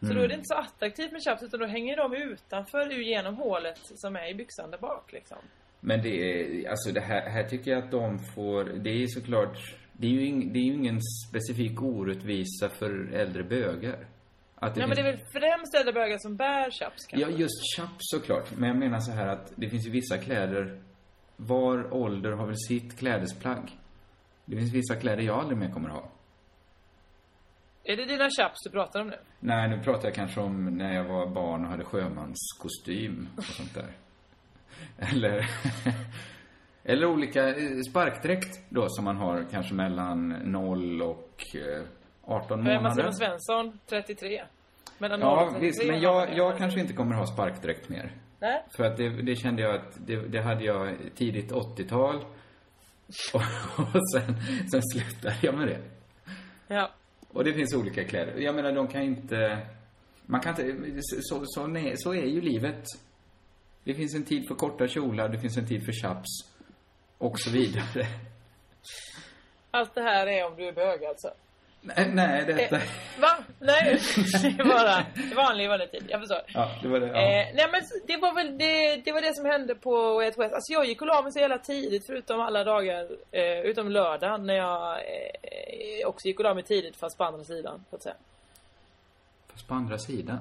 Så 0.00 0.06
Mm. 0.06 0.16
då 0.16 0.22
är 0.24 0.28
det 0.28 0.34
inte 0.34 0.46
så 0.46 0.54
attraktivt 0.54 1.12
med 1.12 1.22
chaps 1.24 1.42
utan 1.42 1.60
då 1.60 1.66
hänger 1.66 1.96
de 1.96 2.14
utanför 2.14 2.90
genom 2.90 3.34
hålet 3.36 3.78
som 3.82 4.16
är 4.16 4.30
i 4.30 4.34
byxan 4.34 4.70
där 4.70 4.78
bak 4.78 5.12
liksom. 5.12 5.38
Men 5.80 6.02
det 6.02 6.08
är, 6.08 6.70
alltså 6.70 6.92
det 6.92 7.00
här, 7.00 7.30
här 7.30 7.44
tycker 7.44 7.70
jag 7.70 7.84
att 7.84 7.90
de 7.90 8.18
får, 8.34 8.64
det 8.64 8.90
är 8.90 9.06
såklart, 9.06 9.58
det 9.92 10.06
är 10.06 10.10
ju, 10.10 10.26
ing, 10.26 10.52
det 10.52 10.58
är 10.58 10.62
ju 10.62 10.72
ingen 10.74 11.00
specifik 11.28 11.82
orättvisa 11.82 12.68
för 12.68 13.12
äldre 13.14 13.42
bögar. 13.42 14.06
Att 14.54 14.76
Nej 14.76 14.86
men 14.86 14.96
det 14.96 15.02
är 15.02 15.12
väl 15.12 15.20
främst 15.32 15.74
äldre 15.74 15.92
bögar 15.92 16.18
som 16.18 16.36
bär 16.36 16.70
chaps 16.70 17.06
kanske? 17.06 17.30
Ja, 17.30 17.38
just 17.38 17.76
chaps 17.76 17.96
såklart. 17.98 18.50
Men 18.56 18.68
jag 18.68 18.78
menar 18.78 19.00
så 19.00 19.12
här 19.12 19.26
att 19.26 19.52
det 19.56 19.68
finns 19.68 19.86
ju 19.86 19.90
vissa 19.90 20.18
kläder, 20.18 20.80
var 21.36 21.94
ålder 21.94 22.30
har 22.32 22.46
väl 22.46 22.58
sitt 22.68 22.98
klädesplagg. 22.98 23.70
Det 24.44 24.56
finns 24.56 24.74
vissa 24.74 24.96
kläder 24.96 25.22
jag 25.22 25.38
aldrig 25.38 25.58
mer 25.58 25.70
kommer 25.70 25.88
ha. 25.88 26.08
Är 27.84 27.96
det 27.96 28.04
dina 28.04 28.28
chaps 28.30 28.62
du 28.64 28.70
pratar 28.70 29.00
om 29.00 29.08
nu? 29.08 29.16
Nej, 29.40 29.68
nu 29.68 29.82
pratar 29.82 30.04
jag 30.08 30.14
kanske 30.14 30.40
om 30.40 30.64
när 30.64 30.94
jag 30.94 31.04
var 31.04 31.26
barn 31.26 31.64
och 31.64 31.70
hade 31.70 31.84
sjömanskostym 31.84 33.28
och 33.36 33.44
sånt 33.44 33.74
där. 33.74 33.92
Eller, 34.98 35.50
eller 36.84 37.06
olika 37.06 37.48
eh, 37.48 37.80
sparkdräkt 37.90 38.60
då 38.68 38.88
som 38.88 39.04
man 39.04 39.16
har 39.16 39.46
kanske 39.50 39.74
mellan 39.74 40.28
0 40.28 41.02
och 41.02 41.42
eh, 41.54 41.82
18 42.24 42.60
Emma 42.60 42.74
månader. 42.74 42.94
Simon 42.94 43.12
Svensson, 43.12 43.78
33. 43.88 44.42
Mellan 44.98 45.20
0 45.20 45.28
och 45.28 45.34
Ja, 45.38 45.50
33 45.50 45.66
visst. 45.66 45.86
Men 45.86 46.00
jag, 46.00 46.36
jag 46.36 46.58
kanske 46.58 46.80
inte 46.80 46.92
kommer 46.92 47.14
ha 47.14 47.26
sparkdräkt 47.26 47.88
mer. 47.88 48.12
Nej. 48.38 48.64
För 48.76 48.84
att 48.84 48.96
det, 48.96 49.08
det 49.08 49.36
kände 49.36 49.62
jag 49.62 49.74
att 49.74 50.06
det, 50.06 50.16
det 50.16 50.42
hade 50.42 50.64
jag 50.64 50.96
tidigt 51.14 51.52
80-tal. 51.52 52.24
Och, 53.32 53.40
och 53.94 54.10
sen, 54.12 54.36
sen 54.70 54.82
slutade 54.82 55.36
jag 55.42 55.54
med 55.54 55.68
det. 55.68 55.80
Ja. 56.68 56.90
Och 57.28 57.44
det 57.44 57.54
finns 57.54 57.74
olika 57.74 58.04
kläder. 58.04 58.36
Jag 58.36 58.54
menar, 58.54 58.72
de 58.72 58.88
kan 58.88 59.02
inte... 59.02 59.66
Man 60.26 60.40
kan 60.40 60.60
inte... 60.60 60.98
Så, 61.02 61.42
så, 61.46 61.66
nej, 61.66 61.94
så 61.96 62.14
är 62.14 62.24
ju 62.24 62.40
livet. 62.40 62.84
Det 63.84 63.94
finns 63.94 64.14
en 64.14 64.24
tid 64.24 64.48
för 64.48 64.54
korta 64.54 64.88
kjolar, 64.88 65.28
det 65.28 65.38
finns 65.38 65.56
en 65.56 65.66
tid 65.66 65.84
för 65.84 65.92
chaps. 65.92 66.28
Och 67.18 67.40
så 67.40 67.50
vidare. 67.50 68.06
Allt 69.70 69.94
det 69.94 70.02
här 70.02 70.26
är 70.26 70.46
om 70.46 70.56
du 70.56 70.68
är 70.68 70.72
bög 70.72 71.04
alltså? 71.04 71.28
Nej, 71.82 72.10
nej, 72.12 72.44
detta... 72.46 72.76
Eh, 72.76 72.82
va? 73.20 73.28
Nej, 73.58 74.00
det 74.42 74.48
är 74.48 74.64
bara 74.64 75.04
vanlig 75.36 75.68
vanlig 75.68 75.90
tid. 75.90 76.04
Jag 76.08 76.20
förstår. 76.20 76.40
Ja, 76.46 76.70
det 76.82 76.88
var 76.88 77.00
det. 77.00 77.06
Ja. 77.06 77.12
Eh, 77.12 77.54
nej 77.54 77.68
men 77.72 77.80
det 78.06 78.16
var 78.16 78.34
väl 78.34 78.58
det, 78.58 78.96
det 78.96 79.12
var 79.12 79.20
det 79.20 79.34
som 79.36 79.44
hände 79.46 79.74
på 79.74 80.14
Way 80.14 80.26
West. 80.26 80.54
Alltså 80.54 80.72
jag 80.72 80.84
gick 80.86 81.00
och 81.00 81.06
la 81.06 81.22
mig 81.22 81.32
så 81.32 81.38
jävla 81.38 81.58
tidigt 81.58 82.06
förutom 82.06 82.40
alla 82.40 82.64
dagar, 82.64 83.08
eh, 83.30 83.60
utom 83.60 83.88
lördagen 83.90 84.46
när 84.46 84.54
jag 84.54 84.90
eh, 84.92 86.06
också 86.06 86.28
gick 86.28 86.38
och 86.38 86.44
la 86.44 86.54
mig 86.54 86.62
tidigt 86.62 86.96
fast 86.96 87.18
på 87.18 87.24
andra 87.24 87.44
sidan, 87.44 87.84
så 87.90 87.96
att 87.96 88.02
säga. 88.02 88.16
Fast 89.52 89.68
på 89.68 89.74
andra 89.74 89.98
sidan. 89.98 90.38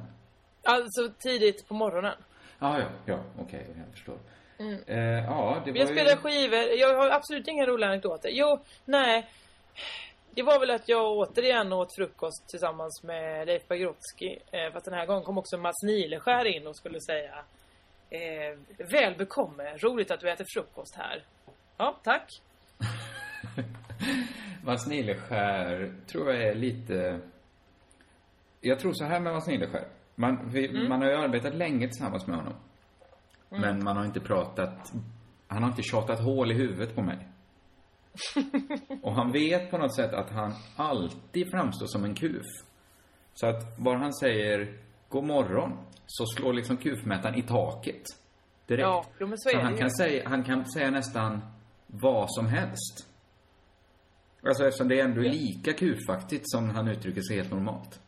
Alltså 0.64 1.10
tidigt 1.20 1.68
på 1.68 1.74
morgonen. 1.74 2.16
Ja, 2.60 2.80
ja, 2.80 2.86
ja, 3.06 3.20
okej, 3.40 3.66
jag 3.78 3.94
förstår. 3.96 4.18
Mm. 4.60 4.80
Eh, 4.88 5.26
ja, 5.26 5.62
det 5.66 5.72
var 5.72 5.78
Jag 5.78 5.88
ju... 5.90 5.96
spelade 5.96 6.18
skivor. 6.18 6.60
Jag 6.60 6.98
har 6.98 7.10
absolut 7.10 7.48
inga 7.48 7.66
roliga 7.66 7.90
anekdoter. 7.90 8.30
Jo, 8.34 8.60
nej. 8.86 9.28
Det 10.36 10.44
var 10.44 10.60
väl 10.60 10.72
att 10.72 10.90
jag 10.90 11.12
återigen 11.12 11.74
åt 11.74 11.96
frukost 11.96 12.50
tillsammans 12.50 13.04
med 13.04 13.48
Leif 13.48 13.68
Pagrotsky. 13.68 14.38
Eh, 14.52 14.74
fast 14.74 14.86
den 14.86 14.94
här 14.94 15.06
gången 15.06 15.24
kom 15.24 15.38
också 15.38 15.58
Mats 15.58 15.84
Nileskär 15.84 16.46
in 16.46 16.68
och 16.68 16.76
skulle 16.76 17.02
säga 17.02 17.44
eh, 18.10 18.58
Väl 18.92 19.16
bekomme. 19.18 19.78
Roligt 19.78 20.12
att 20.12 20.20
du 20.20 20.32
äter 20.32 20.46
frukost 20.54 20.96
här. 20.96 21.24
Ja, 21.78 21.98
tack. 22.04 22.42
Mats 24.66 24.88
Nileskär 24.88 25.94
tror 26.08 26.32
jag 26.34 26.44
är 26.44 26.56
lite... 26.56 27.20
Jag 28.62 28.80
tror 28.80 28.94
så 28.94 29.06
här 29.06 29.20
med 29.20 29.34
Mats 29.34 29.48
Nileskär. 29.48 29.88
Man, 30.16 30.50
vi, 30.50 30.68
Mm. 30.68 30.90
man 30.90 31.02
har 31.02 31.10
ju 31.10 31.16
arbetat 31.16 31.56
länge 31.56 31.88
tillsammans 31.88 32.28
med 32.28 32.38
honom. 32.38 32.54
Mm. 33.52 33.62
Men 33.62 33.84
man 33.84 33.98
har 33.98 34.06
inte 34.06 34.20
pratat... 34.20 34.92
Han 35.48 35.64
har 35.64 35.70
inte 35.70 35.84
tjatat 35.84 36.20
hål 36.20 36.52
i 36.52 36.56
huvudet 36.56 36.96
på 36.96 37.02
mig. 37.02 37.28
Och 39.04 39.14
han 39.14 39.32
vet 39.32 39.72
på 39.72 39.78
något 39.78 39.96
sätt 39.96 40.14
att 40.14 40.30
han 40.30 40.54
alltid 40.76 41.52
framstår 41.52 41.86
som 41.86 42.04
en 42.04 42.16
kuf. 42.16 42.46
Så 43.34 43.48
att 43.48 43.78
bara 43.78 43.98
han 43.98 44.14
säger 44.14 44.78
god 45.10 45.24
morgon 45.24 45.78
så 46.06 46.26
slår 46.26 46.54
liksom 46.54 46.78
kufmätaren 46.78 47.36
i 47.36 47.42
taket. 47.42 48.04
Direkt. 48.68 48.82
Ja, 48.82 49.06
men 49.20 49.38
så 49.38 49.50
är 49.50 49.58
det 49.58 49.64
han 49.64 49.74
ju. 49.74 49.80
kan, 49.80 49.92
säga, 49.92 50.30
han 50.30 50.44
kan 50.44 50.66
säga 50.66 50.92
nästan 50.92 51.42
vad 51.88 52.34
som 52.34 52.48
helst. 52.48 53.08
Alltså 54.44 54.66
eftersom 54.66 54.88
det 54.88 55.00
ändå 55.00 55.22
är 55.22 55.30
lika 55.30 55.74
kufaktigt 55.74 56.44
som 56.52 56.70
han 56.70 56.88
uttrycker 56.88 57.22
sig 57.22 57.38
helt 57.38 57.52
normalt. 57.52 58.00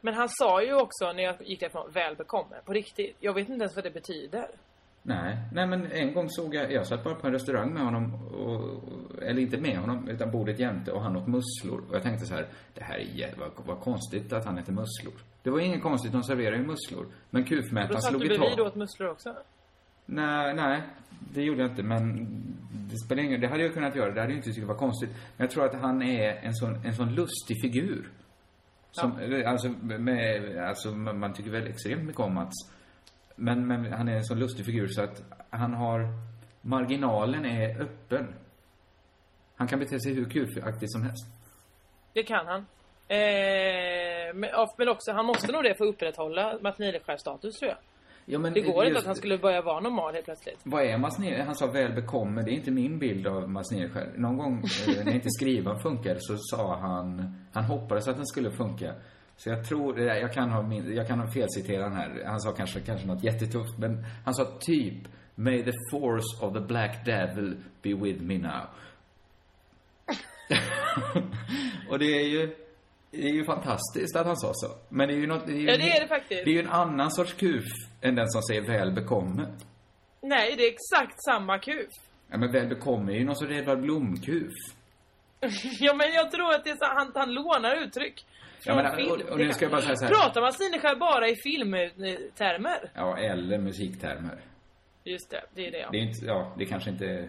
Men 0.00 0.14
han 0.14 0.28
sa 0.28 0.62
ju 0.62 0.74
också 0.74 1.12
när 1.12 1.22
jag 1.22 1.42
gick 1.42 1.60
därifrån 1.60 1.90
Väl 1.92 2.16
bekomme. 2.16 2.56
På 2.64 2.72
riktigt. 2.72 3.16
Jag 3.20 3.34
vet 3.34 3.48
inte 3.48 3.62
ens 3.62 3.76
vad 3.76 3.84
det 3.84 3.90
betyder. 3.90 4.48
Nej, 5.02 5.38
nej 5.52 5.66
men 5.66 5.92
en 5.92 6.14
gång 6.14 6.28
såg 6.28 6.54
jag, 6.54 6.72
jag 6.72 6.86
satt 6.86 7.04
bara 7.04 7.14
på 7.14 7.26
en 7.26 7.32
restaurang 7.32 7.72
med 7.72 7.82
honom, 7.82 8.14
och, 8.14 9.22
eller 9.22 9.42
inte 9.42 9.60
med 9.60 9.78
honom, 9.78 10.08
utan 10.08 10.30
bordet 10.30 10.58
jämte 10.58 10.92
och 10.92 11.02
han 11.02 11.16
åt 11.16 11.26
musslor. 11.26 11.84
Och 11.88 11.94
jag 11.94 12.02
tänkte 12.02 12.26
så 12.26 12.34
här, 12.34 12.46
det 12.74 12.84
här 12.84 12.98
är 12.98 13.34
vad, 13.38 13.50
vad 13.66 13.80
konstigt 13.80 14.32
att 14.32 14.44
han 14.44 14.58
äter 14.58 14.72
musslor. 14.72 15.14
Det 15.42 15.50
var 15.50 15.60
inget 15.60 15.82
konstigt, 15.82 16.12
de 16.12 16.22
serverar 16.22 16.56
ju 16.56 16.66
musslor. 16.66 17.06
Men 17.30 17.42
Då 17.42 17.48
kufmätaren 17.48 18.00
satt 18.00 18.10
slog 18.10 18.22
du 18.22 18.34
i 18.34 18.38
tak. 18.38 18.58
åt 18.58 18.74
musslor 18.74 19.08
också. 19.08 19.34
Nej, 20.06 20.54
nej, 20.54 20.82
det 21.34 21.42
gjorde 21.42 21.60
jag 21.62 21.70
inte, 21.70 21.82
men 21.82 22.26
det 22.72 22.96
spelar 22.96 23.22
ingen 23.22 23.40
Det 23.40 23.48
hade 23.48 23.62
jag 23.62 23.74
kunnat 23.74 23.96
göra, 23.96 24.14
det 24.14 24.20
hade 24.20 24.32
jag 24.32 24.38
inte 24.38 24.52
tyckt 24.52 24.66
var 24.66 24.74
konstigt. 24.74 25.10
Men 25.10 25.44
jag 25.44 25.50
tror 25.50 25.64
att 25.64 25.74
han 25.74 26.02
är 26.02 26.34
en 26.34 26.54
sån, 26.54 26.86
en 26.86 26.94
sån 26.94 27.14
lustig 27.14 27.60
figur. 27.62 28.10
Som, 28.90 29.12
alltså, 29.46 29.68
med, 29.68 30.58
alltså, 30.58 30.90
man 30.90 31.18
man 31.18 31.32
tycker 31.32 31.50
väl 31.50 31.66
extremt 31.66 32.04
mycket 32.04 32.20
om 32.20 32.34
Mats. 32.34 32.54
Men, 33.42 33.66
men 33.66 33.92
han 33.92 34.08
är 34.08 34.16
en 34.16 34.24
sån 34.24 34.38
lustig 34.38 34.66
figur 34.66 34.86
så 34.88 35.02
att 35.02 35.22
han 35.50 35.74
har, 35.74 36.08
marginalen 36.60 37.44
är 37.44 37.80
öppen. 37.80 38.34
Han 39.56 39.68
kan 39.68 39.78
bete 39.78 40.00
sig 40.00 40.14
hur 40.14 40.30
kufaktigt 40.30 40.92
som 40.92 41.02
helst. 41.02 41.26
Det 42.12 42.22
kan 42.22 42.46
han. 42.46 42.60
Eh, 43.08 44.34
men, 44.34 44.88
också, 44.88 45.12
han 45.12 45.26
måste 45.26 45.52
nog 45.52 45.62
det 45.62 45.74
för 45.74 45.84
att 45.84 45.94
upprätthålla 45.94 46.58
Mats 46.60 46.78
Nileskär-status 46.78 47.58
tror 47.58 47.68
jag. 47.68 47.78
Ja, 48.24 48.38
men 48.38 48.52
Det 48.52 48.60
går 48.60 48.84
inte 48.84 48.98
att 48.98 49.06
han 49.06 49.14
skulle 49.14 49.38
börja 49.38 49.62
vara 49.62 49.80
normal 49.80 50.14
helt 50.14 50.24
plötsligt. 50.24 50.60
Vad 50.62 50.82
är 50.82 50.98
Mats 50.98 51.18
Nileskär? 51.18 51.44
Han 51.44 51.54
sa 51.54 51.66
väl 51.66 51.92
bekomme. 51.92 52.42
Det 52.42 52.50
är 52.50 52.54
inte 52.54 52.70
min 52.70 52.98
bild 52.98 53.26
av 53.26 53.50
Mats 53.50 53.70
Nileskär. 53.70 54.12
Någon 54.16 54.36
gång 54.36 54.62
eh, 54.88 55.04
när 55.04 55.14
inte 55.14 55.30
skrivan 55.30 55.80
funkade 55.80 56.18
så 56.20 56.36
sa 56.38 56.76
han, 56.76 57.34
han 57.52 57.64
hoppades 57.64 58.08
att 58.08 58.16
den 58.16 58.26
skulle 58.26 58.50
funka. 58.50 58.94
Så 59.36 59.48
jag 59.48 59.68
tror, 59.68 60.00
eh, 60.00 60.06
jag 60.06 60.32
kan 60.32 60.50
ha, 60.50 60.62
min, 60.62 60.94
jag 60.94 61.08
kan 61.08 61.20
ha 61.20 61.26
felciterat 61.26 61.92
här. 61.92 62.24
Han 62.26 62.40
sa 62.40 62.52
kanske, 62.52 62.80
kanske 62.80 63.06
något 63.06 63.24
jättetufft, 63.24 63.78
men 63.78 64.04
han 64.24 64.34
sa 64.34 64.58
typ 64.60 65.08
May 65.34 65.62
the 65.62 65.72
force 65.90 66.46
of 66.46 66.52
the 66.52 66.60
black 66.60 67.04
devil 67.04 67.56
be 67.82 67.94
with 67.94 68.22
me 68.22 68.38
now. 68.38 68.66
Och 71.90 71.98
det 71.98 72.20
är 72.20 72.28
ju, 72.28 72.56
det 73.10 73.28
är 73.28 73.32
ju 73.32 73.44
fantastiskt 73.44 74.16
att 74.16 74.26
han 74.26 74.36
sa 74.36 74.50
så. 74.54 74.68
Men 74.88 75.08
det 75.08 75.14
är 75.14 75.18
ju 75.18 75.26
något, 75.26 75.46
det 75.46 75.52
är 75.52 75.56
ju 75.56 75.66
Ja, 75.66 75.76
det 75.76 75.90
är 75.90 76.00
det 76.00 76.08
faktiskt. 76.08 76.44
Det 76.44 76.50
är 76.50 76.54
ju 76.54 76.60
en 76.60 76.70
annan 76.70 77.10
sorts 77.10 77.32
kuf 77.32 77.64
än 78.00 78.14
den 78.14 78.28
som 78.28 78.42
säger 78.42 78.62
väl 78.62 78.92
bekomme. 78.92 79.46
Nej, 80.20 80.54
det 80.56 80.62
är 80.62 80.72
exakt 80.72 81.24
samma 81.24 81.58
kuf. 81.58 81.90
Ja, 82.30 82.38
men 82.38 82.52
väl 82.52 82.68
bekomme 82.68 83.12
är 83.12 83.16
ju 83.16 83.24
någon 83.24 83.36
sorts 83.36 83.52
Edvard 83.52 83.80
Blom-kuf. 83.80 84.52
ja, 85.80 85.94
men 85.94 86.12
jag 86.12 86.30
tror 86.30 86.54
att 86.54 86.64
det 86.64 86.70
är 86.70 86.76
så, 86.76 86.84
han, 86.84 87.12
han 87.14 87.34
lånar 87.34 87.76
uttryck. 87.76 88.26
Ja, 88.66 88.72
Från 88.74 88.82
men, 88.82 88.96
film. 88.96 89.10
och, 89.10 89.32
och 89.32 89.38
nu 89.38 89.52
ska 89.52 89.64
jag 89.64 89.72
bara 89.72 89.80
säga 89.82 89.96
så 89.96 90.04
här. 90.04 90.12
Pratar 90.12 90.40
Mats 90.40 90.60
Nileskär 90.60 90.96
bara 90.96 91.28
i 91.28 91.36
filmtermer? 91.36 92.90
Ja, 92.94 93.18
eller 93.18 93.58
musiktermer. 93.58 94.40
Just 95.04 95.30
det, 95.30 95.42
det 95.54 95.66
är 95.66 95.70
det 95.72 95.78
ja. 95.78 95.88
Det 95.92 95.98
är 95.98 96.02
inte, 96.02 96.26
ja, 96.26 96.54
det 96.58 96.64
kanske 96.64 96.90
inte. 96.90 97.28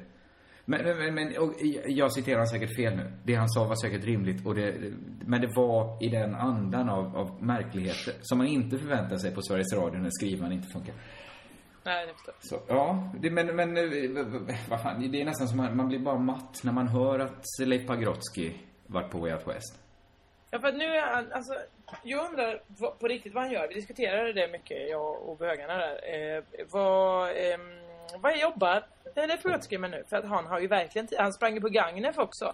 Men, 0.66 0.98
men, 0.98 1.14
men 1.16 1.38
och 1.38 1.54
jag 1.88 2.14
citerar 2.14 2.38
han 2.38 2.48
säkert 2.48 2.76
fel 2.76 2.96
nu. 2.96 3.12
Det 3.24 3.36
han 3.36 3.50
sa 3.50 3.64
var 3.64 3.76
säkert 3.76 4.06
rimligt 4.06 4.46
och 4.46 4.56
det, 4.56 4.76
men 5.26 5.42
det 5.42 5.48
var 5.56 6.04
i 6.04 6.10
den 6.10 6.36
andan 6.36 6.90
av, 6.90 7.18
av 7.18 7.44
märkligheter 7.44 8.14
som 8.22 8.38
man 8.38 8.48
inte 8.48 8.78
förväntar 8.78 9.18
sig 9.18 9.36
på 9.36 9.42
Sveriges 9.42 9.74
Radio 9.74 10.00
när 10.00 10.10
skrivaren 10.10 10.52
inte 10.52 10.68
funkar. 10.68 10.96
Nej, 11.86 12.08
jag 12.08 12.16
förstår. 12.16 12.36
Så, 12.40 12.60
ja, 12.68 13.12
det, 13.22 13.30
men, 13.32 13.56
men 13.56 13.78
eh, 13.78 14.26
vad 14.70 14.82
fan, 14.82 15.12
det 15.12 15.22
är 15.22 15.26
nästan 15.26 15.48
som 15.48 15.58
man, 15.58 15.78
man 15.78 15.88
blir 15.88 16.00
bara 16.00 16.20
matt 16.20 16.64
när 16.64 16.72
man 16.72 16.88
hör 16.88 17.20
att 17.20 17.44
Leif 17.60 17.88
Pagrotsky 17.88 18.52
varit 18.88 19.12
på 19.12 19.20
Way 19.20 19.34
Out 19.34 19.48
West. 19.48 19.83
Ja, 20.54 20.60
för 20.60 20.68
att 20.68 20.76
nu 20.76 20.86
är 20.86 21.02
han, 21.02 21.32
alltså, 21.34 21.54
jag 22.04 22.30
undrar 22.30 22.62
vad, 22.68 23.00
på 23.00 23.08
riktigt 23.08 23.34
vad 23.34 23.44
han 23.44 23.52
gör. 23.52 23.68
Vi 23.68 23.74
diskuterade 23.74 24.34
det 24.34 24.48
mycket, 24.52 24.90
jag 24.90 25.30
och 25.30 25.38
bögarna 25.38 25.78
där. 25.78 25.96
Eh, 26.38 26.44
vad, 26.72 27.30
eh, 27.30 27.58
vad 28.20 28.40
jobbar 28.40 28.86
Leif 29.16 29.44
Pagrotsky 29.44 29.78
med 29.78 29.92
nu? 29.92 30.04
För 30.10 30.18
att 30.18 30.26
han 30.26 30.46
har 30.46 30.60
ju 30.60 30.68
verkligen. 30.68 31.08
Han 31.18 31.34
sprang 31.34 31.54
ju 31.54 31.62
på 31.62 31.70
Gagnef 31.70 32.18
också. 32.18 32.46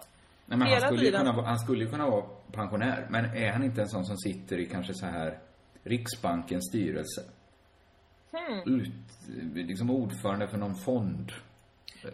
Nej, 0.46 0.58
men 0.58 0.68
han, 0.68 0.80
skulle 0.80 1.00
tiden. 1.00 1.20
kunna, 1.20 1.32
vara- 1.32 1.46
han 1.46 1.58
skulle 1.58 1.84
ju 1.84 1.90
kunna 1.90 2.10
vara 2.10 2.24
pensionär. 2.52 3.06
Men 3.10 3.24
är 3.24 3.52
han 3.52 3.64
inte 3.64 3.80
en 3.80 3.88
sån 3.88 4.04
som 4.04 4.16
sitter 4.16 4.58
i 4.58 4.66
kanske 4.66 4.94
så 4.94 5.06
här 5.06 5.38
Riksbankens 5.84 6.68
styrelse? 6.68 7.22
Hmm. 8.32 8.80
Ut, 8.80 8.88
liksom 9.54 9.90
ordförande 9.90 10.48
för 10.48 10.58
någon 10.58 10.74
fond. 10.74 11.32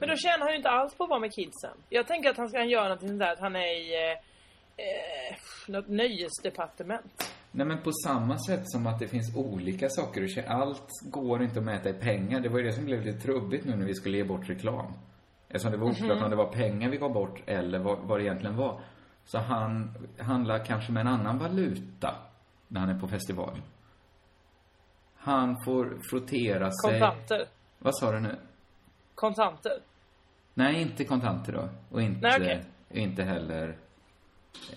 Men 0.01 0.09
då 0.09 0.17
tjänar 0.17 0.39
han 0.39 0.51
ju 0.51 0.57
inte 0.57 0.71
alls 0.71 0.95
på 0.95 1.05
att 1.05 1.11
vara 1.11 1.21
med 1.21 1.33
kidsen. 1.35 1.77
Jag 1.89 2.07
tänker 2.07 2.31
att 2.31 2.37
han 2.37 2.49
ska 2.49 2.65
göra 2.65 2.85
någonting 2.85 3.09
sånt 3.09 3.21
där 3.21 3.33
att 3.33 3.41
han 3.41 3.57
är 3.57 3.67
i 3.67 4.17
eh, 4.77 5.37
något 5.69 5.89
nöjesdepartement. 5.89 7.33
Nej 7.51 7.67
men 7.67 7.83
på 7.83 7.93
samma 8.05 8.39
sätt 8.39 8.63
som 8.71 8.87
att 8.87 8.99
det 8.99 9.09
finns 9.09 9.37
olika 9.37 9.89
saker 9.89 10.25
att 10.25 10.31
tjäna. 10.31 10.49
Allt 10.49 10.89
går 11.03 11.43
inte 11.43 11.59
att 11.59 11.65
mäta 11.65 11.89
i 11.89 11.93
pengar. 11.93 12.41
Det 12.41 12.49
var 12.49 12.59
ju 12.59 12.65
det 12.65 12.73
som 12.73 12.85
blev 12.85 13.05
lite 13.05 13.21
trubbigt 13.21 13.65
nu 13.65 13.77
när 13.77 13.87
vi 13.87 13.95
skulle 13.95 14.17
ge 14.17 14.25
bort 14.25 14.49
reklam. 14.49 14.93
Eftersom 15.49 15.73
det 15.73 15.79
var 15.79 15.87
oklart 15.91 16.17
Mhm. 16.17 16.25
om 16.25 16.31
det 16.31 16.37
var 16.37 16.53
pengar 16.53 16.91
vi 16.91 16.97
gav 16.97 17.13
bort 17.13 17.43
eller 17.47 17.79
vad, 17.79 17.99
vad 17.99 18.19
det 18.21 18.25
egentligen 18.25 18.57
var. 18.57 18.81
Så 19.25 19.39
han 19.39 19.95
handlar 20.19 20.65
kanske 20.65 20.93
med 20.93 21.01
en 21.01 21.07
annan 21.07 21.39
valuta 21.39 22.15
när 22.69 22.81
han 22.81 22.91
är 22.91 23.01
på 23.01 23.09
festival. 23.09 23.61
Han 25.17 25.57
får 25.65 25.99
frottera 26.11 26.71
sig... 26.73 27.01
Kontanter. 27.01 27.45
Vad 27.79 27.97
sa 27.99 28.13
du 28.13 28.21
nu? 28.21 28.37
Kontanter. 29.15 29.73
Nej, 30.55 30.83
inte 30.83 31.05
kontanter 31.05 31.53
då. 31.53 31.69
Och 31.91 32.03
inte, 32.03 32.21
Nej, 32.21 32.37
okej. 32.41 32.65
inte 33.03 33.23
heller... 33.23 33.77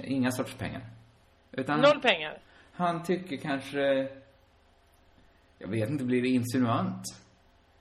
Inga 0.03 0.31
sorts 0.31 0.53
pengar. 0.53 0.81
Utan 1.51 1.81
Noll 1.81 2.01
pengar. 2.01 2.37
Han 2.73 3.03
tycker 3.03 3.37
kanske... 3.37 4.07
Jag 5.59 5.67
vet 5.67 5.89
inte, 5.89 6.03
blir 6.03 6.21
det 6.21 6.27
insinuant? 6.27 7.01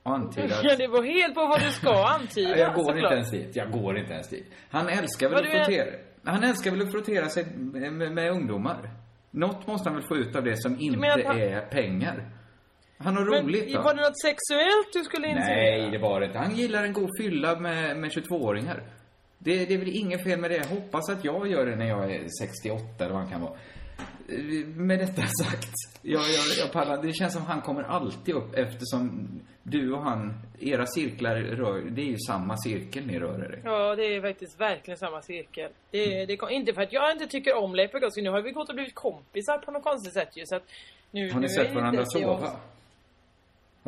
Antyda 0.02 0.48
Ja, 0.62 0.72
att... 0.72 0.78
det 0.78 0.86
var 0.88 1.02
helt 1.02 1.34
på 1.34 1.46
vad 1.46 1.60
du 1.60 1.70
ska 1.70 2.04
antyda. 2.20 2.58
jag 2.58 2.74
går 2.74 2.98
inte 2.98 3.14
ens 3.14 3.30
dit. 3.30 3.56
Jag 3.56 3.70
går 3.70 3.98
inte 3.98 4.12
ens 4.12 4.28
dit. 4.28 4.46
Han 4.70 4.88
älskar 4.88 5.28
väl 5.28 5.36
att 5.38 5.42
du 5.44 5.50
är- 5.50 5.64
frottera... 5.64 5.86
Han 6.24 6.44
älskar 6.44 6.70
väl 6.70 6.82
att 6.82 6.92
frottera 6.92 7.28
sig 7.28 7.46
med, 7.56 7.92
med, 8.12 8.30
ungdomar. 8.32 8.90
Något 9.30 9.66
måste 9.66 9.88
han 9.88 9.96
väl 9.98 10.06
få 10.08 10.16
ut 10.16 10.36
av 10.36 10.44
det 10.44 10.62
som 10.62 10.80
inte 10.80 11.22
han- 11.26 11.38
är 11.40 11.60
pengar. 11.60 12.30
Han 12.98 13.16
har 13.16 13.24
Men 13.24 13.42
roligt 13.44 13.74
då. 13.74 13.82
var 13.82 13.94
det 13.94 14.00
något 14.00 14.20
sexuellt 14.22 14.92
du 14.92 15.04
skulle 15.04 15.26
insinuera? 15.26 15.54
Nej, 15.56 15.90
det 15.90 15.98
var 15.98 16.20
det 16.20 16.26
inte. 16.26 16.38
Han 16.38 16.56
gillar 16.56 16.84
en 16.84 16.92
god 16.92 17.08
fylla 17.20 17.58
med, 17.60 17.96
med 17.96 18.10
22-åringar. 18.10 18.82
Det, 19.38 19.64
det 19.64 19.74
är 19.74 19.78
väl 19.78 19.96
inget 19.96 20.24
fel 20.24 20.40
med 20.40 20.50
det. 20.50 20.56
Jag 20.56 20.64
hoppas 20.64 21.10
att 21.10 21.24
jag 21.24 21.48
gör 21.48 21.66
det 21.66 21.76
när 21.76 21.88
jag 21.88 22.12
är 22.14 22.26
68 22.40 22.84
eller 22.98 23.14
vad 23.14 23.22
han 23.22 23.30
kan 23.30 23.40
vara. 23.40 23.52
Med 24.66 24.98
detta 24.98 25.22
sagt, 25.44 25.74
jag, 26.02 26.20
jag, 26.20 26.44
jag 26.58 26.72
pallar, 26.72 27.02
det 27.02 27.12
känns 27.12 27.32
som 27.32 27.42
han 27.42 27.60
kommer 27.60 27.82
alltid 27.82 28.34
upp 28.34 28.54
eftersom 28.54 29.28
du 29.62 29.92
och 29.92 30.02
han, 30.02 30.34
era 30.60 30.86
cirklar 30.86 31.36
rör, 31.36 31.80
det 31.90 32.02
är 32.02 32.06
ju 32.06 32.18
samma 32.18 32.56
cirkel 32.56 33.06
ni 33.06 33.18
rör 33.18 33.44
er 33.44 33.58
i. 33.58 33.60
Ja, 33.64 33.96
det 33.96 34.02
är 34.02 34.20
faktiskt 34.22 34.60
verkligen 34.60 34.98
samma 34.98 35.22
cirkel. 35.22 35.70
Det, 35.90 36.26
det, 36.26 36.38
inte 36.50 36.72
för 36.72 36.82
att 36.82 36.92
jag 36.92 37.12
inte 37.12 37.26
tycker 37.26 37.56
om 37.56 37.74
Leif 37.74 37.92
Pagrotsky. 37.92 38.22
Nu 38.22 38.30
har 38.30 38.42
vi 38.42 38.50
gått 38.50 38.68
och 38.68 38.74
blivit 38.74 38.94
kompisar 38.94 39.58
på 39.58 39.70
något 39.70 39.84
konstigt 39.84 40.12
sätt 40.12 40.36
ju. 40.36 40.42
Så 40.46 40.56
att 40.56 40.62
nu, 41.10 41.30
Har 41.32 41.40
nu 41.40 41.46
ni 41.46 41.52
är 41.54 41.64
sett 41.64 41.74
varandra 41.74 42.04
sova? 42.04 42.50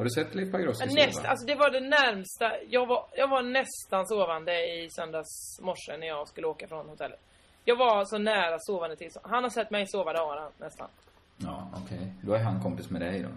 Har 0.00 0.04
du 0.04 0.10
sett 0.10 0.34
Leif 0.34 0.52
Pagrotsky? 0.52 0.94
Näst, 0.94 1.24
alltså 1.24 1.46
det 1.46 1.54
var 1.54 1.70
det 1.70 1.80
närmsta. 1.80 2.52
Jag 2.68 2.86
var, 2.86 3.06
jag 3.16 3.28
var 3.28 3.42
nästan 3.42 4.06
sovande 4.06 4.52
i 4.52 4.90
söndags 4.90 5.60
morse 5.60 5.96
när 5.96 6.06
jag 6.06 6.28
skulle 6.28 6.46
åka 6.46 6.68
från 6.68 6.88
hotellet. 6.88 7.20
Jag 7.64 7.76
var 7.76 8.04
så 8.04 8.18
nära 8.18 8.56
sovande 8.58 8.96
till. 8.96 9.10
Han 9.22 9.42
har 9.42 9.50
sett 9.50 9.70
mig 9.70 9.86
sova, 9.86 10.40
han 10.40 10.52
nästan. 10.58 10.88
Ja, 11.36 11.70
okej. 11.84 12.12
Då 12.22 12.32
är 12.32 12.38
han 12.38 12.62
kompis 12.62 12.90
med 12.90 13.00
dig 13.00 13.22
då. 13.22 13.28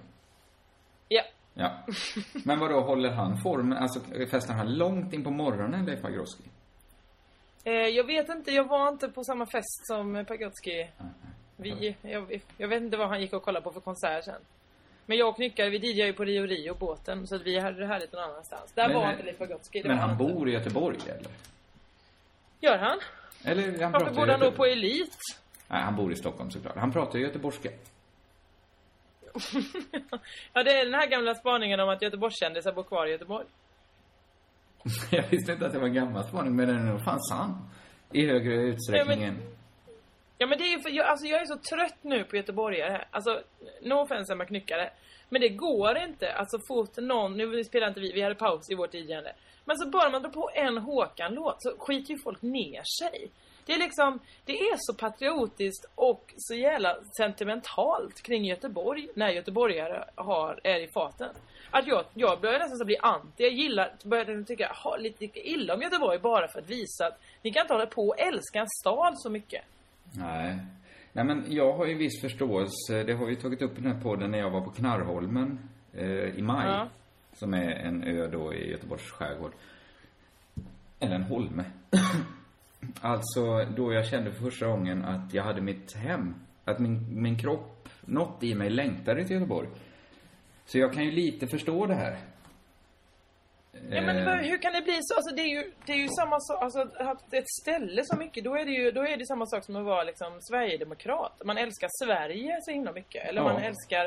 Ja. 1.07 1.23
Ja. 1.53 1.71
Men 2.45 2.59
vad 2.59 2.69
då 2.69 2.81
håller 2.81 3.09
han 3.09 3.37
formen? 3.37 3.77
Alltså 3.77 3.99
festar 4.31 4.53
han 4.53 4.77
långt 4.77 5.13
in 5.13 5.23
på 5.23 5.31
morgonen, 5.31 5.85
Leif 5.85 6.01
Pagrotsky? 6.01 6.43
Eh, 7.63 7.73
jag 7.73 8.07
vet 8.07 8.29
inte, 8.29 8.51
jag 8.51 8.67
var 8.67 8.89
inte 8.89 9.07
på 9.07 9.23
samma 9.23 9.45
fest 9.45 9.87
som 9.87 10.25
Pagrotsky. 10.27 10.87
Vi, 11.57 11.95
jag, 12.01 12.41
jag 12.57 12.67
vet 12.67 12.81
inte 12.81 12.97
vad 12.97 13.09
han 13.09 13.21
gick 13.21 13.33
och 13.33 13.43
kollade 13.43 13.63
på 13.63 13.71
för 13.71 13.81
konsert 13.81 14.23
sen. 14.23 14.41
Men 15.05 15.17
jag 15.17 15.29
och 15.29 15.35
Knyckare, 15.35 15.69
vi 15.69 15.77
DJade 15.77 16.07
ju 16.07 16.13
på 16.13 16.23
Rio 16.23 16.45
Rio 16.45 16.75
båten 16.75 17.27
så 17.27 17.35
att 17.35 17.41
vi 17.41 17.59
hade 17.59 17.79
det 17.79 17.87
härligt 17.87 18.13
någon 18.13 18.23
annanstans. 18.23 18.71
Där 18.73 18.87
Men, 18.87 18.97
var 18.97 19.11
inte 19.11 19.23
Leif 19.23 19.37
Pagrotsky. 19.37 19.83
Men 19.85 19.97
han 19.97 20.11
inte. 20.11 20.23
bor 20.23 20.49
i 20.49 20.51
Göteborg, 20.51 20.97
eller? 21.05 21.31
Gör 22.59 22.77
han? 22.77 22.99
Eller 23.43 23.83
han 23.83 23.91
Varför 23.91 24.13
bodde 24.13 24.31
han 24.31 24.39
då 24.39 24.51
på 24.51 24.65
Elit? 24.65 25.17
Nej, 25.67 25.81
han 25.81 25.95
bor 25.95 26.11
i 26.11 26.15
Stockholm 26.15 26.51
såklart. 26.51 26.77
Han 26.77 26.91
pratar 26.91 27.19
ju 27.19 27.25
göteborgska. 27.25 27.69
ja, 30.53 30.63
det 30.63 30.71
är 30.71 30.85
den 30.85 30.93
här 30.93 31.07
gamla 31.07 31.35
spaningen 31.35 31.79
om 31.79 31.89
att 31.89 32.01
Göteborgskändisar 32.01 32.73
bor 32.73 32.83
kvar 32.83 33.07
i 33.07 33.11
Göteborg. 33.11 33.45
Jag 35.11 35.23
visste 35.29 35.51
inte 35.51 35.65
att 35.65 35.73
det 35.73 35.79
var 35.79 35.87
en 35.87 35.93
gammal 35.93 36.23
spaning, 36.23 36.55
men 36.55 36.67
den 36.67 36.77
är 36.77 36.91
nog 36.91 37.03
fan 37.03 37.19
sann. 37.19 37.69
I 38.11 38.27
högre 38.27 38.53
utsträckning 38.53 39.23
än... 39.23 39.37
Ja 39.41 39.52
Ja 40.43 40.47
men 40.47 40.57
det 40.57 40.63
är 40.63 40.69
ju 40.69 40.79
för, 40.79 40.89
jag, 40.89 41.05
alltså 41.05 41.25
jag 41.25 41.41
är 41.41 41.45
så 41.45 41.57
trött 41.57 41.97
nu 42.01 42.23
på 42.23 42.35
göteborgare. 42.35 43.05
Alltså, 43.11 43.41
no 43.81 43.93
offense 43.93 44.33
Emma 44.33 44.45
Knyckare. 44.45 44.89
Men 45.29 45.41
det 45.41 45.49
går 45.49 45.97
inte. 45.97 46.33
Alltså 46.33 46.57
fort 46.67 46.97
någon, 46.97 47.37
nu 47.37 47.63
spelar 47.63 47.87
inte 47.87 47.99
vi, 47.99 48.11
vi 48.11 48.21
hade 48.21 48.35
paus 48.35 48.69
i 48.69 48.75
vårt 48.75 48.93
DJande. 48.93 49.33
Men 49.65 49.77
så 49.77 49.89
bara 49.89 50.09
man 50.09 50.21
drar 50.21 50.29
på 50.29 50.49
en 50.53 50.77
Håkan-låt 50.77 51.55
så 51.59 51.75
skiter 51.79 52.13
ju 52.13 52.19
folk 52.19 52.41
ner 52.41 52.81
sig. 53.01 53.31
Det 53.65 53.73
är 53.73 53.77
liksom, 53.77 54.19
det 54.45 54.59
är 54.59 54.75
så 54.77 54.93
patriotiskt 54.93 55.85
och 55.95 56.33
så 56.37 56.55
jävla 56.55 56.97
sentimentalt 57.17 58.21
kring 58.21 58.45
Göteborg 58.45 59.07
när 59.15 59.29
göteborgare 59.29 60.03
har, 60.15 60.59
är 60.63 60.79
i 60.79 60.87
farten. 60.93 61.29
Att 61.71 61.87
jag, 61.87 62.05
jag 62.13 62.41
börjar 62.41 62.59
nästan 62.59 62.77
så 62.77 62.85
bli 62.85 62.97
anti. 62.97 63.43
Jag 63.43 63.53
gillar, 63.53 63.93
börjar 64.03 64.43
tycka 64.43 64.71
ha, 64.83 64.97
lite 64.97 65.25
illa 65.49 65.73
om 65.73 65.81
Göteborg 65.81 66.19
bara 66.19 66.47
för 66.47 66.59
att 66.59 66.69
visa 66.69 67.07
att 67.07 67.19
ni 67.41 67.51
kan 67.51 67.61
inte 67.61 67.73
hålla 67.73 67.85
på 67.85 68.07
och 68.07 68.19
älska 68.19 68.59
en 68.59 68.69
stad 68.81 69.13
så 69.19 69.29
mycket. 69.29 69.63
Nej. 70.17 70.59
Nej 71.13 71.25
men 71.25 71.43
jag 71.47 71.73
har 71.73 71.85
ju 71.85 71.97
viss 71.97 72.21
förståelse, 72.21 73.03
det 73.03 73.13
har 73.13 73.25
vi 73.25 73.35
tagit 73.35 73.61
upp 73.61 73.77
i 73.77 73.81
den 73.81 73.91
här 73.93 74.01
podden 74.01 74.31
när 74.31 74.37
jag 74.37 74.49
var 74.49 74.61
på 74.61 74.71
Knarrholmen 74.71 75.59
eh, 75.93 76.37
i 76.37 76.41
maj. 76.41 76.67
Ja. 76.67 76.87
Som 77.33 77.53
är 77.53 77.71
en 77.71 78.03
ö 78.03 78.27
då 78.27 78.53
i 78.53 78.71
Göteborgs 78.71 79.11
skärgård. 79.11 79.53
Eller 80.99 81.15
en 81.15 81.23
holme. 81.23 81.63
alltså 83.01 83.65
då 83.75 83.93
jag 83.93 84.05
kände 84.05 84.31
för 84.31 84.43
första 84.43 84.67
gången 84.67 85.05
att 85.05 85.33
jag 85.33 85.43
hade 85.43 85.61
mitt 85.61 85.95
hem. 85.95 86.35
Att 86.65 86.79
min, 86.79 87.21
min 87.21 87.37
kropp, 87.37 87.89
något 88.01 88.43
i 88.43 88.55
mig 88.55 88.69
längtade 88.69 89.23
till 89.23 89.35
Göteborg. 89.35 89.69
Så 90.65 90.77
jag 90.77 90.93
kan 90.93 91.05
ju 91.05 91.11
lite 91.11 91.47
förstå 91.47 91.85
det 91.85 91.95
här. 91.95 92.17
Ja 93.89 94.01
men 94.01 94.17
Eh, 94.27 94.33
hur 94.35 94.57
kan 94.61 94.73
det 94.73 94.81
bli 94.81 94.97
så? 95.01 95.15
Alltså 95.15 95.35
det 95.35 95.41
är 95.41 95.47
ju, 95.55 95.71
det 95.85 95.91
är 95.93 95.97
ju 95.97 96.07
samma 96.07 96.39
sak, 96.39 96.63
alltså 96.63 96.79
att 96.95 97.33
ett 97.33 97.49
ställe 97.61 98.01
så 98.05 98.15
mycket, 98.17 98.43
då 98.43 98.55
är 98.55 98.65
det 98.65 98.71
ju, 98.71 98.91
då 98.91 99.01
är 99.01 99.17
det 99.17 99.25
samma 99.27 99.45
sak 99.45 99.63
som 99.65 99.75
att 99.75 99.85
vara 99.85 100.03
liksom 100.03 100.37
Sverigedemokrat. 100.41 101.41
Man 101.45 101.57
älskar 101.57 101.89
Sverige 102.03 102.57
så 102.61 102.71
himla 102.71 102.91
mycket. 102.91 103.25
Eller 103.29 103.41
Ja. 103.41 103.53
man 103.53 103.61
älskar 103.63 104.05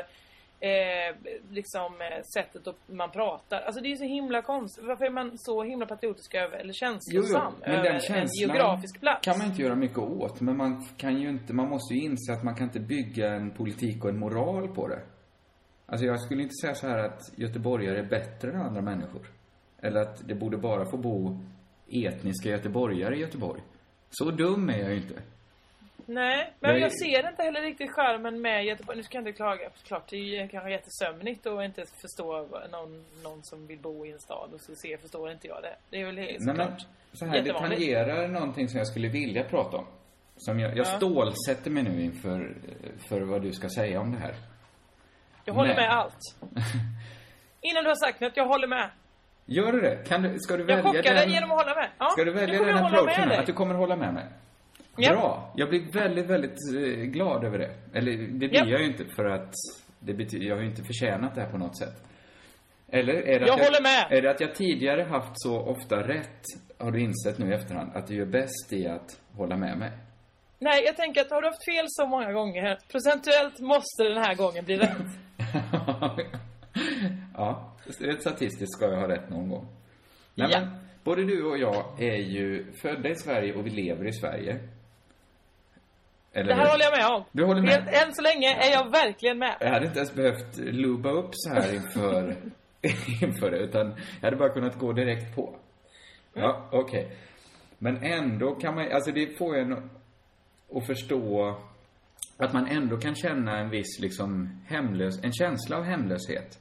eh, 0.59 1.15
liksom 1.49 2.01
eh, 2.01 2.21
sättet 2.35 2.67
att 2.67 2.75
man 2.87 3.11
pratar. 3.11 3.61
Alltså 3.61 3.81
det 3.81 3.87
är 3.87 3.89
ju 3.89 3.97
så 3.97 4.03
himla 4.03 4.41
konstigt. 4.41 4.83
Varför 4.85 5.05
är 5.05 5.09
man 5.09 5.37
så 5.37 5.63
himla 5.63 5.85
patriotisk 5.85 6.35
över, 6.35 6.57
eller 6.57 6.73
Jo, 6.73 6.73
känslosam 6.73 7.53
jo, 7.55 7.59
men 7.65 7.71
över 7.71 7.83
den 8.07 8.17
en 8.17 8.27
geografisk 8.41 8.99
plats? 8.99 9.25
kan 9.25 9.37
man 9.37 9.47
inte 9.47 9.61
göra 9.61 9.75
mycket 9.75 9.97
åt. 9.97 10.41
Men 10.41 10.57
man 10.57 10.85
kan 10.97 11.17
ju 11.21 11.29
inte, 11.29 11.53
man 11.53 11.69
måste 11.69 11.93
ju 11.93 12.01
inse 12.03 12.33
att 12.33 12.43
man 12.43 12.55
kan 12.55 12.63
inte 12.63 12.79
bygga 12.79 13.33
en 13.33 13.51
politik 13.51 14.03
och 14.03 14.09
en 14.09 14.19
moral 14.19 14.67
på 14.67 14.87
det. 14.87 15.01
Alltså 15.85 16.05
jag 16.05 16.21
skulle 16.21 16.41
inte 16.43 16.55
säga 16.61 16.75
så 16.75 16.87
här 16.87 16.97
att 16.97 17.21
göteborgare 17.35 17.99
är 17.99 18.03
bättre 18.09 18.51
än 18.51 18.61
andra 18.61 18.81
människor. 18.81 19.21
Eller 19.81 20.01
att 20.01 20.27
det 20.27 20.35
borde 20.35 20.57
bara 20.57 20.85
få 20.85 20.97
bo 20.97 21.39
etniska 21.91 22.49
göteborgare 22.49 23.15
i 23.15 23.19
Göteborg. 23.19 23.61
Så 24.09 24.31
dum 24.31 24.69
är 24.69 24.77
jag 24.77 24.89
ju 24.91 24.97
inte. 24.97 25.21
Nej, 26.05 26.53
men 26.59 26.71
Jag- 26.71 26.79
jag 26.79 26.91
ser 26.99 27.29
inte 27.29 27.43
heller 27.43 27.61
riktigt 27.61 27.91
skärmen 27.91 28.41
med 28.41 28.65
Göteborg. 28.65 28.97
Nu 28.97 29.03
ska 29.03 29.17
jag 29.17 29.21
inte 29.27 29.31
klaga. 29.37 29.69
Klart, 29.83 30.09
det 30.09 30.15
är 30.17 30.47
kanske 30.47 30.71
jättesömnigt 30.71 31.47
att 31.47 31.63
inte 31.63 31.85
förstå 32.01 32.47
någon, 32.71 33.05
någon 33.23 33.39
som 33.43 33.67
vill 33.67 33.79
bo 33.79 34.05
i 34.05 34.11
en 34.11 34.19
stad 34.19 34.49
och 34.53 34.61
så 34.61 34.75
ser, 34.75 34.97
förstår 34.97 35.31
inte 35.31 35.47
jag 35.47 35.61
det. 35.63 35.75
Det 35.89 36.01
är 36.01 36.05
väl 36.05 36.17
helt 36.17 36.39
Nej, 36.39 36.55
men 36.55 36.71
så 37.13 37.25
här, 37.25 37.41
det 37.41 37.53
tangerar 37.53 38.27
någonting 38.27 38.67
som 38.69 38.77
jag 38.77 38.87
skulle 38.87 39.07
vilja 39.07 39.43
prata 39.43 39.77
om. 39.77 39.85
Som 40.37 40.59
jag, 40.59 40.71
jag 40.71 40.77
Ja. 40.87 40.97
stålsätter 40.97 41.71
mig 41.71 41.83
nu 41.83 42.01
inför 42.03 42.55
för 43.09 43.21
vad 43.21 43.41
du 43.41 43.51
ska 43.53 43.69
säga 43.69 43.99
om 44.01 44.11
det 44.11 44.19
här. 44.19 44.35
Jag 45.45 45.53
håller 45.53 45.75
Nej. 45.75 45.83
med 45.87 45.91
allt. 45.97 46.19
Innan 47.61 47.83
du 47.83 47.89
har 47.89 48.05
sagt 48.07 48.19
något, 48.21 48.37
jag 48.37 48.47
håller 48.47 48.67
med. 48.67 48.89
Gör 49.49 49.71
du 49.71 49.81
det? 49.81 49.95
Kan 50.07 50.21
du, 50.21 50.39
ska 50.39 50.53
du 50.57 50.59
Jag 50.61 50.67
välja 50.67 50.83
chockar 50.83 51.13
dig 51.13 51.13
den... 51.25 51.33
genom 51.33 51.51
att 51.51 51.57
hålla 51.57 51.75
med. 51.75 51.89
Ja, 51.97 52.09
Ska 52.09 52.23
du 52.23 52.31
välja 52.31 52.59
den 52.59 52.67
jag 52.67 52.85
approachen? 52.85 53.31
Att 53.31 53.45
du 53.45 53.53
kommer 53.53 53.75
hålla 53.75 53.95
med 53.95 54.13
mig? 54.13 54.25
Ja. 54.95 55.11
Bra. 55.11 55.51
Jag 55.55 55.69
blir 55.69 55.91
väldigt, 55.91 56.25
väldigt 56.25 56.57
eh, 56.75 57.03
glad 57.05 57.43
över 57.43 57.57
det. 57.59 57.71
Eller 57.93 58.11
det 58.17 58.47
blir 58.47 58.55
Ja. 58.55 58.65
jag 58.65 58.79
ju 58.81 58.87
inte 58.87 59.05
för 59.05 59.25
att 59.25 59.53
det 59.99 60.13
betyder, 60.13 60.45
jag 60.45 60.55
har 60.55 60.61
ju 60.61 60.69
inte 60.69 60.83
förtjänat 60.83 61.35
det 61.35 61.41
här 61.41 61.49
på 61.51 61.57
något 61.57 61.77
sätt. 61.77 62.03
Eller 62.91 63.13
är 63.13 63.39
det 63.39 63.47
Jag 63.47 63.59
att 63.59 63.65
håller 63.65 63.81
med. 63.81 64.17
Är 64.17 64.21
det 64.21 64.31
att 64.31 64.39
jag 64.41 64.55
tidigare 64.55 65.01
haft 65.03 65.31
så 65.33 65.59
ofta 65.61 66.07
rätt, 66.07 66.41
har 66.77 66.91
du 66.91 66.99
insett 67.01 67.37
nu 67.37 67.49
i 67.51 67.53
efterhand, 67.53 67.91
att 67.95 68.07
du 68.07 68.15
gör 68.15 68.25
bäst 68.25 68.73
i 68.73 68.87
att 68.87 69.19
hålla 69.35 69.57
med 69.57 69.77
mig? 69.77 69.91
Nej, 70.59 70.83
jag 70.85 70.95
tänker 70.97 71.21
att 71.21 71.31
har 71.31 71.41
du 71.41 71.47
haft 71.47 71.65
fel 71.65 71.85
så 71.87 72.07
många 72.07 72.31
gånger, 72.31 72.77
procentuellt 72.91 73.59
måste 73.59 74.03
den 74.03 74.17
här 74.17 74.35
gången 74.35 74.65
bli 74.65 74.77
rätt. 74.77 74.97
ja, 77.35 77.73
rätt 78.01 78.21
statistiskt 78.21 78.73
ska 78.73 78.85
jag 78.85 78.97
ha 78.99 79.07
rätt 79.07 79.29
någon 79.29 79.49
gång. 79.49 79.67
Nej, 80.35 80.47
Ja. 80.51 80.59
men, 80.59 80.69
både 81.03 81.23
du 81.23 81.43
och 81.43 81.57
jag 81.57 82.01
är 82.01 82.15
ju 82.17 82.71
födda 82.81 83.09
i 83.09 83.15
Sverige 83.15 83.53
och 83.53 83.65
vi 83.65 83.69
lever 83.69 84.07
i 84.07 84.13
Sverige. 84.13 84.59
Eller 86.33 86.47
Det 86.47 86.53
här 86.55 86.63
hur? 86.63 86.71
håller 86.71 86.83
jag 86.85 86.97
med 86.97 87.15
om. 87.17 87.23
Du 87.31 87.43
håller 87.45 87.61
med? 87.61 87.71
Helt- 87.71 88.07
Än 88.07 88.13
så 88.13 88.21
länge 88.21 88.47
är 88.47 88.71
jag 88.71 88.91
verkligen 88.91 89.37
med. 89.39 89.55
Jag 89.59 89.69
hade 89.69 89.85
inte 89.85 89.97
ens 89.99 90.13
behövt 90.13 90.57
luba 90.57 91.09
upp 91.11 91.29
så 91.31 91.53
här 91.53 91.73
inför, 91.75 92.35
inför 93.23 93.51
det, 93.51 93.57
utan 93.57 93.87
jag 94.21 94.27
hade 94.27 94.37
bara 94.37 94.49
kunnat 94.49 94.75
gå 94.79 94.93
direkt 94.93 95.35
på. 95.35 95.55
Ja, 96.33 96.69
okej. 96.71 97.17
Men 97.77 98.03
ändå 98.03 98.55
kan 98.55 98.75
man, 98.75 98.91
alltså 98.91 99.11
det 99.11 99.37
får 99.37 99.57
en 99.57 99.89
att 100.75 100.85
förstå 100.87 101.57
att 102.37 102.53
man 102.53 102.67
ändå 102.67 102.97
kan 102.97 103.15
känna 103.15 103.59
en 103.59 103.69
viss 103.69 103.99
liksom 103.99 104.61
hemlös, 104.67 105.23
en 105.23 105.31
känsla 105.33 105.77
av 105.77 105.83
hemlöshet. 105.83 106.59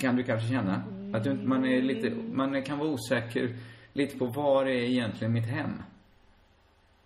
Kan 0.00 0.16
du 0.16 0.22
kanske 0.22 0.48
känna? 0.48 0.82
Att 1.12 1.24
du, 1.24 1.34
man 1.34 1.64
är 1.64 1.82
lite, 1.82 2.10
man 2.10 2.62
kan 2.62 2.78
vara 2.78 2.88
osäker 2.88 3.56
lite 3.92 4.18
på 4.18 4.26
var 4.26 4.64
är 4.66 4.70
egentligen 4.70 5.32
mitt 5.32 5.46
hem? 5.46 5.82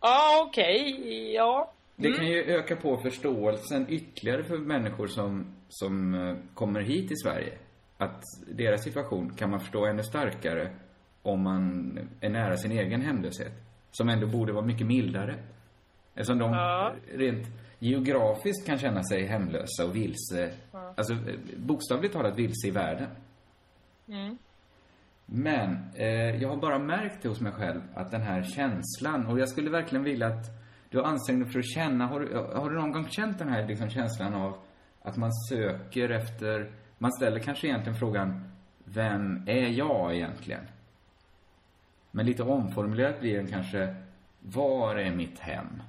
Ja, 0.01 0.47
okej. 0.49 1.33
Ja. 1.35 1.73
Det 1.97 2.13
kan 2.13 2.27
ju 2.27 2.43
öka 2.45 2.77
på 2.77 2.97
förståelsen 2.97 3.87
ytterligare 3.89 4.45
för 4.45 4.59
människor 4.59 5.07
som, 5.07 5.47
som 5.69 6.15
eh, 6.15 6.37
kommer 6.55 6.81
hit 6.81 7.09
till 7.09 7.17
Sverige. 7.17 7.59
Att 7.99 8.23
deras 8.49 8.85
situation 8.85 9.33
kan 9.37 9.51
man 9.51 9.61
förstå 9.61 9.87
ännu 9.87 10.03
starkare 10.03 10.71
om 11.23 11.43
man 11.43 11.99
är 12.21 12.29
nära 12.29 12.57
sin 12.57 12.73
egen 12.73 13.01
hemlöshet. 13.03 13.53
Som 13.91 14.09
ändå 14.09 14.27
borde 14.27 14.53
vara 14.53 14.65
mycket 14.65 14.87
mildare. 14.87 15.35
Eftersom 16.15 16.39
de 16.39 16.53
Ja. 16.53 16.93
rent 17.15 17.47
geografiskt 17.79 18.67
kan 18.67 18.79
känna 18.79 19.03
sig 19.03 19.27
hemlösa 19.27 19.85
och 19.85 19.97
vilse. 19.97 20.51
Ja. 20.73 20.95
Alltså 20.97 21.17
bokstavligt 21.57 22.15
talat 22.15 22.39
vilse 22.39 22.69
i 22.69 22.71
världen. 22.71 23.09
Mm. 24.09 24.39
Men 25.27 25.91
eh, 25.95 26.43
jag 26.43 26.49
har 26.49 26.57
bara 26.57 26.79
märkt 26.79 27.23
det 27.23 27.29
hos 27.29 27.41
mig 27.41 27.53
själv 27.53 27.81
att 27.95 28.11
den 28.11 28.23
här 28.23 28.43
känslan, 28.43 29.27
och 29.27 29.39
jag 29.39 29.49
skulle 29.49 29.71
verkligen 29.71 30.05
vilja 30.05 30.27
att 30.27 30.47
du 30.91 31.03
anstränger 31.03 31.45
dig 31.45 31.53
för 31.53 31.59
att 31.59 31.75
känna, 31.75 32.07
har 32.07 32.21
du, 32.21 32.37
har 32.37 32.71
du 32.71 32.77
någon 32.77 32.93
gång 32.93 33.09
känt 33.09 33.39
den 33.39 33.49
här 33.49 33.67
liksom 33.67 33.91
känslan 33.91 34.35
av 34.35 34.59
att 35.03 35.17
man 35.17 35.33
söker 35.33 36.11
efter, 36.11 36.73
man 36.99 37.13
ställer 37.13 37.39
kanske 37.39 37.67
egentligen 37.67 37.99
frågan, 37.99 38.51
vem 38.85 39.43
är 39.47 39.69
jag 39.69 40.15
egentligen? 40.15 40.65
Men 42.11 42.27
lite 42.27 42.43
omformulerat 42.43 43.21
blir 43.21 43.37
den 43.37 43.47
kanske, 43.47 43.97
var 44.41 44.97
är 44.97 45.15
mitt 45.15 45.39
hem? 45.39 45.83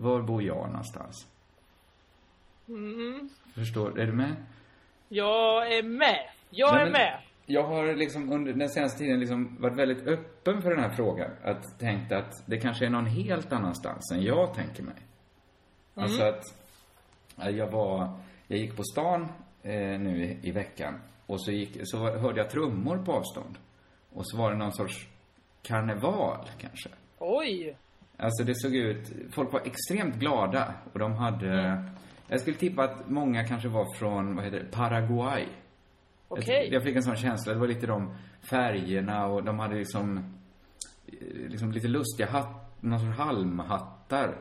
Var 0.00 0.22
bor 0.22 0.42
jag 0.42 0.68
någonstans? 0.68 1.26
Mm. 2.68 3.28
Förstår, 3.54 4.00
är 4.00 4.06
du 4.06 4.12
med? 4.12 4.36
Jag 5.08 5.72
är 5.72 5.82
med. 5.82 6.30
Jag 6.50 6.74
Nej, 6.74 6.86
är 6.86 6.90
med. 6.90 7.20
Jag 7.46 7.62
har 7.62 7.94
liksom 7.94 8.32
under 8.32 8.52
den 8.52 8.68
senaste 8.68 8.98
tiden 8.98 9.20
liksom 9.20 9.56
varit 9.60 9.76
väldigt 9.76 10.06
öppen 10.06 10.62
för 10.62 10.70
den 10.70 10.80
här 10.80 10.90
frågan. 10.90 11.30
Att 11.42 11.78
tänkt 11.78 12.12
att 12.12 12.46
det 12.46 12.58
kanske 12.60 12.86
är 12.86 12.90
någon 12.90 13.06
helt 13.06 13.52
annanstans 13.52 14.12
än 14.12 14.22
jag 14.22 14.54
tänker 14.54 14.82
mig. 14.82 14.94
Alltså 15.94 16.22
att 16.22 16.44
ja, 17.36 17.50
jag 17.50 17.70
var, 17.70 18.20
jag 18.46 18.58
gick 18.58 18.76
på 18.76 18.82
stan 18.82 19.28
eh, 19.62 20.00
nu 20.00 20.24
i, 20.24 20.48
i 20.48 20.50
veckan 20.50 21.00
och 21.26 21.40
så, 21.44 21.52
gick, 21.52 21.78
så 21.84 21.98
hörde 21.98 22.40
jag 22.40 22.50
trummor 22.50 22.98
på 23.04 23.12
avstånd. 23.12 23.58
Och 24.12 24.28
så 24.28 24.38
var 24.38 24.50
det 24.50 24.56
någon 24.56 24.72
sorts 24.72 25.08
karneval 25.62 26.50
kanske. 26.58 26.88
Oj. 27.18 27.76
Alltså 28.20 28.44
det 28.44 28.54
såg 28.54 28.74
ut, 28.74 29.12
folk 29.32 29.52
var 29.52 29.60
extremt 29.64 30.14
glada 30.14 30.74
och 30.92 30.98
de 30.98 31.12
hade, 31.12 31.84
jag 32.28 32.40
skulle 32.40 32.56
tippa 32.56 32.84
att 32.84 33.08
många 33.10 33.44
kanske 33.44 33.68
var 33.68 33.94
från, 33.98 34.36
vad 34.36 34.44
heter 34.44 34.58
det, 34.58 34.64
Paraguay. 34.70 35.46
Jag- 36.28 36.38
Okej. 36.38 36.68
Jag 36.72 36.82
fick 36.82 36.96
en 36.96 37.02
sån 37.02 37.16
känsla, 37.16 37.52
det 37.52 37.58
var 37.58 37.66
lite 37.66 37.86
de 37.86 38.14
färgerna 38.50 39.26
och 39.26 39.44
de 39.44 39.58
hade 39.58 39.74
liksom, 39.74 40.18
eh, 41.06 41.48
liksom 41.48 41.72
lite 41.72 41.88
lustiga 41.88 42.26
hatt, 42.30 42.82
någon 42.82 43.00
sorts 43.00 43.18
halmhattar. 43.18 44.36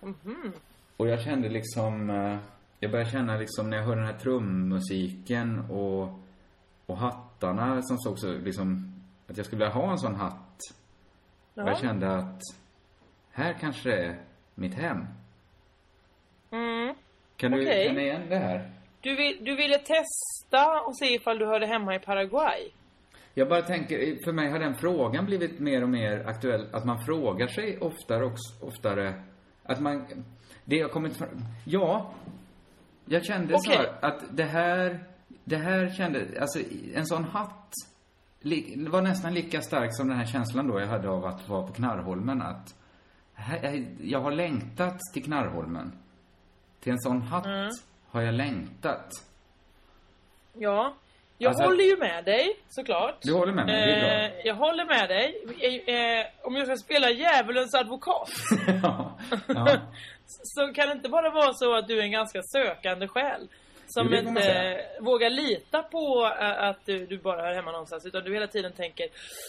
Mhm. 0.00 0.52
Och 0.96 1.08
jag 1.08 1.20
kände 1.20 1.48
liksom, 1.48 2.10
eh, 2.10 2.38
jag 2.80 2.90
började 2.90 3.10
känna 3.10 3.36
liksom 3.36 3.70
när 3.70 3.76
jag 3.76 3.84
hörde 3.84 4.00
den 4.00 4.06
här 4.10 4.18
trummusiken 4.18 5.58
och, 5.70 6.20
och 6.86 6.96
hattarna 6.98 7.82
som 7.82 7.98
såg 7.98 8.18
så 8.18 8.32
liksom, 8.32 8.94
att 9.28 9.36
jag 9.36 9.46
skulle 9.46 9.64
vilja 9.64 9.74
ha 9.74 9.90
en 9.90 9.98
sån 9.98 10.14
hatt. 10.14 10.58
Och 11.54 11.62
Ja. 11.62 11.66
jag 11.68 11.78
kände 11.78 12.14
att 12.16 12.40
här 13.32 13.52
kanske 13.60 13.88
det 13.90 14.04
är 14.04 14.20
mitt 14.54 14.74
hem. 14.74 15.06
Mm. 16.50 16.94
Kan 17.36 17.50
du 17.50 17.60
Okej. 17.60 17.86
känna 17.86 18.00
igen 18.00 18.28
det 18.28 18.38
här? 18.38 18.70
Du, 19.00 19.16
vill, 19.16 19.44
du 19.44 19.56
ville 19.56 19.78
testa 19.78 20.80
och 20.86 20.98
se 20.98 21.14
ifall 21.14 21.38
du 21.38 21.46
hörde 21.46 21.66
hemma 21.66 21.94
i 21.94 21.98
Paraguay. 21.98 22.70
Jag 23.34 23.48
bara 23.48 23.62
tänker, 23.62 24.24
för 24.24 24.32
mig 24.32 24.50
har 24.50 24.58
den 24.58 24.74
frågan 24.74 25.26
blivit 25.26 25.60
mer 25.60 25.82
och 25.82 25.88
mer 25.88 26.26
aktuell. 26.26 26.66
Att 26.72 26.84
man 26.84 27.04
frågar 27.04 27.46
sig 27.46 27.78
oftare 27.78 28.24
och 28.24 28.38
oftare. 28.60 29.22
Att 29.62 29.80
man, 29.80 30.24
det 30.64 30.80
har 30.80 30.88
kommit 30.88 31.16
fram, 31.16 31.44
ja. 31.64 32.14
Jag 33.04 33.24
kände 33.24 33.58
så 33.58 33.70
Okej. 33.70 33.76
här, 33.76 34.08
att 34.08 34.36
det 34.36 34.44
här, 34.44 35.04
det 35.44 35.56
här 35.56 35.88
kände, 35.88 36.40
alltså 36.40 36.58
en 36.94 37.06
sån 37.06 37.24
hatt 37.24 37.72
var 38.90 39.02
nästan 39.02 39.34
lika 39.34 39.60
starkt 39.60 39.94
som 39.94 40.08
den 40.08 40.16
här 40.16 40.26
känslan 40.26 40.68
då 40.68 40.80
jag 40.80 40.86
hade 40.86 41.08
av 41.08 41.24
att 41.24 41.48
vara 41.48 41.66
på 41.66 41.72
Knarrholmen. 41.72 42.42
Att 42.42 42.74
jag 44.00 44.20
har 44.20 44.30
längtat 44.32 44.98
till 45.12 45.24
Knarrholmen. 45.24 45.92
Till 46.80 46.92
en 46.92 46.98
sån 46.98 47.22
hatt 47.22 47.46
Mm. 47.46 47.70
har 48.10 48.22
jag 48.22 48.34
längtat. 48.34 49.08
Ja. 50.58 50.94
Jag 51.38 51.48
Alltså- 51.48 51.64
håller 51.64 51.84
ju 51.84 51.96
med 51.96 52.24
dig, 52.24 52.56
såklart. 52.68 53.18
Du 53.22 53.32
håller 53.32 53.52
med 53.52 53.66
mig, 53.66 53.86
det 53.86 53.92
är 53.92 54.00
bra. 54.00 54.38
Eh, 54.38 54.46
jag 54.46 54.54
håller 54.54 54.84
med 54.84 55.08
dig. 55.08 55.44
Eh, 55.60 55.94
eh, 55.94 56.26
om 56.42 56.56
jag 56.56 56.66
ska 56.66 56.76
spela 56.76 57.10
djävulens 57.10 57.74
advokat 57.74 58.30
ja. 58.82 59.18
ja. 59.46 59.78
så 60.26 60.72
kan 60.74 60.86
det 60.86 60.92
inte 60.92 61.08
bara 61.08 61.30
vara 61.30 61.52
så 61.54 61.74
att 61.74 61.88
du 61.88 61.98
är 61.98 62.02
en 62.02 62.10
ganska 62.12 62.42
sökande 62.42 63.08
själ. 63.08 63.48
Som 63.86 64.08
Jo, 64.12 64.18
inte 64.18 64.52
eh, 64.52 65.04
vågar 65.04 65.30
lita 65.30 65.82
på 65.82 66.24
att 66.58 66.86
du, 66.86 67.06
du 67.06 67.18
bara 67.18 67.50
är 67.50 67.54
hemma 67.54 67.72
någonstans. 67.72 68.06
Utan 68.06 68.24
du 68.24 68.34
hela 68.34 68.46
tiden 68.46 68.72
tänker, 68.72 69.06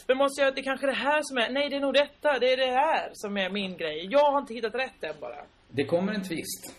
men 0.07 0.17
måste 0.17 0.41
jag, 0.41 0.55
det 0.55 0.61
är 0.61 0.63
kanske 0.63 0.85
det 0.87 0.93
här 0.93 1.19
som 1.23 1.37
är, 1.37 1.49
nej 1.49 1.69
det 1.69 1.75
är 1.75 1.79
nog 1.79 1.93
detta, 1.93 2.39
det 2.39 2.53
är 2.53 2.57
det 2.57 2.71
här 2.71 3.09
som 3.13 3.37
är 3.37 3.49
min 3.49 3.77
grej. 3.77 4.07
Jag 4.11 4.31
har 4.31 4.39
inte 4.39 4.53
hittat 4.53 4.75
rätt 4.75 5.03
än 5.03 5.15
bara. 5.21 5.35
Det 5.69 5.85
kommer 5.85 6.13
en 6.13 6.23
twist. 6.23 6.75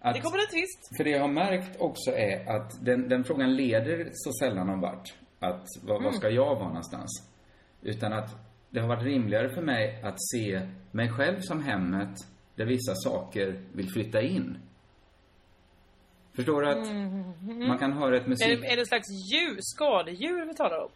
Att, 0.00 0.14
Det 0.14 0.20
kommer 0.20 0.38
en 0.38 0.46
twist. 0.50 0.96
För 0.96 1.04
det 1.04 1.10
jag 1.10 1.20
har 1.20 1.28
märkt 1.28 1.80
också 1.80 2.10
är 2.10 2.56
att 2.56 2.84
den, 2.84 3.08
den 3.08 3.24
frågan 3.24 3.54
leder 3.56 4.08
så 4.12 4.32
sällan 4.32 4.66
någon 4.66 4.80
vart. 4.80 5.08
Att 5.40 5.64
vad, 5.82 5.96
Mm. 5.96 6.04
vad 6.04 6.14
ska 6.14 6.30
jag 6.30 6.54
vara 6.54 6.68
någonstans? 6.68 7.28
Utan 7.82 8.12
att 8.12 8.30
det 8.70 8.80
har 8.80 8.88
varit 8.88 9.02
rimligare 9.04 9.54
för 9.54 9.62
mig 9.62 10.02
att 10.02 10.16
se 10.32 10.60
mig 10.90 11.08
själv 11.12 11.40
som 11.40 11.62
hemmet 11.62 12.14
där 12.54 12.64
vissa 12.64 12.94
saker 12.94 13.62
vill 13.72 13.92
flytta 13.92 14.22
in. 14.22 14.58
Förstår 16.34 16.62
du 16.62 16.68
att 16.68 16.86
Mm. 16.90 17.68
man 17.68 17.78
kan 17.78 17.92
höra 17.92 18.16
ett 18.16 18.24
Är 18.24 18.28
musik... 18.28 18.60
det, 18.62 18.66
är 18.72 18.76
det 18.76 18.86
slags 18.86 19.08
djur, 19.32 19.56
skadedjur 19.60 20.46
vi 20.46 20.54
talar 20.54 20.78
om? 20.78 20.90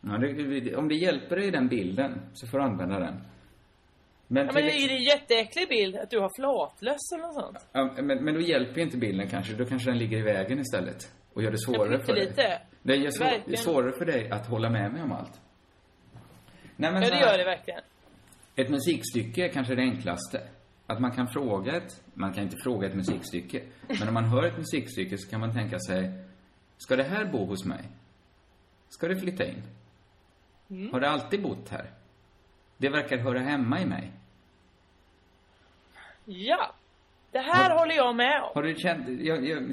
Ja, 0.00 0.18
det, 0.18 0.76
om 0.76 0.88
det 0.88 0.94
hjälper 0.94 1.36
dig 1.36 1.46
i 1.48 1.50
den 1.50 1.68
bilden 1.68 2.20
så 2.34 2.46
får 2.46 2.58
du 2.58 2.64
använda 2.64 2.98
den. 2.98 3.20
Men, 4.26 4.46
Ja, 4.46 4.52
men 4.52 4.62
är 4.64 4.88
det 4.88 4.94
en 4.94 5.02
jätteäcklig 5.02 5.68
bild 5.68 5.96
att 5.96 6.10
du 6.10 6.18
har 6.20 6.30
flatlöss 6.40 7.12
eller 7.14 7.22
något 7.24 7.34
sånt? 7.34 7.66
Ja, 7.72 8.02
men, 8.02 8.24
men 8.24 8.34
då 8.34 8.40
hjälper 8.40 8.76
ju 8.76 8.82
inte 8.82 8.96
bilden 8.96 9.28
kanske. 9.28 9.54
Då 9.54 9.64
kanske 9.64 9.90
den 9.90 9.98
ligger 9.98 10.18
i 10.18 10.22
vägen 10.22 10.58
istället. 10.58 11.12
Och 11.32 11.42
gör 11.42 11.50
det 11.50 11.58
svårare 11.58 11.98
för 11.98 12.12
dig. 12.14 12.26
pyttelite. 12.26 12.60
Det 12.82 12.96
gör 12.96 13.10
svår, 13.10 13.56
svårare 13.56 13.92
för 13.92 14.04
dig 14.04 14.30
att 14.30 14.46
hålla 14.46 14.70
med 14.70 14.92
mig 14.92 15.02
om 15.02 15.12
allt. 15.12 15.40
Nej, 16.76 16.92
men 16.92 17.02
Ja, 17.02 17.10
det 17.10 17.20
gör 17.20 17.38
det 17.38 17.44
verkligen. 17.44 17.80
Ett 18.56 18.70
musikstycke 18.70 19.44
är 19.44 19.48
kanske 19.48 19.74
det 19.74 19.82
enklaste. 19.82 20.40
Att 20.92 21.00
man 21.00 21.12
kan 21.12 21.28
fråga 21.28 21.76
ett, 21.76 22.04
man 22.14 22.32
kan 22.32 22.42
inte 22.44 22.56
fråga 22.56 22.88
ett 22.88 22.94
musikstycke. 22.94 23.62
Men 23.98 24.08
om 24.08 24.14
man 24.14 24.24
hör 24.24 24.42
ett 24.42 24.58
musikstycke 24.58 25.18
så 25.18 25.30
kan 25.30 25.40
man 25.40 25.52
tänka 25.52 25.78
sig, 25.78 26.12
ska 26.76 26.96
det 26.96 27.02
här 27.02 27.24
bo 27.24 27.46
hos 27.46 27.64
mig? 27.64 27.88
Ska 28.88 29.08
det 29.08 29.16
flytta 29.16 29.44
in? 29.46 29.62
Mm. 30.70 30.92
Har 30.92 31.00
det 31.00 31.10
alltid 31.10 31.42
bott 31.42 31.68
här? 31.68 31.90
Det 32.76 32.88
verkar 32.88 33.18
höra 33.18 33.38
hemma 33.38 33.80
i 33.80 33.86
mig. 33.86 34.12
Ja. 36.24 36.74
Det 37.30 37.38
här 37.38 37.78
håller 37.78 37.94
jag 37.94 38.16
med 38.16 38.42
om. 38.42 38.50
Har 38.54 38.62
du 38.62 38.74
känt, 38.74 39.08
jag, 39.08 39.46
jag, 39.46 39.72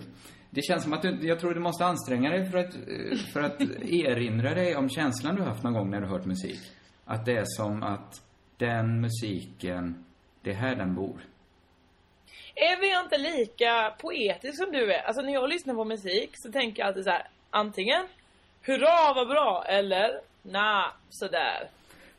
det 0.49 0.61
känns 0.61 0.83
som 0.83 0.93
att 0.93 1.01
du, 1.01 1.27
jag 1.27 1.39
tror 1.39 1.53
du 1.53 1.59
måste 1.59 1.85
anstränga 1.85 2.29
dig 2.29 2.51
för 2.51 2.57
att, 2.57 2.73
för 3.33 3.41
att 3.41 3.61
erinra 3.81 4.53
dig 4.53 4.75
om 4.75 4.89
känslan 4.89 5.35
du 5.35 5.43
haft 5.43 5.63
någon 5.63 5.73
gång 5.73 5.89
när 5.89 6.01
du 6.01 6.07
hört 6.07 6.25
musik. 6.25 6.59
Att 7.05 7.25
det 7.25 7.37
är 7.37 7.45
som 7.45 7.83
att 7.83 8.21
den 8.57 9.01
musiken, 9.01 10.05
det 10.41 10.49
är 10.49 10.55
här 10.55 10.75
den 10.75 10.95
bor. 10.95 11.21
Är 12.55 12.81
vi 12.81 12.99
inte 13.03 13.17
lika 13.17 13.95
poetisk 14.01 14.63
som 14.63 14.71
du 14.71 14.93
är? 14.93 15.01
Alltså 15.01 15.21
när 15.21 15.33
jag 15.33 15.49
lyssnar 15.49 15.73
på 15.73 15.85
musik 15.85 16.29
så 16.33 16.51
tänker 16.51 16.81
jag 16.81 16.87
alltid 16.87 17.03
så 17.03 17.09
här. 17.09 17.27
Antingen 17.49 18.07
Hurra 18.61 19.13
vad 19.15 19.27
bra! 19.27 19.63
Eller 19.67 20.21
Nah, 20.41 20.85
sådär. 21.09 21.69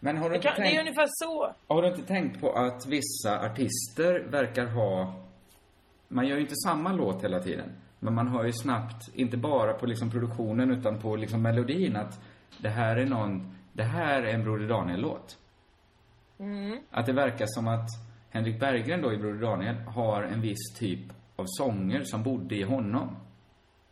Men 0.00 0.16
har 0.16 0.30
du, 0.30 0.36
inte 0.36 0.48
kan, 0.48 0.56
det 0.56 0.62
är 0.62 0.64
tänkt, 0.66 0.80
ungefär 0.80 1.06
så. 1.08 1.54
har 1.68 1.82
du 1.82 1.88
inte 1.88 2.02
tänkt 2.02 2.40
på 2.40 2.52
att 2.52 2.86
vissa 2.86 3.40
artister 3.40 4.20
verkar 4.30 4.66
ha, 4.66 5.14
man 6.08 6.26
gör 6.26 6.36
ju 6.36 6.42
inte 6.42 6.54
samma 6.54 6.92
låt 6.92 7.24
hela 7.24 7.40
tiden. 7.40 7.72
Men 7.98 8.14
man 8.14 8.28
hör 8.28 8.44
ju 8.44 8.52
snabbt, 8.52 9.10
inte 9.14 9.36
bara 9.36 9.72
på 9.72 9.86
liksom 9.86 10.10
produktionen 10.10 10.70
utan 10.70 11.00
på 11.00 11.16
liksom 11.16 11.42
melodin 11.42 11.96
att 11.96 12.20
det 12.58 12.68
här 12.68 12.96
är 12.96 13.06
någon, 13.06 13.56
det 13.72 13.82
här 13.82 14.22
är 14.22 14.34
en 14.34 14.44
Broder 14.44 14.68
Daniel-låt. 14.68 15.38
Mm. 16.38 16.78
Att 16.90 17.06
det 17.06 17.12
verkar 17.12 17.46
som 17.48 17.68
att 17.68 17.88
Henrik 18.30 18.60
Berggren 18.60 19.02
då 19.02 19.12
i 19.12 19.16
Broder 19.16 19.40
Daniel 19.40 19.74
har 19.76 20.22
en 20.22 20.40
viss 20.40 20.74
typ 20.78 21.12
av 21.36 21.44
sånger 21.46 22.04
som 22.04 22.22
bodde 22.22 22.56
i 22.56 22.62
honom. 22.62 23.16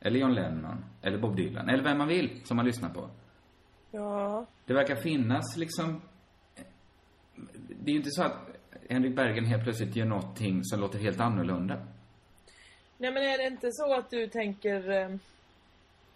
Eller 0.00 0.20
John 0.20 0.34
Lennon, 0.34 0.84
eller 1.02 1.18
Bob 1.18 1.36
Dylan, 1.36 1.68
eller 1.68 1.84
vem 1.84 1.98
man 1.98 2.08
vill 2.08 2.40
som 2.44 2.56
man 2.56 2.66
lyssnar 2.66 2.88
på. 2.88 3.10
Ja. 3.90 4.46
Det 4.64 4.74
verkar 4.74 4.96
finnas 4.96 5.56
liksom... 5.56 6.00
Det 7.68 7.90
är 7.90 7.92
ju 7.92 7.96
inte 7.98 8.10
så 8.10 8.22
att 8.22 8.48
Henrik 8.90 9.16
Berggren 9.16 9.44
helt 9.44 9.62
plötsligt 9.64 9.96
gör 9.96 10.06
någonting 10.06 10.64
som 10.64 10.80
låter 10.80 10.98
helt 10.98 11.20
annorlunda. 11.20 11.74
Nej 12.96 13.12
men 13.12 13.22
är 13.22 13.38
det 13.38 13.46
inte 13.46 13.72
så 13.72 13.94
att 13.94 14.10
du 14.10 14.26
tänker... 14.26 15.18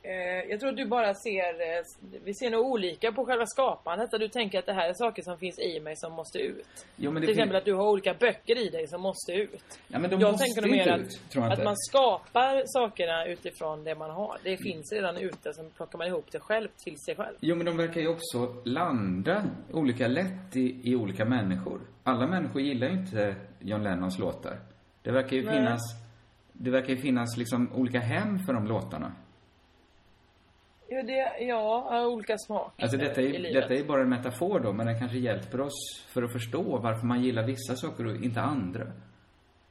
Eh, 0.05 0.50
jag 0.50 0.61
tror 0.61 0.70
att 0.70 0.76
du 0.76 0.86
bara 0.86 1.14
ser... 1.14 1.50
Eh, 1.61 1.82
vi 2.24 2.34
ser 2.34 2.50
nog 2.50 2.66
olika 2.66 3.12
på 3.12 3.24
själva 3.24 3.46
skapandet. 3.46 4.14
Att 4.14 4.20
du 4.20 4.28
tänker 4.28 4.59
att 4.59 4.66
det 4.66 4.72
här 4.72 4.88
är 4.88 4.94
saker 4.94 5.22
som 5.22 5.38
finns 5.38 5.59
i 5.59 5.80
mig 5.80 5.96
som 5.96 6.12
måste 6.12 6.38
ut. 6.38 6.86
Jo, 6.96 7.14
Till 7.14 7.30
exempel 7.30 7.57
att 7.57 7.64
du 7.64 7.74
har 7.74 7.88
olika 7.88 8.14
böcker 8.14 8.66
i 8.66 8.68
dig 8.68 8.86
som 8.86 9.00
måste 9.00 9.32
ut. 9.32 9.80
Ja, 9.88 9.98
men 9.98 10.11
de 10.11 10.20
jag 10.20 10.32
måste 10.32 10.44
tänker 10.44 10.62
nog 10.62 10.70
mer 10.70 10.88
att, 10.88 11.53
att 11.53 11.64
man 11.64 11.76
skapar 11.76 12.62
sakerna 12.66 13.26
utifrån 13.26 13.84
det 13.84 13.94
man 13.94 14.11
har. 14.11 14.38
Det 14.44 14.57
finns 14.57 14.92
redan 14.92 15.16
ute, 15.16 15.55
sen 15.55 15.70
plockar 15.76 15.98
man 15.98 16.07
ihop 16.07 16.26
det 16.32 16.40
själv 16.40 16.68
till 16.84 16.96
sig 16.98 17.16
själv. 17.16 17.36
Jo, 17.40 17.57
men 17.57 17.66
de 17.66 17.76
verkar 17.76 18.00
ju 18.00 18.09
också 18.09 18.57
landa 18.64 19.44
olika 19.72 20.09
lätt 20.09 20.57
i, 20.57 20.80
i 20.90 20.96
olika 20.96 21.24
människor. 21.24 21.80
Alla 22.03 22.26
människor 22.26 22.62
gillar 22.62 22.86
ju 22.88 22.92
inte 22.92 23.36
John 23.59 23.82
Lennons 23.82 24.18
låtar. 24.18 24.59
Det 25.03 25.11
verkar 25.11 25.36
ju 25.36 25.44
Nej. 25.44 25.55
finnas... 25.55 25.80
Det 26.53 26.70
verkar 26.70 26.88
ju 26.88 26.96
finnas 26.96 27.36
liksom 27.36 27.72
olika 27.74 28.00
hem 28.00 28.38
för 28.38 28.53
de 28.53 28.66
låtarna. 28.66 29.12
Ja, 30.95 31.03
det, 31.03 31.45
ja 31.45 32.07
olika 32.07 32.38
smak 32.38 32.82
Alltså 32.82 32.97
detta 32.97 33.20
är, 33.20 33.24
i 33.26 33.38
livet. 33.38 33.62
detta 33.62 33.74
är 33.74 33.84
bara 33.84 34.03
en 34.03 34.09
metafor 34.09 34.61
då, 34.61 34.72
men 34.72 34.86
den 34.86 34.99
kanske 34.99 35.18
hjälper 35.18 35.61
oss 35.61 36.05
för 36.09 36.22
att 36.22 36.32
förstå 36.32 36.78
varför 36.78 37.07
man 37.07 37.22
gillar 37.22 37.47
vissa 37.47 37.76
saker 37.76 38.07
och 38.07 38.16
inte 38.16 38.40
andra. 38.40 38.86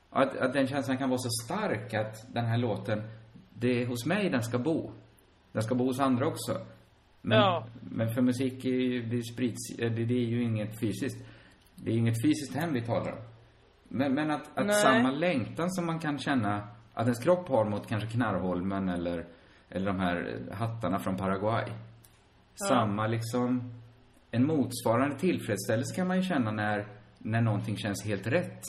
Att, 0.10 0.38
att 0.38 0.54
den 0.54 0.68
känslan 0.68 0.98
kan 0.98 1.10
vara 1.10 1.20
så 1.20 1.30
stark 1.46 1.94
att 1.94 2.34
den 2.34 2.46
här 2.46 2.58
låten, 2.58 3.02
det 3.54 3.82
är 3.82 3.86
hos 3.86 4.06
mig 4.06 4.30
den 4.30 4.44
ska 4.44 4.60
bo. 4.60 4.92
Den 5.52 5.64
ska 5.64 5.76
bo 5.76 5.86
hos 5.86 6.00
andra 6.00 6.28
också. 6.28 6.52
Men, 7.22 7.38
Ja. 7.38 7.68
men 7.82 8.10
för 8.14 8.22
musik 8.22 8.66
är 8.66 8.70
ju, 8.70 9.02
det 9.06 9.24
sprids, 9.24 9.80
eh, 9.80 9.92
det, 9.92 10.06
det 10.06 10.14
är 10.14 10.26
ju 10.28 10.44
inget 10.44 10.80
fysiskt. 10.80 11.26
Det 11.76 11.92
är 11.92 11.96
inget 11.96 12.22
fysiskt 12.26 12.56
hem 12.56 12.74
vi 12.74 12.82
talar 12.82 13.12
om. 13.12 13.18
Men, 13.84 14.14
men 14.14 14.32
att, 14.32 14.58
att 14.58 14.76
samma 14.76 15.12
längtan 15.12 15.72
som 15.72 15.86
man 15.86 16.00
kan 16.00 16.20
känna 16.20 16.68
att 16.94 17.04
ens 17.06 17.24
kropp 17.24 17.48
har 17.50 17.66
mot 17.66 17.88
kanske 17.88 18.10
Knarrholmen 18.10 18.90
eller, 18.90 19.26
eller 19.72 19.86
de 19.86 20.00
här 20.00 20.40
hattarna 20.54 21.00
från 21.00 21.18
Paraguay. 21.18 21.66
Samma 22.70 23.08
liksom, 23.08 23.74
en 24.32 24.46
motsvarande 24.48 25.20
tillfredsställelse 25.20 25.96
kan 25.96 26.08
man 26.08 26.18
ju 26.18 26.24
känna 26.24 26.52
när, 26.52 26.88
när 27.18 27.42
någonting 27.42 27.78
känns 27.78 28.06
helt 28.06 28.28
rätt 28.28 28.62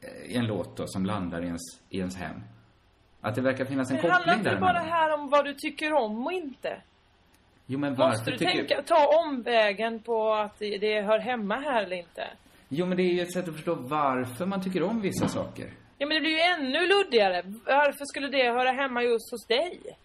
eh, 0.00 0.30
i 0.32 0.36
en 0.36 0.46
låt 0.46 0.76
då, 0.76 0.84
som 0.86 1.06
landar 1.06 1.42
i 1.42 1.46
ens, 1.46 1.62
i 1.90 1.98
ens 1.98 2.16
hem. 2.16 2.40
Att 3.20 3.34
det 3.34 3.40
verkar 3.40 3.64
finnas 3.64 3.90
en 3.90 3.96
Men 3.96 4.04
det 4.04 4.12
handlar 4.12 4.34
koppling 4.34 4.38
inte 4.38 4.50
där. 4.50 4.60
bara 4.60 4.78
här 4.78 5.14
om 5.14 5.28
vad 5.28 5.44
du 5.44 5.54
tycker 5.54 5.92
om 5.92 6.26
och 6.26 6.32
inte. 6.32 6.82
Jo, 7.66 7.78
men 7.78 7.94
varför 7.94 8.16
Måste 8.18 8.30
du 8.30 8.38
tycker... 8.38 8.52
tänka, 8.52 8.82
ta 8.82 9.20
omvägen 9.26 9.98
på 10.02 10.32
att 10.34 10.58
det, 10.58 10.78
det 10.78 11.02
hör 11.02 11.18
hemma 11.18 11.54
här 11.56 11.82
eller 11.82 11.96
inte? 11.96 12.28
Jo, 12.68 12.86
men 12.86 12.96
det 12.96 13.02
är 13.02 13.12
ju 13.12 13.20
ett 13.20 13.32
sätt 13.32 13.48
att 13.48 13.54
förstå 13.54 13.74
varför 13.74 14.46
man 14.46 14.62
tycker 14.62 14.82
om 14.82 15.00
vissa 15.00 15.28
saker. 15.28 15.70
Ja 15.98 16.06
men 16.06 16.14
det 16.14 16.20
blir 16.20 16.30
ju 16.30 16.40
ännu 16.40 16.86
luddigare. 16.86 17.42
Varför 17.66 18.04
skulle 18.04 18.28
det 18.28 18.50
höra 18.50 18.70
hemma 18.70 19.02
just 19.02 19.30
hos 19.32 19.46
dig? 19.46 19.96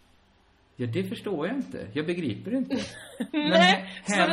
Ja, 0.82 0.88
det 0.88 1.04
förstår 1.04 1.48
jag 1.48 1.56
inte. 1.56 1.88
Jag 1.94 2.06
begriper 2.06 2.54
inte. 2.54 2.76
Nej, 3.32 3.86
hem-. 4.04 4.32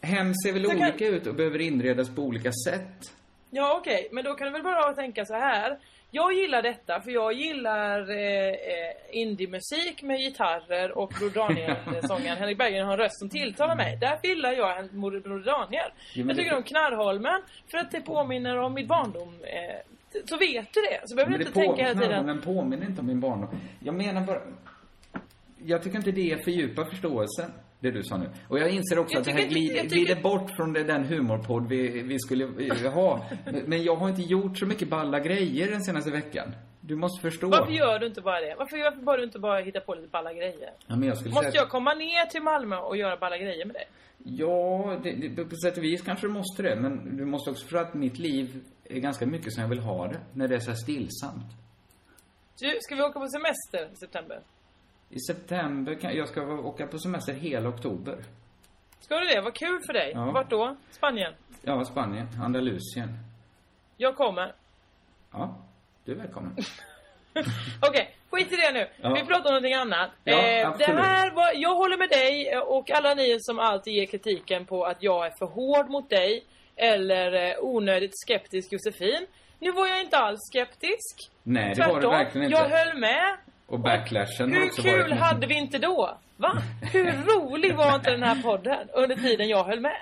Hem 0.00 0.34
ser 0.34 0.52
väl 0.52 0.64
Så 0.64 0.70
kan- 0.70 0.82
olika 0.82 1.06
ut 1.06 1.26
och 1.26 1.34
behöver 1.34 1.60
inredas 1.60 2.14
på 2.14 2.22
olika 2.22 2.52
sätt. 2.52 3.12
Ja 3.50 3.76
okej, 3.80 4.08
men 4.12 4.24
då 4.24 4.34
kan 4.34 4.46
du 4.46 4.52
väl 4.52 4.62
bara 4.62 4.92
tänka 4.92 5.24
så 5.24 5.34
här. 5.34 5.78
Jag 6.10 6.32
gillar 6.34 6.62
detta 6.62 7.00
för 7.00 7.10
jag 7.10 7.32
gillar 7.32 8.10
eh, 8.10 8.48
eh, 8.48 8.94
indie-musik 9.12 10.02
med 10.02 10.18
gitarrer 10.20 10.98
och 10.98 11.12
Broder 11.18 11.34
Daniel-sångaren 11.34 12.36
Henrik 12.38 12.58
Berggren 12.58 12.86
har 12.86 12.92
en 12.92 12.98
röst 12.98 13.18
som 13.18 13.28
tilltalar 13.28 13.76
mig. 13.76 13.98
Därför 14.00 14.28
gillar 14.28 14.52
jag 14.52 14.78
en 14.78 15.00
Broder 15.00 15.44
Daniel. 15.44 15.90
Jo, 16.14 16.26
jag 16.26 16.28
det- 16.28 16.34
tycker 16.34 16.56
om 16.56 16.62
Knarrholmen 16.62 17.40
för 17.70 17.78
att 17.78 17.90
det 17.90 18.00
påminner 18.00 18.58
om 18.58 18.74
mitt 18.74 18.88
barndom. 18.88 19.34
Eh, 19.42 19.76
så 20.24 20.36
vet 20.36 20.74
du 20.74 20.80
det. 20.80 21.08
Så 21.08 21.14
behöver 21.16 21.30
Men 21.30 21.38
du 21.38 21.44
det 21.44 21.48
inte 21.48 21.60
tänka 21.60 21.82
hela 21.82 22.00
tiden. 22.00 22.26
Men 22.26 22.40
påminner 22.40 22.86
inte 22.86 23.00
om 23.00 23.06
min 23.06 23.20
barndom. 23.20 23.48
Jag 23.80 23.94
menar 23.94 24.20
bara... 24.20 24.40
Jag 25.66 25.82
tycker 25.82 25.96
inte 25.98 26.12
det 26.12 26.44
fördjupar 26.44 26.84
förståelsen, 26.84 27.50
det 27.80 27.90
du 27.90 28.02
sa 28.02 28.16
nu. 28.16 28.30
Och 28.48 28.58
jag 28.58 28.70
inser 28.70 28.98
också 28.98 29.14
Jag 29.14 29.20
att 29.20 29.24
det 29.26 29.32
här 29.32 29.48
glider, 29.48 29.80
tycker- 29.82 29.96
glider 29.96 30.22
bort 30.22 30.50
från 30.56 30.72
det, 30.72 30.84
den 30.84 31.04
humorpodd 31.04 31.68
vi, 31.68 32.02
vi 32.02 32.18
skulle 32.18 32.44
eh, 32.66 32.92
ha. 32.92 33.26
Men- 33.66 33.82
jag 33.84 33.96
har 33.96 34.08
inte 34.08 34.22
gjort 34.22 34.58
så 34.58 34.66
mycket 34.66 34.88
balla 34.88 35.20
grejer 35.20 35.70
den 35.70 35.82
senaste 35.84 36.10
veckan. 36.10 36.52
Du 36.80 36.96
måste 36.96 37.22
förstå. 37.22 37.48
Varför 37.48 37.72
gör 37.72 37.98
du 37.98 38.06
inte 38.06 38.20
bara 38.20 38.40
det? 38.40 38.54
Varför, 38.58 38.84
varför 38.84 39.00
bara 39.02 39.16
du 39.16 39.24
inte 39.24 39.38
bara 39.38 39.60
hitta 39.60 39.80
på 39.80 39.94
lite 39.94 40.08
balla 40.08 40.32
grejer? 40.32 40.70
Ja, 40.86 40.96
men 40.96 41.08
jag 41.08 41.16
skulle 41.18 41.34
Måste 41.34 41.50
säga... 41.50 41.60
jag 41.62 41.68
komma 41.70 41.94
ner 41.94 42.26
till 42.26 42.42
Malmö 42.42 42.76
och 42.76 42.96
göra 42.96 43.16
balla 43.16 43.38
grejer 43.38 43.64
med 43.64 43.74
dig? 43.74 43.84
Ja, 44.24 44.96
det, 45.02 45.10
det, 45.12 45.44
på 45.44 45.56
sätt 45.56 45.76
och 45.78 45.84
vis 45.84 46.02
kanske 46.02 46.26
du 46.26 46.32
måste 46.32 46.62
det. 46.62 46.76
Men 46.76 47.16
du 47.16 47.24
måste 47.24 47.50
också 47.50 47.62
förstå 47.64 47.78
att 47.78 47.94
mitt 47.94 48.18
liv 48.18 48.60
är 48.84 48.98
ganska 49.00 49.26
mycket 49.26 49.52
som 49.52 49.62
jag 49.62 49.68
vill 49.70 49.78
ha 49.78 50.08
det. 50.08 50.20
När 50.32 50.48
det 50.48 50.54
är 50.54 50.60
så 50.60 50.70
här 50.70 50.76
stillsamt. 50.78 51.46
Du, 52.60 52.78
ska 52.80 52.94
vi 52.94 53.02
åka 53.02 53.20
på 53.20 53.26
semester 53.28 53.92
i 53.92 53.96
september? 53.96 54.38
I 55.14 55.20
september 55.20 55.94
kan 55.94 56.16
jag 56.16 56.28
ska 56.28 56.42
åka 56.42 56.86
på 56.86 56.98
semester 56.98 57.32
hela 57.32 57.68
oktober. 57.68 58.16
Ska 59.00 59.20
du 59.20 59.26
det? 59.26 59.40
Vad 59.40 59.54
kul 59.54 59.80
för 59.86 59.92
dig. 59.92 60.12
Ja. 60.14 60.30
Vart 60.30 60.50
då? 60.50 60.76
Spanien? 60.90 61.32
Ja, 61.62 61.84
Spanien, 61.84 62.28
Andalusien. 62.44 63.08
Jag 63.96 64.16
kommer. 64.16 64.54
Ja, 65.32 65.56
du 66.04 66.12
är 66.12 66.16
välkommen. 66.16 66.56
Okej, 67.88 68.16
skit 68.30 68.52
i 68.52 68.56
det 68.56 68.72
nu. 68.72 68.88
Ja. 69.00 69.14
Vi 69.14 69.24
pratar 69.24 69.50
om 69.50 69.54
någonting 69.54 69.74
annat. 69.74 70.10
Ja, 70.24 70.32
eh, 70.32 70.76
det 70.78 70.84
här 70.84 71.30
var, 71.30 71.52
jag 71.54 71.74
håller 71.74 71.96
med 71.96 72.08
dig 72.08 72.48
eh, 72.48 72.58
och 72.58 72.90
alla 72.90 73.14
ni 73.14 73.36
som 73.40 73.58
alltid 73.58 73.94
ger 73.94 74.06
kritiken 74.06 74.66
på 74.66 74.84
att 74.84 75.02
jag 75.02 75.26
är 75.26 75.32
för 75.38 75.46
hård 75.46 75.90
mot 75.90 76.10
dig 76.10 76.44
eller 76.76 77.50
eh, 77.50 77.56
onödigt 77.60 78.12
skeptisk 78.14 78.72
Josefin. 78.72 79.26
Nu 79.58 79.70
var 79.72 79.86
jag 79.86 80.00
inte 80.00 80.16
alls 80.18 80.40
skeptisk. 80.52 81.30
Nej, 81.42 81.74
det 81.74 81.80
var 81.82 81.92
Tvärtom, 81.92 82.10
verkligen 82.10 82.46
inte. 82.46 82.60
jag 82.60 82.68
höll 82.68 82.98
med. 82.98 83.36
Och 83.74 83.80
backlashen 83.80 84.52
har 84.54 84.60
Hur 84.60 84.66
också 84.66 84.82
kul 84.82 85.00
varit... 85.00 85.18
hade 85.18 85.46
vi 85.46 85.54
inte 85.54 85.78
då? 85.78 86.16
Va? 86.36 86.52
Hur 86.92 87.04
rolig 87.12 87.76
var 87.76 87.94
inte 87.94 88.10
den 88.10 88.22
här 88.22 88.42
podden 88.42 88.88
under 88.94 89.16
tiden 89.16 89.48
jag 89.48 89.64
höll 89.64 89.80
med? 89.80 89.96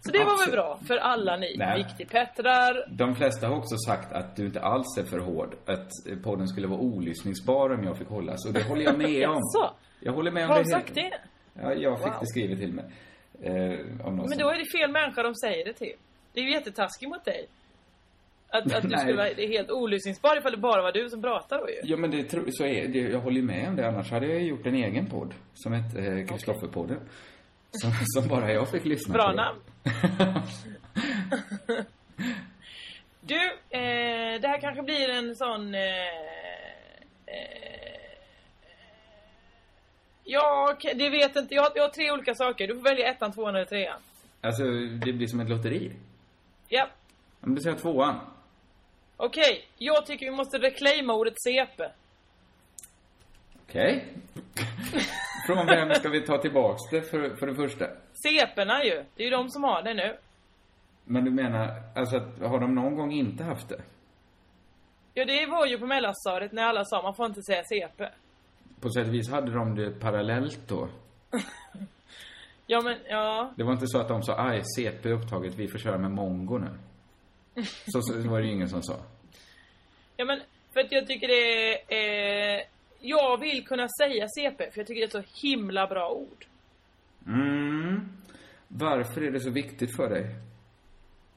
Så 0.00 0.12
det 0.12 0.18
var 0.24 0.44
väl 0.46 0.52
bra 0.52 0.78
för 0.86 0.96
alla 0.96 1.36
ni 1.36 1.56
Nej. 1.58 1.76
viktigpettrar. 1.84 2.86
De 2.90 3.14
flesta 3.16 3.48
har 3.48 3.56
också 3.56 3.76
sagt 3.76 4.12
att 4.12 4.36
du 4.36 4.46
inte 4.46 4.60
alls 4.60 4.98
är 4.98 5.04
för 5.04 5.18
hård. 5.18 5.54
Att 5.66 5.90
podden 6.24 6.48
skulle 6.48 6.66
vara 6.66 6.80
olyssningsbar 6.80 7.70
om 7.70 7.84
jag 7.84 7.98
fick 7.98 8.08
hållas. 8.08 8.46
Och 8.46 8.52
det 8.52 8.62
håller 8.62 8.82
jag 8.84 8.98
med 8.98 9.28
om. 9.28 9.42
Jag 10.00 10.12
håller 10.12 10.30
med 10.30 10.44
om 10.44 10.50
Har 10.50 10.56
det. 10.58 10.62
de 10.64 10.70
sagt 10.70 10.94
det? 10.94 11.12
Ja, 11.62 11.74
jag 11.74 11.98
fick 11.98 12.06
Wow. 12.12 12.16
det 12.20 12.26
skrivet 12.26 12.58
till 12.58 12.72
mig. 12.72 12.84
Eh, 13.42 13.52
Men 14.06 14.38
då 14.38 14.50
är 14.50 14.58
det 14.58 14.78
fel 14.78 14.90
människa 14.90 15.22
de 15.22 15.34
säger 15.34 15.64
det 15.64 15.72
till. 15.72 15.92
Det 16.32 16.40
är 16.40 16.44
ju 16.44 16.52
jättetaskigt 16.52 17.08
mot 17.10 17.24
dig. 17.24 17.46
Att, 18.50 18.72
att 18.74 18.82
du 18.82 18.96
skulle 18.98 19.16
vara 19.16 19.26
helt 19.28 19.70
olyssningsbar 19.70 20.38
ifall 20.38 20.52
det 20.52 20.58
bara 20.58 20.82
var 20.82 20.92
du 20.92 21.10
som 21.10 21.22
pratade 21.22 21.62
då 21.62 21.70
ju. 21.70 21.80
Ja, 21.84 21.96
men 21.96 22.10
det, 22.10 22.24
tro- 22.24 22.44
så 22.50 22.64
är 22.64 22.88
det. 22.88 22.98
Jag 22.98 23.20
håller 23.20 23.42
med 23.42 23.68
om 23.68 23.76
det. 23.76 23.88
Annars 23.88 24.10
hade 24.10 24.26
jag 24.26 24.42
gjort 24.42 24.66
en 24.66 24.74
egen 24.74 25.06
podd. 25.06 25.34
Som 25.54 25.72
hette 25.72 26.00
eh, 26.00 26.26
Kristofferpodden. 26.26 26.98
Som, 27.70 27.90
som 28.04 28.28
bara 28.28 28.52
jag 28.52 28.70
fick 28.70 28.84
lyssna 28.84 29.14
Bra 29.14 29.30
på. 29.30 29.36
namn. 29.36 29.58
Du, 33.20 33.34
eh, 33.70 34.40
det 34.40 34.48
här 34.48 34.60
kanske 34.60 34.82
blir 34.82 35.08
en 35.10 35.36
sån... 35.36 35.74
Eh, 35.74 35.80
eh, 37.26 38.10
ja, 40.24 40.76
det 40.94 41.08
vet 41.10 41.36
inte. 41.36 41.54
Jag, 41.54 41.62
har- 41.62 41.72
jag 41.74 41.82
har 41.82 41.88
tre 41.90 42.10
olika 42.12 42.34
saker. 42.34 42.68
Du 42.68 42.74
får 42.74 42.82
välja 42.82 43.08
ettan, 43.10 43.32
tvåan 43.32 43.54
eller 43.54 43.64
trean. 43.64 44.00
Alltså, 44.40 44.62
det 45.04 45.12
blir 45.12 45.26
som 45.26 45.40
ett 45.40 45.48
lotteri. 45.50 45.92
Ja, 46.68 46.88
Men 47.40 47.54
du 47.54 47.60
säger 47.62 47.76
tvåan. 47.76 48.20
Okej. 49.26 49.68
Jag 49.78 50.06
tycker 50.06 50.26
vi 50.26 50.36
måste 50.36 50.58
reclaima 50.58 51.14
ordet 51.14 51.34
CP. 51.42 51.84
Okej. 53.62 54.04
Från 55.46 55.66
vem 55.66 55.94
ska 55.94 56.08
vi 56.08 56.20
ta 56.20 56.38
tillbaks 56.38 56.82
det 56.90 57.02
för, 57.02 57.36
för 57.36 57.46
det 57.46 57.54
första? 57.54 57.84
CP'na 58.24 58.84
ju. 58.84 59.04
Det 59.14 59.22
är 59.22 59.24
ju 59.24 59.30
de 59.30 59.50
som 59.50 59.64
har 59.64 59.82
det 59.82 59.94
nu. 59.94 60.16
Men 61.04 61.24
du 61.24 61.30
menar, 61.30 61.82
alltså 61.96 62.16
att, 62.16 62.38
har 62.40 62.60
de 62.60 62.74
någon 62.74 62.96
gång 62.96 63.12
inte 63.12 63.44
haft 63.44 63.68
det? 63.68 63.82
Ja, 65.14 65.24
det 65.24 65.46
var 65.46 65.66
ju 65.66 65.78
på 65.78 65.86
mellanstadiet 65.86 66.52
när 66.52 66.62
alla 66.62 66.84
sa 66.84 67.02
man 67.02 67.14
får 67.14 67.26
inte 67.26 67.42
säga 67.42 67.62
CP. 67.64 68.08
På 68.80 68.90
sätt 68.90 69.06
och 69.06 69.14
vis 69.14 69.30
hade 69.30 69.52
de 69.52 69.74
det 69.74 69.90
parallellt 69.90 70.60
då. 70.68 70.88
Ja, 72.70 72.80
men 72.80 72.96
ja. 73.08 73.52
Det 73.56 73.64
var 73.64 73.72
inte 73.72 73.86
så 73.86 73.98
att 73.98 74.08
de 74.08 74.22
sa, 74.22 74.34
aj, 74.38 74.62
CP 74.76 75.08
är 75.08 75.12
upptaget, 75.12 75.54
vi 75.54 75.68
får 75.68 75.78
köra 75.78 75.98
med 75.98 76.10
mongo 76.10 76.58
nu. 76.58 76.68
Så, 77.64 78.02
så 78.02 78.28
var 78.28 78.40
det 78.40 78.46
ju 78.46 78.52
ingen 78.52 78.68
som 78.68 78.82
sa. 78.82 78.96
Ja, 80.16 80.24
men 80.24 80.40
för 80.72 80.80
att 80.80 80.92
jag 80.92 81.06
tycker 81.06 81.28
det 81.28 81.74
är... 81.94 82.58
Eh, 82.58 82.64
jag 83.00 83.40
vill 83.40 83.66
kunna 83.66 83.88
säga 84.00 84.28
CP, 84.28 84.70
för 84.70 84.80
jag 84.80 84.86
tycker 84.86 85.00
det 85.00 85.14
är 85.14 85.20
ett 85.20 85.26
så 85.26 85.46
himla 85.46 85.86
bra 85.86 86.10
ord. 86.10 86.44
Mm. 87.26 88.08
Varför 88.68 89.22
är 89.22 89.30
det 89.30 89.40
så 89.40 89.50
viktigt 89.50 89.96
för 89.96 90.08
dig? 90.10 90.26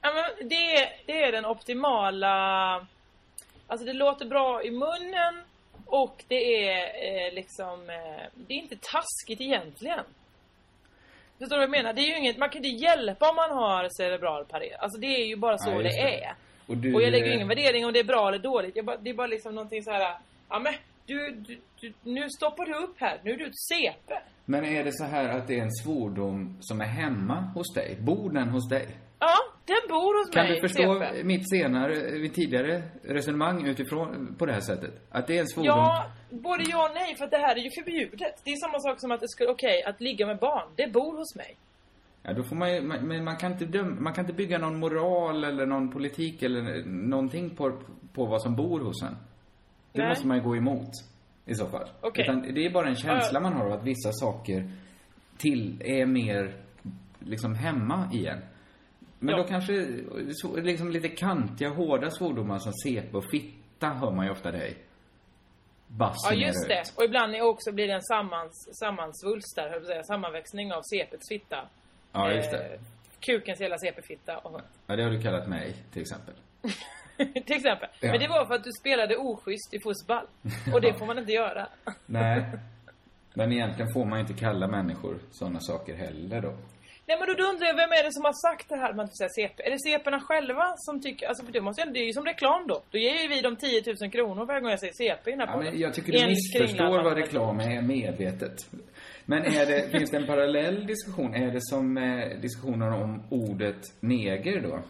Ja, 0.00 0.12
men 0.14 0.48
det, 0.48 0.76
är- 0.76 0.92
det 1.06 1.22
är 1.24 1.32
den 1.32 1.44
optimala... 1.46 2.86
Alltså 3.66 3.86
det 3.86 3.92
låter 3.92 4.26
bra 4.26 4.64
i 4.64 4.70
munnen 4.70 5.42
och 5.86 6.24
det 6.28 6.68
är 6.68 6.84
eh, 7.28 7.34
liksom... 7.34 7.90
Eh, 7.90 8.26
det 8.34 8.54
är 8.54 8.58
inte 8.58 8.76
taskigt 8.76 9.40
egentligen. 9.40 10.04
Förstår 11.42 11.56
du 11.56 11.60
vad 11.66 11.76
jag 11.76 11.84
menar? 11.84 11.92
Det 11.92 12.00
är 12.00 12.06
ju 12.12 12.18
inget, 12.18 12.38
man 12.38 12.48
kan 12.50 12.64
inte 12.64 12.84
hjälpa 12.84 13.30
om 13.30 13.36
man 13.36 13.50
har 13.50 13.88
cerebral 13.96 14.44
pares. 14.44 14.72
Alltså 14.78 15.00
det 15.00 15.06
är 15.06 15.26
ju 15.26 15.36
bara 15.36 15.58
så 15.58 15.70
Ja, 15.70 15.76
det, 15.76 15.82
det. 15.82 16.24
är. 16.24 16.34
Och 16.66 16.76
du, 16.76 16.94
Och 16.94 17.02
jag 17.02 17.10
lägger 17.12 17.26
eh, 17.26 17.34
ingen 17.34 17.48
värdering 17.48 17.86
om 17.86 17.92
det 17.92 17.98
är 18.00 18.04
bra 18.04 18.28
eller 18.28 18.38
dåligt. 18.38 18.84
Bara, 18.84 18.96
det 18.96 19.10
är 19.10 19.14
bara 19.14 19.26
liksom 19.26 19.54
någonting 19.54 19.82
så 19.82 19.90
här. 19.90 20.14
Ja 20.48 20.58
men, 20.58 20.72
du, 21.06 21.30
du, 21.30 21.60
du, 21.80 21.92
nu 22.02 22.30
stoppar 22.30 22.66
du 22.66 22.74
upp 22.74 22.94
här. 23.00 23.20
Nu 23.24 23.30
är 23.32 23.36
du 23.36 23.44
ett 23.46 23.58
CP. 23.58 24.14
Men 24.44 24.64
är 24.64 24.84
det 24.84 24.92
så 24.92 25.04
här 25.04 25.28
att 25.28 25.46
det 25.48 25.58
är 25.58 25.62
en 25.62 25.72
svordom 25.72 26.56
som 26.60 26.80
är 26.80 26.84
hemma 26.86 27.40
hos 27.54 27.74
dig? 27.74 27.96
Bor 28.00 28.30
den 28.32 28.48
hos 28.48 28.68
dig? 28.68 28.86
Ja, 29.18 29.34
den 29.64 29.76
bor 29.88 30.24
hos 30.24 30.30
Kan 30.34 30.46
mig. 30.46 30.54
du 30.54 30.68
förstå 30.68 31.00
CP. 31.00 31.24
mitt 31.24 31.50
senare, 31.50 32.18
mitt 32.18 32.34
tidigare 32.34 32.82
resonemang 33.04 33.66
utifrån, 33.66 34.36
på 34.38 34.46
det 34.46 34.52
här 34.52 34.60
sättet? 34.60 34.90
Att 35.10 35.26
det 35.26 35.36
är 35.36 35.40
en 35.40 35.48
svordom? 35.48 35.78
Ja, 35.78 36.04
både 36.32 36.64
ja 36.68 36.88
och 36.88 36.94
nej. 36.94 37.14
För 37.16 37.24
att 37.24 37.30
det 37.30 37.36
här 37.36 37.56
är 37.56 37.60
ju 37.60 37.70
förbjudet. 37.70 38.40
Det 38.44 38.50
är 38.50 38.56
samma 38.56 38.80
sak 38.80 39.00
som 39.00 39.10
att 39.12 39.20
det 39.20 39.28
skulle, 39.28 39.50
okej, 39.50 39.82
att 39.84 40.00
ligga 40.00 40.26
med 40.26 40.38
barn. 40.38 40.68
Det 40.76 40.92
bor 40.92 41.16
hos 41.16 41.36
mig. 41.36 41.56
Ja, 42.22 42.32
då 42.32 42.42
får 42.42 42.56
man 42.56 42.74
ju, 42.74 42.80
men 42.82 43.24
man 43.24 43.36
kan 43.36 43.52
inte 43.52 43.64
döma, 43.64 44.00
man 44.00 44.12
kan 44.12 44.24
inte 44.24 44.34
bygga 44.36 44.58
någon 44.58 44.78
moral 44.78 45.44
eller 45.44 45.66
någon 45.66 45.90
politik 45.92 46.42
eller 46.42 46.84
någonting 46.84 47.50
på, 47.56 47.80
på 48.14 48.24
vad 48.26 48.42
som 48.42 48.56
bor 48.56 48.80
hos 48.80 49.02
en. 49.02 49.16
Det 49.92 49.98
Nej. 50.00 50.08
måste 50.08 50.26
man 50.26 50.36
ju 50.36 50.42
gå 50.42 50.56
emot 50.56 50.90
i 51.46 51.54
så 51.54 51.66
fall. 51.66 51.88
Okej. 52.00 52.24
Utan 52.24 52.54
det 52.54 52.66
är 52.66 52.70
bara 52.70 52.88
en 52.88 52.96
känsla 52.96 53.40
man 53.40 53.52
har 53.52 53.66
av 53.66 53.72
att 53.72 53.84
vissa 53.84 54.12
saker 54.12 54.70
till 55.38 55.82
är 55.84 56.06
mer 56.06 56.54
liksom 57.18 57.54
hemma 57.54 58.10
i 58.12 58.26
en. 58.26 58.38
Men 59.18 59.34
Ja. 59.34 59.42
då 59.42 59.48
kanske, 59.48 59.72
liksom 60.56 60.90
lite 60.90 61.08
kantiga, 61.08 61.68
hårda 61.68 62.10
svordomar 62.10 62.58
som 62.58 62.72
CP 62.72 63.16
och 63.16 63.24
fitta 63.30 63.88
hör 63.88 64.10
man 64.10 64.24
ju 64.26 64.32
ofta 64.32 64.50
dig. 64.50 64.76
Ja, 65.98 65.98
Basunera 65.98 66.46
just 66.46 66.68
det. 66.68 66.82
Och 66.96 67.04
ibland 67.04 67.34
är 67.34 67.42
också 67.42 67.72
blir 67.72 67.86
det 67.86 67.94
en 67.94 68.02
sammans, 68.02 68.78
sammansvulst 68.78 69.56
där, 69.56 69.70
höll 69.70 69.86
säga. 69.86 70.02
Sammanväxning 70.02 70.72
av 70.72 70.82
CPs 70.82 71.28
fitta. 71.28 71.68
Ja, 72.12 72.32
just 72.32 72.50
det. 72.50 72.58
Eh, 72.58 72.80
kukens 73.20 73.60
hela 73.60 73.78
CP-fitta. 73.78 74.38
Och, 74.38 74.60
Ja, 74.86 74.96
det 74.96 75.02
har 75.02 75.10
du 75.10 75.22
kallat 75.22 75.48
mig, 75.48 75.74
till 75.92 76.02
exempel. 76.02 76.34
till 77.16 77.56
exempel. 77.56 77.88
Ja. 78.00 78.10
Men 78.10 78.20
det 78.20 78.28
var 78.28 78.46
för 78.46 78.54
att 78.54 78.64
du 78.64 78.72
spelade 78.72 79.16
oschysst 79.16 79.74
i 79.74 79.78
fotboll. 79.80 80.26
Och 80.74 80.80
det 80.80 80.98
får 80.98 81.06
man 81.06 81.18
inte 81.18 81.32
göra. 81.32 81.68
Nej. 82.06 82.44
Men 83.34 83.52
egentligen 83.52 83.92
får 83.92 84.04
man 84.04 84.20
inte 84.20 84.34
kalla 84.34 84.68
människor 84.68 85.18
sådana 85.30 85.60
saker 85.60 85.94
heller 85.94 86.40
då. 86.40 86.54
Nej 87.06 87.16
men 87.18 87.26
då 87.28 87.34
då 87.34 87.44
undrar 87.50 87.66
jag, 87.66 87.76
vem 87.82 87.92
är 87.98 88.02
det 88.06 88.12
som 88.12 88.24
har 88.24 88.36
sagt 88.48 88.68
det 88.68 88.76
här 88.76 88.90
att 88.90 88.98
inte 89.06 89.14
får 89.14 89.22
säga 89.22 89.48
CP? 89.48 89.62
Är 89.66 89.70
det 89.70 89.80
CP'na 89.86 90.20
själva 90.20 90.66
som 90.76 91.00
tycker, 91.00 91.26
alltså 91.28 91.44
för 91.44 91.52
det 91.52 91.60
måste 91.60 91.84
det 91.84 92.00
är 92.00 92.06
ju 92.06 92.12
som 92.12 92.24
reklam 92.24 92.66
då. 92.66 92.82
Då 92.90 92.98
ger 92.98 93.22
ju 93.22 93.28
vi 93.28 93.40
dem 93.40 93.56
10 93.56 93.82
000 94.00 94.10
kronor 94.10 94.46
varje 94.46 94.60
gång 94.60 94.70
jag 94.70 94.80
säger 94.80 94.92
CP 94.92 95.30
i 95.30 95.32
den 95.36 95.40
här 95.40 95.46
Ja, 95.46 95.62
men 95.62 95.78
jag 95.78 95.94
tycker 95.94 96.12
du 96.12 96.26
missförstår 96.26 97.02
vad 97.04 97.16
reklam 97.16 97.60
är 97.60 97.82
medvetet. 97.82 98.56
Men 99.24 99.42
är 99.44 99.66
det, 99.66 99.90
finns 99.90 100.10
det 100.10 100.16
en 100.16 100.26
parallell 100.26 100.86
diskussion? 100.86 101.34
Är 101.34 101.50
det 101.52 101.62
som 101.62 101.96
eh, 101.98 102.40
diskussionen 102.40 102.92
om 102.92 103.22
ordet 103.30 103.82
neger 104.00 104.60
då? 104.60 104.82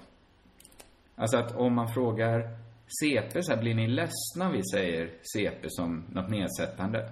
Alltså 1.17 1.37
att 1.37 1.57
om 1.57 1.75
man 1.75 1.89
frågar 1.95 2.57
CP 3.01 3.43
så 3.43 3.53
här, 3.53 3.61
blir 3.61 3.75
ni 3.75 3.87
ledsna 3.89 4.53
vi 4.53 4.63
säger 4.75 5.11
CP 5.23 5.67
som 5.69 6.05
något 6.13 6.31
nedsättande? 6.31 7.09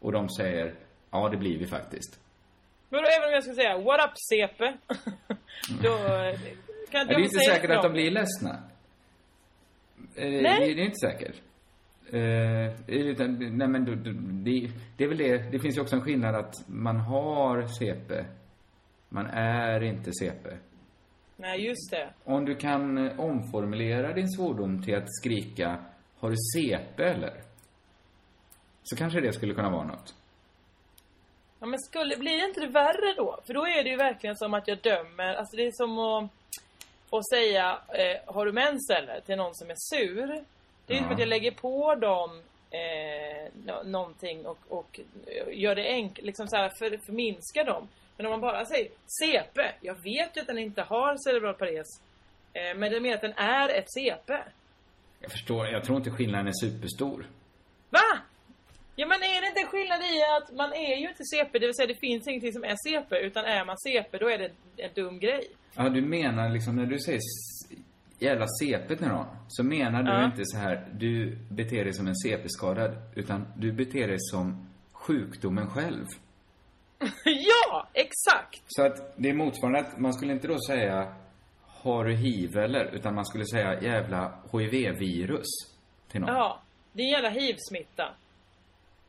Och 0.00 0.12
de 0.12 0.28
säger, 0.28 0.74
ja 1.10 1.28
det 1.28 1.36
blir 1.36 1.58
vi 1.58 1.66
faktiskt. 1.66 2.19
Men 2.90 3.02
då, 3.02 3.08
även 3.08 3.28
om 3.28 3.32
jag 3.34 3.44
ska 3.44 3.54
säga, 3.54 3.78
what 3.78 4.00
up 4.04 4.12
CP? 4.30 4.64
då 5.82 5.88
kan 6.90 7.00
Ja, 7.00 7.04
det 7.04 7.10
är 7.10 7.12
jag 7.12 7.20
inte 7.20 7.38
säga 7.38 7.54
säkert 7.54 7.70
att 7.70 7.82
de 7.82 7.92
blir 7.92 8.10
ledsna. 8.10 8.50
Eh, 10.16 10.30
Nej. 10.30 10.42
Det, 10.42 10.74
det 10.74 10.82
är 10.82 10.84
inte 10.84 11.06
säkert. 11.06 11.36
Eh, 12.12 12.90
utan, 12.90 13.56
nej 13.58 13.68
men 13.68 13.84
då- 13.84 13.94
då- 13.94 14.18
det, 14.44 14.70
det 14.96 15.04
är 15.04 15.08
väl 15.08 15.18
det. 15.18 15.38
Det 15.52 15.58
finns 15.58 15.76
ju 15.76 15.80
också 15.80 15.96
en 15.96 16.02
skillnad 16.02 16.34
att 16.34 16.54
man 16.66 16.96
har 16.96 17.66
CP. 17.66 18.24
Man 19.08 19.26
är 19.26 19.80
inte 19.82 20.10
CP. 20.12 20.48
Nej, 21.36 21.66
just 21.66 21.90
det. 21.90 22.08
Om 22.24 22.44
du 22.44 22.54
kan 22.54 22.98
eh, 22.98 23.20
omformulera 23.20 24.12
din 24.14 24.28
svordom 24.28 24.82
till 24.82 24.94
att 24.96 25.14
skrika 25.14 25.78
Har 26.18 26.30
du 26.30 26.36
CP 26.54 27.02
eller? 27.02 27.42
Så 28.82 28.96
kanske 28.96 29.20
det 29.20 29.32
skulle 29.32 29.54
kunna 29.54 29.70
vara 29.70 29.84
något. 29.86 30.14
Ja, 31.60 31.66
men 31.66 31.78
skulle, 31.80 32.16
blir 32.16 32.44
inte 32.48 32.60
det 32.60 32.66
värre 32.66 33.14
då? 33.16 33.40
För 33.46 33.54
då 33.54 33.66
är 33.66 33.84
det 33.84 33.90
ju 33.90 33.96
verkligen 33.96 34.36
som 34.36 34.54
att 34.54 34.68
jag 34.68 34.78
dömer, 34.78 35.34
alltså 35.34 35.56
det 35.56 35.66
är 35.66 35.72
som 35.72 35.98
att, 35.98 36.30
att 37.10 37.28
säga, 37.28 37.78
eh, 37.88 38.34
har 38.34 38.46
du 38.46 38.52
mens 38.52 38.90
eller? 38.90 39.20
Till 39.20 39.36
någon 39.36 39.54
som 39.54 39.70
är 39.70 39.74
sur. 39.76 40.44
Det 40.86 40.92
är 40.94 40.96
ju 40.96 41.02
som 41.02 41.12
att 41.12 41.18
jag 41.18 41.28
lägger 41.28 41.50
på 41.50 41.94
dem 41.94 42.42
eh, 42.70 43.52
nå- 43.66 43.82
någonting 43.84 44.46
och, 44.46 44.58
och 44.68 45.00
gör 45.52 45.74
det 45.74 45.88
enkelt, 45.88 46.26
liksom 46.26 46.48
så 46.48 46.56
här 46.56 46.68
för, 46.78 46.98
förminskar 47.06 47.64
dem. 47.64 47.88
Men 48.16 48.26
om 48.26 48.30
man 48.30 48.40
bara 48.40 48.64
säger 48.66 48.88
CP, 49.20 49.70
jag 49.80 49.94
vet 49.94 50.36
ju 50.36 50.40
att 50.40 50.46
den 50.46 50.58
inte 50.58 50.82
har 50.82 51.16
cerebral 51.30 51.54
pares. 51.54 51.86
Eh, 52.52 52.76
men 52.76 52.92
det 52.92 53.00
mer 53.00 53.14
att 53.14 53.20
den 53.20 53.32
är 53.36 53.68
ett 53.68 53.92
CP. 53.92 54.38
Jag 55.20 55.30
förstår, 55.30 55.66
jag 55.68 55.84
tror 55.84 55.98
inte 55.98 56.10
skillnaden 56.10 56.46
är 56.46 56.52
superstor. 56.52 57.26
Va? 57.90 58.18
Ja 59.00 59.06
men 59.06 59.18
är 59.22 59.40
det 59.40 59.46
inte 59.48 59.60
en 59.60 59.66
skillnad 59.66 60.00
i 60.02 60.14
att 60.36 60.56
man 60.56 60.72
är 60.72 60.96
ju 60.96 61.08
inte 61.08 61.24
CP, 61.24 61.58
det 61.58 61.66
vill 61.66 61.74
säga 61.74 61.86
det 61.86 62.00
finns 62.08 62.28
ingenting 62.28 62.52
som 62.52 62.64
är 62.64 62.76
CP, 62.86 63.16
utan 63.16 63.44
är 63.44 63.64
man 63.64 63.76
CP 63.78 64.18
då 64.18 64.30
är 64.30 64.38
det 64.38 64.50
en 64.76 64.90
dum 64.94 65.18
grej. 65.18 65.44
Ja, 65.76 65.88
du 65.88 66.02
menar 66.02 66.48
liksom 66.48 66.76
när 66.76 66.86
du 66.86 66.98
säger 66.98 67.20
jävla 68.18 68.46
CP 68.60 68.94
nu 69.00 69.08
då, 69.08 69.26
så 69.48 69.64
menar 69.64 70.02
du 70.02 70.10
Ja. 70.10 70.24
inte 70.24 70.42
så 70.44 70.56
här, 70.58 70.88
du 70.92 71.38
beter 71.50 71.84
dig 71.84 71.94
som 71.94 72.06
en 72.06 72.16
CP-skadad, 72.16 72.92
utan 73.14 73.46
du 73.56 73.72
beter 73.72 74.08
dig 74.08 74.16
som 74.18 74.68
sjukdomen 74.92 75.70
själv. 75.70 76.06
ja, 77.24 77.88
exakt! 77.92 78.62
Så 78.66 78.82
att 78.82 79.14
det 79.16 79.28
är 79.30 79.34
motsvarande 79.34 79.78
att 79.80 79.98
man 79.98 80.12
skulle 80.14 80.32
inte 80.32 80.48
då 80.48 80.58
säga 80.66 81.14
har 81.66 82.04
du 82.04 82.14
hiv 82.14 82.56
eller? 82.56 82.94
Utan 82.94 83.14
man 83.14 83.26
skulle 83.26 83.44
säga 83.46 83.82
jävla 83.82 84.32
HIV-virus 84.52 85.46
till 86.10 86.20
någon. 86.20 86.34
Ja, 86.34 86.60
det 86.92 87.02
är 87.02 87.06
en 87.06 87.12
jävla 87.12 87.28
hiv-smitta. 87.30 88.14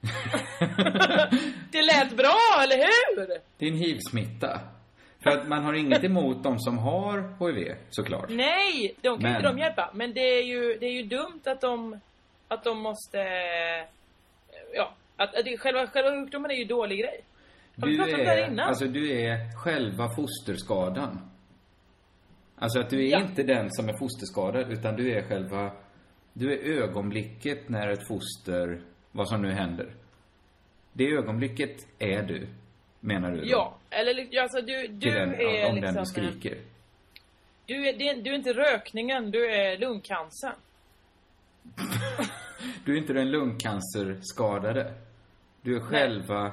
det 1.72 1.82
lät 1.82 2.18
bra, 2.18 2.40
eller 2.64 2.78
hur? 2.78 3.28
Det 3.58 3.66
är 3.66 3.70
en 3.72 3.78
hiv-smitta. 3.78 4.60
För 5.24 5.30
att 5.30 5.48
man 5.48 5.64
har 5.64 5.74
inget 5.74 6.04
emot 6.04 6.44
de 6.44 6.60
som 6.60 6.78
har 6.78 7.36
HIV, 7.40 7.76
såklart. 7.90 8.30
Nej, 8.30 8.96
de 9.02 9.10
kan 9.16 9.24
Men- 9.24 9.36
inte 9.36 9.48
de 9.48 9.60
hjälpa. 9.60 9.92
Men 9.94 10.14
det 10.14 10.20
är 10.40 10.44
ju, 10.44 10.78
det 10.80 10.86
är 10.86 10.92
ju 10.94 11.04
dumt 11.04 11.42
att 11.46 11.62
de, 11.62 12.00
att 12.48 12.64
de 12.64 12.80
måste, 12.82 13.18
ja, 14.74 14.94
att, 15.18 15.36
att 15.36 15.46
det, 15.46 15.58
själva, 15.58 15.88
själva 15.88 16.12
sjukdomen 16.12 16.52
är 16.52 16.56
ju 16.56 16.62
en 16.62 16.68
dålig 16.68 17.00
grej. 17.00 17.22
Har 17.82 17.88
Du 17.88 17.98
pratat 17.98 18.14
om 18.14 18.20
det 18.20 18.26
här 18.26 18.38
är, 18.38 18.48
innan? 18.48 18.68
alltså 18.68 18.86
du 18.86 19.12
är 19.22 19.58
själva 19.64 20.10
fosterskadan. 20.16 21.20
Alltså 22.58 22.80
att 22.80 22.90
du 22.90 23.06
är 23.08 23.12
Ja. 23.12 23.22
inte 23.22 23.44
den 23.44 23.72
som 23.72 23.90
är 23.90 23.98
fosterskadad, 23.98 24.72
utan 24.72 24.96
du 24.96 25.14
är 25.18 25.22
själva, 25.28 25.72
du 26.34 26.54
är 26.54 26.82
ögonblicket 26.84 27.70
när 27.70 27.88
ett 27.90 28.08
foster, 28.08 28.82
vad 29.12 29.30
som 29.30 29.42
nu 29.42 29.52
händer. 29.52 29.94
Det 30.94 31.12
ögonblicket 31.12 31.88
är 32.00 32.24
du, 32.24 32.48
menar 33.00 33.32
du 33.32 33.38
då? 33.38 33.48
Ja, 33.48 33.78
eller 33.90 34.42
alltså 34.42 34.62
du, 34.62 34.88
du 34.88 35.00
Till 35.00 35.14
den, 35.14 35.34
är 35.34 35.70
om 35.70 35.76
liksom... 35.76 35.94
den 35.94 36.04
du 36.04 36.06
skriker. 36.06 36.58
Du 37.66 37.88
är, 37.88 38.22
du 38.22 38.30
är 38.30 38.36
inte 38.36 38.54
rökningen, 38.54 39.32
du 39.32 39.52
är 39.52 39.78
lungcancer. 39.78 40.54
Du 42.86 42.94
är 42.94 42.98
inte 42.98 43.14
den 43.14 43.32
lungcancerskadade. 43.32 44.94
Du 45.62 45.76
är 45.76 45.80
själva 45.80 46.46
eh, 46.46 46.52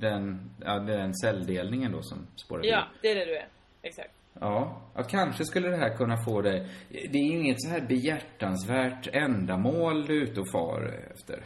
den, 0.00 0.50
ja, 0.64 0.78
den 0.78 1.14
celldelningen 1.14 1.92
då 1.92 2.02
som 2.02 2.26
spårar 2.36 2.64
Ja, 2.64 2.88
det 3.02 3.10
är 3.10 3.14
det 3.14 3.24
du 3.24 3.36
är. 3.36 3.48
Exakt. 3.82 4.14
Ja, 4.40 4.82
ja, 4.94 5.02
kanske 5.02 5.44
skulle 5.44 5.68
det 5.68 5.76
här 5.76 5.96
kunna 5.96 6.16
få 6.24 6.40
dig... 6.40 6.66
Det 6.88 7.18
är 7.18 7.32
ju 7.32 7.40
inget 7.40 7.62
så 7.62 7.68
här 7.68 7.80
behjärtansvärt 7.80 9.08
ändamål 9.12 10.06
du 10.06 10.18
är 10.18 10.22
ute 10.22 10.40
och 10.40 10.50
far 10.52 10.94
efter. 11.14 11.44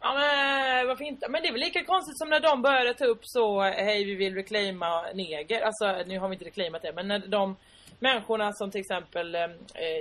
Ja 0.00 0.14
men 0.14 0.86
varför 0.86 1.04
inte? 1.04 1.28
Men 1.28 1.42
det 1.42 1.48
är 1.48 1.52
väl 1.52 1.60
lika 1.60 1.84
konstigt 1.84 2.18
som 2.18 2.28
när 2.28 2.40
de 2.40 2.62
började 2.62 2.94
ta 2.94 3.04
upp 3.04 3.20
så 3.22 3.60
Hej 3.62 4.04
vi 4.04 4.14
vill 4.14 4.34
reclaima 4.34 5.02
neger. 5.14 5.60
Alltså 5.62 6.02
nu 6.06 6.18
har 6.18 6.28
vi 6.28 6.34
inte 6.34 6.44
reclaimat 6.44 6.82
det 6.82 6.92
men 6.94 7.08
när 7.08 7.18
de 7.18 7.56
människorna 7.98 8.52
som 8.52 8.70
till 8.70 8.80
exempel 8.80 9.34
eh, 9.34 9.40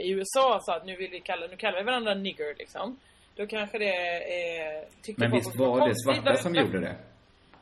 i 0.07 0.11
USA 0.11 0.59
sa 0.61 0.75
att 0.75 0.85
nu 0.85 0.95
vill 0.95 1.11
vi 1.11 1.19
kalla, 1.19 1.47
nu 1.47 1.55
kallar 1.55 1.77
vi 1.79 1.85
varandra 1.85 2.13
nigger 2.13 2.55
liksom. 2.57 2.97
Då 3.35 3.47
kanske 3.47 3.77
det 3.77 3.95
eh, 4.15 4.87
tyckte 5.01 5.21
Men 5.21 5.31
visst 5.31 5.59
var 5.59 5.87
det 5.87 5.95
svarta 5.95 6.35
som 6.35 6.55
gjorde 6.55 6.79
det? 6.79 6.95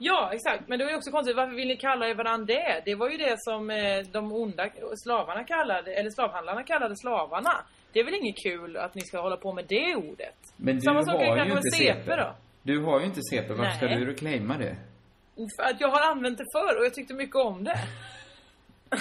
Ja, 0.04 0.30
exakt. 0.34 0.68
Men 0.68 0.80
det 0.80 0.86
var 0.86 0.92
ju 0.92 0.98
också 0.98 1.12
konstigt. 1.12 1.36
Varför 1.36 1.56
vill 1.56 1.68
ni 1.68 1.78
kalla 1.78 2.14
varandra 2.14 2.46
det? 2.46 2.82
Det 2.86 2.96
var 2.96 3.10
ju 3.10 3.18
det 3.18 3.36
som 3.38 3.70
eh, 3.70 4.00
de 4.12 4.32
onda 4.32 4.70
slavarna 5.04 5.44
kallade, 5.44 5.94
eller 5.94 6.10
slavhandlarna 6.10 6.64
kallade 6.64 6.96
slavarna. 6.98 7.54
Det 7.94 8.00
är 8.00 8.06
väl 8.06 8.14
inget 8.14 8.44
kul 8.44 8.78
att 8.78 8.96
ni 8.96 9.02
ska 9.02 9.22
hålla 9.22 9.38
på 9.38 9.54
med 9.54 9.66
det 9.68 9.96
ordet? 9.96 10.40
Men 10.58 10.76
du 10.76 10.82
Samma 10.82 11.04
sak 11.04 11.22
ju 11.22 11.52
inte 11.52 11.72
CP 11.72 12.16
då. 12.16 12.36
Du 12.64 12.84
har 12.84 13.00
ju 13.00 13.06
inte 13.06 13.22
CP. 13.22 13.54
Varför 13.54 13.72
ska 13.72 13.86
Nej. 13.86 14.00
du 14.00 14.06
reclaima 14.06 14.58
det? 14.58 14.76
För 15.58 15.64
att 15.64 15.82
jag 15.82 15.88
har 15.88 16.12
använt 16.12 16.38
det 16.38 16.46
förr 16.54 16.80
och 16.80 16.86
jag 16.86 16.94
tyckte 16.94 17.14
mycket 17.14 17.36
om 17.36 17.64
det. 17.64 17.80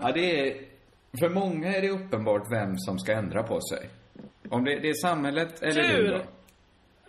Ja, 0.00 0.12
det 0.12 0.40
är... 0.40 0.56
För 1.20 1.28
många 1.28 1.68
är 1.76 1.80
det 1.82 1.90
uppenbart 1.90 2.42
vem 2.52 2.76
som 2.76 2.98
ska 2.98 3.12
ändra 3.12 3.42
på 3.42 3.60
sig. 3.60 3.90
Om 4.50 4.64
det, 4.64 4.78
det 4.78 4.88
är 4.88 4.94
samhället 4.94 5.62
eller 5.62 5.82
du 5.82 5.88
Tur. 5.88 6.12
då. 6.12 6.22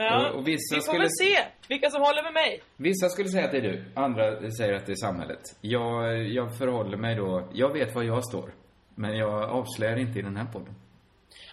Ja, 0.01 0.31
Och- 0.31 0.47
vissa 0.47 0.75
vi 0.75 0.81
får 0.81 0.81
skulle- 0.81 0.99
väl 0.99 1.09
se 1.11 1.37
vilka 1.67 1.89
som 1.89 2.01
håller 2.01 2.23
med 2.23 2.33
mig. 2.33 2.61
Vissa 2.77 3.09
skulle 3.09 3.29
säga 3.29 3.45
att 3.45 3.51
det 3.51 3.57
är 3.57 3.61
du, 3.61 3.83
andra 3.95 4.51
säger 4.51 4.73
att 4.73 4.85
det 4.85 4.91
är 4.91 4.95
samhället. 4.95 5.39
Jag, 5.61 6.23
jag 6.27 6.57
förhåller 6.57 6.97
mig 6.97 7.15
då, 7.15 7.47
jag 7.53 7.73
vet 7.73 7.95
var 7.95 8.03
jag 8.03 8.25
står. 8.25 8.51
Men 8.95 9.17
jag 9.17 9.43
avslöjar 9.43 9.97
inte 9.97 10.19
i 10.19 10.21
den 10.21 10.37
här 10.37 10.45
podden. 10.45 10.75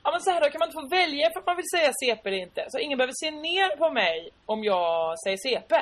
Ja 0.04 0.10
men 0.12 0.20
så 0.20 0.30
här 0.30 0.40
då, 0.40 0.46
kan 0.50 0.58
man 0.58 0.68
inte 0.68 0.80
få 0.82 0.88
välja 0.88 1.30
för 1.32 1.40
att 1.40 1.46
man 1.46 1.56
vill 1.56 1.70
säga 1.78 1.92
CP 2.02 2.28
eller 2.28 2.38
inte? 2.38 2.64
Så 2.68 2.78
ingen 2.78 2.98
behöver 2.98 3.14
se 3.16 3.30
ner 3.30 3.76
på 3.76 3.92
mig 3.92 4.30
om 4.46 4.64
jag 4.64 5.14
säger 5.24 5.36
CP. 5.36 5.74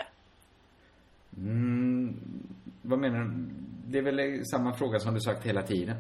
Mm, 1.37 2.17
vad 2.83 2.99
menar 2.99 3.19
du? 3.19 3.31
Det 3.87 3.99
är 3.99 4.03
väl 4.03 4.47
samma 4.47 4.75
fråga 4.75 4.99
som 4.99 5.15
du 5.15 5.21
sagt 5.21 5.47
hela 5.47 5.63
tiden? 5.63 5.97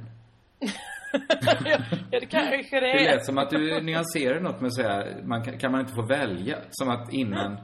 Ja 1.21 1.79
det 2.11 2.27
kanske 2.27 2.81
det 2.81 2.87
Det 2.87 3.07
är. 3.07 3.15
lät 3.15 3.27
som 3.27 3.39
att 3.39 3.51
du 3.51 3.81
nyanserar 3.81 4.41
något 4.41 4.61
med 4.61 4.67
att 4.69 4.75
säga, 4.75 5.07
man 5.25 5.45
kan, 5.45 5.59
kan 5.59 5.73
man 5.73 5.81
inte 5.81 5.93
få 5.95 6.03
välja? 6.03 6.59
Som 6.71 6.91
att 6.91 7.12
innan 7.12 7.57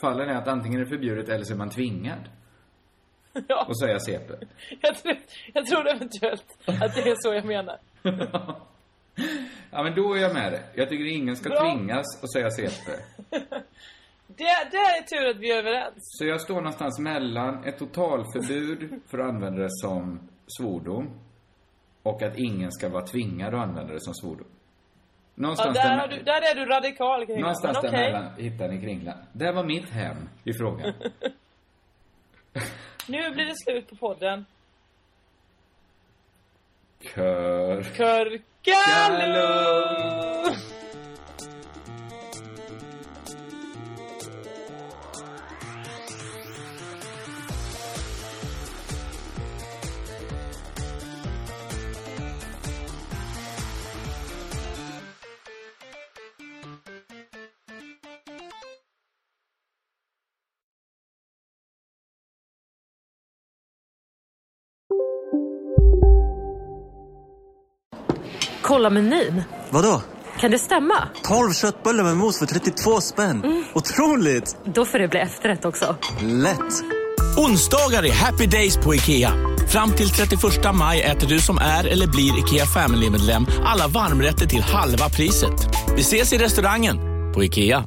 fallen 0.00 0.28
är 0.28 0.34
att 0.34 0.48
antingen 0.48 0.80
är 0.80 0.84
det 0.84 0.90
förbjudet 0.90 1.28
eller 1.28 1.44
så 1.44 1.52
är 1.54 1.58
man 1.58 1.70
tvingad 1.70 2.28
Ja, 3.48 3.66
att 3.70 3.78
säga 3.80 3.98
CP. 4.00 4.34
jag, 4.80 4.94
tror, 4.96 5.16
jag 5.54 5.66
tror 5.66 5.88
eventuellt 5.88 6.44
att 6.66 6.94
det 6.94 7.10
är 7.10 7.16
så 7.18 7.34
jag 7.34 7.44
menar. 7.44 7.76
Ja, 9.70 9.82
men 9.82 9.94
då 9.94 10.14
är 10.14 10.18
jag 10.20 10.34
med 10.34 10.52
dig. 10.52 10.62
Jag 10.74 10.88
tycker 10.88 11.04
ingen 11.04 11.36
ska 11.36 11.48
Bra. 11.48 11.60
tvingas 11.74 12.22
att 12.22 12.32
säga 12.32 12.50
CP. 12.50 12.92
Det, 14.26 14.44
det 14.70 14.76
är 14.76 15.02
tur 15.02 15.30
att 15.30 15.36
vi 15.36 15.50
är 15.52 15.58
överens. 15.58 15.94
Så 15.98 16.24
jag 16.24 16.40
står 16.40 16.54
någonstans 16.54 16.98
mellan 16.98 17.64
ett 17.64 17.78
totalförbud 17.78 19.00
för 19.10 19.18
att 19.18 19.28
använda 19.28 19.62
det 19.62 19.70
som 19.70 20.28
svordom 20.58 21.10
och 22.02 22.22
att 22.22 22.38
ingen 22.38 22.72
ska 22.72 22.88
vara 22.88 23.06
tvingad 23.06 23.54
att 23.54 23.60
använda 23.60 23.92
det 23.92 24.00
som 24.00 24.14
svordom. 24.14 24.46
Ja, 24.46 25.42
Någonstans, 25.42 25.74
där, 25.74 25.88
där, 25.88 25.96
har 25.98 26.08
du, 26.08 26.22
där 26.22 26.50
är 26.50 26.54
du 26.54 26.64
radikal 26.64 27.26
kring 27.26 27.40
någonstans 27.40 27.78
okej, 27.78 27.90
däremellan 27.90 28.32
hittar 28.36 28.68
ni 28.68 28.80
kringlan. 28.80 29.18
Det 29.32 29.52
var 29.52 29.64
mitt 29.64 29.90
hem 29.90 30.28
i 30.44 30.52
frågan. 30.52 30.92
nu 33.08 33.30
blir 33.30 33.44
det 33.44 33.56
slut 33.56 33.90
på 33.90 33.96
podden. 33.96 34.46
Kör. 37.00 37.82
Körkaloo! 38.62 39.58
Kolla 68.78 68.90
menyn. 68.90 69.42
Vadå? 69.70 70.02
Kan 70.40 70.50
det 70.50 70.58
stämma? 70.58 70.94
12 71.22 71.52
köttbullar 71.52 72.04
med 72.04 72.16
mos 72.16 72.38
för 72.38 72.46
32 72.46 73.00
spänn. 73.00 73.64
Otroligt! 73.74 74.56
Då 74.64 74.84
får 74.84 74.98
det 74.98 75.08
bli 75.08 75.20
efterrätt 75.20 75.64
också. 75.64 75.96
Lätt! 76.22 76.84
Onsdagar 77.36 78.06
är 78.06 78.12
happy 78.12 78.46
days 78.46 78.76
på 78.76 78.94
IKEA. 78.94 79.30
Fram 79.68 79.92
till 79.92 80.10
31 80.10 80.42
maj 80.74 81.02
äter 81.02 81.28
du 81.28 81.40
som 81.40 81.58
är 81.58 81.84
eller 81.86 82.06
blir 82.06 82.38
IKEA 82.38 82.66
Family-medlem 82.66 83.46
alla 83.64 83.88
varmrätter 83.88 84.46
till 84.46 84.62
halva 84.62 85.08
priset. 85.08 85.68
Vi 85.96 86.00
ses 86.00 86.32
i 86.32 86.38
restaurangen 86.38 86.96
på 87.34 87.44
IKEA. 87.44 87.84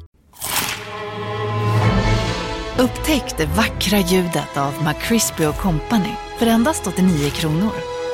Upptäck 2.78 3.34
det 3.36 3.46
vackra 3.46 3.98
ljudet 3.98 4.56
av 4.56 4.72
McCrispy 4.84 5.44
Company 5.62 6.14
för 6.38 6.46
endast 6.46 6.86
89 6.86 7.30
kronor. 7.30 7.72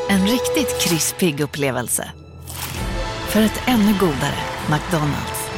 En 0.08 0.26
riktigt 0.26 0.80
krispig 0.80 1.40
upplevelse. 1.40 2.12
För 3.28 3.42
ett 3.42 3.62
ännu 3.66 3.92
godare 4.00 4.38
McDonalds. 4.70 5.50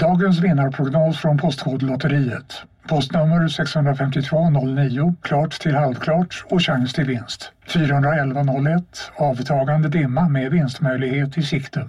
Dagens 0.00 0.38
vinnarprognos 0.38 1.18
från 1.18 1.38
Postkodlotteriet. 1.38 2.62
Postnummer 2.88 3.48
65209, 3.48 5.14
klart 5.22 5.60
till 5.60 5.74
halvklart 5.74 6.44
och 6.50 6.62
chans 6.62 6.92
till 6.92 7.04
vinst. 7.04 7.52
41101, 7.66 8.82
avtagande 9.16 9.88
dimma 9.88 10.28
med 10.28 10.50
vinstmöjlighet 10.50 11.38
i 11.38 11.42
sikte. 11.42 11.88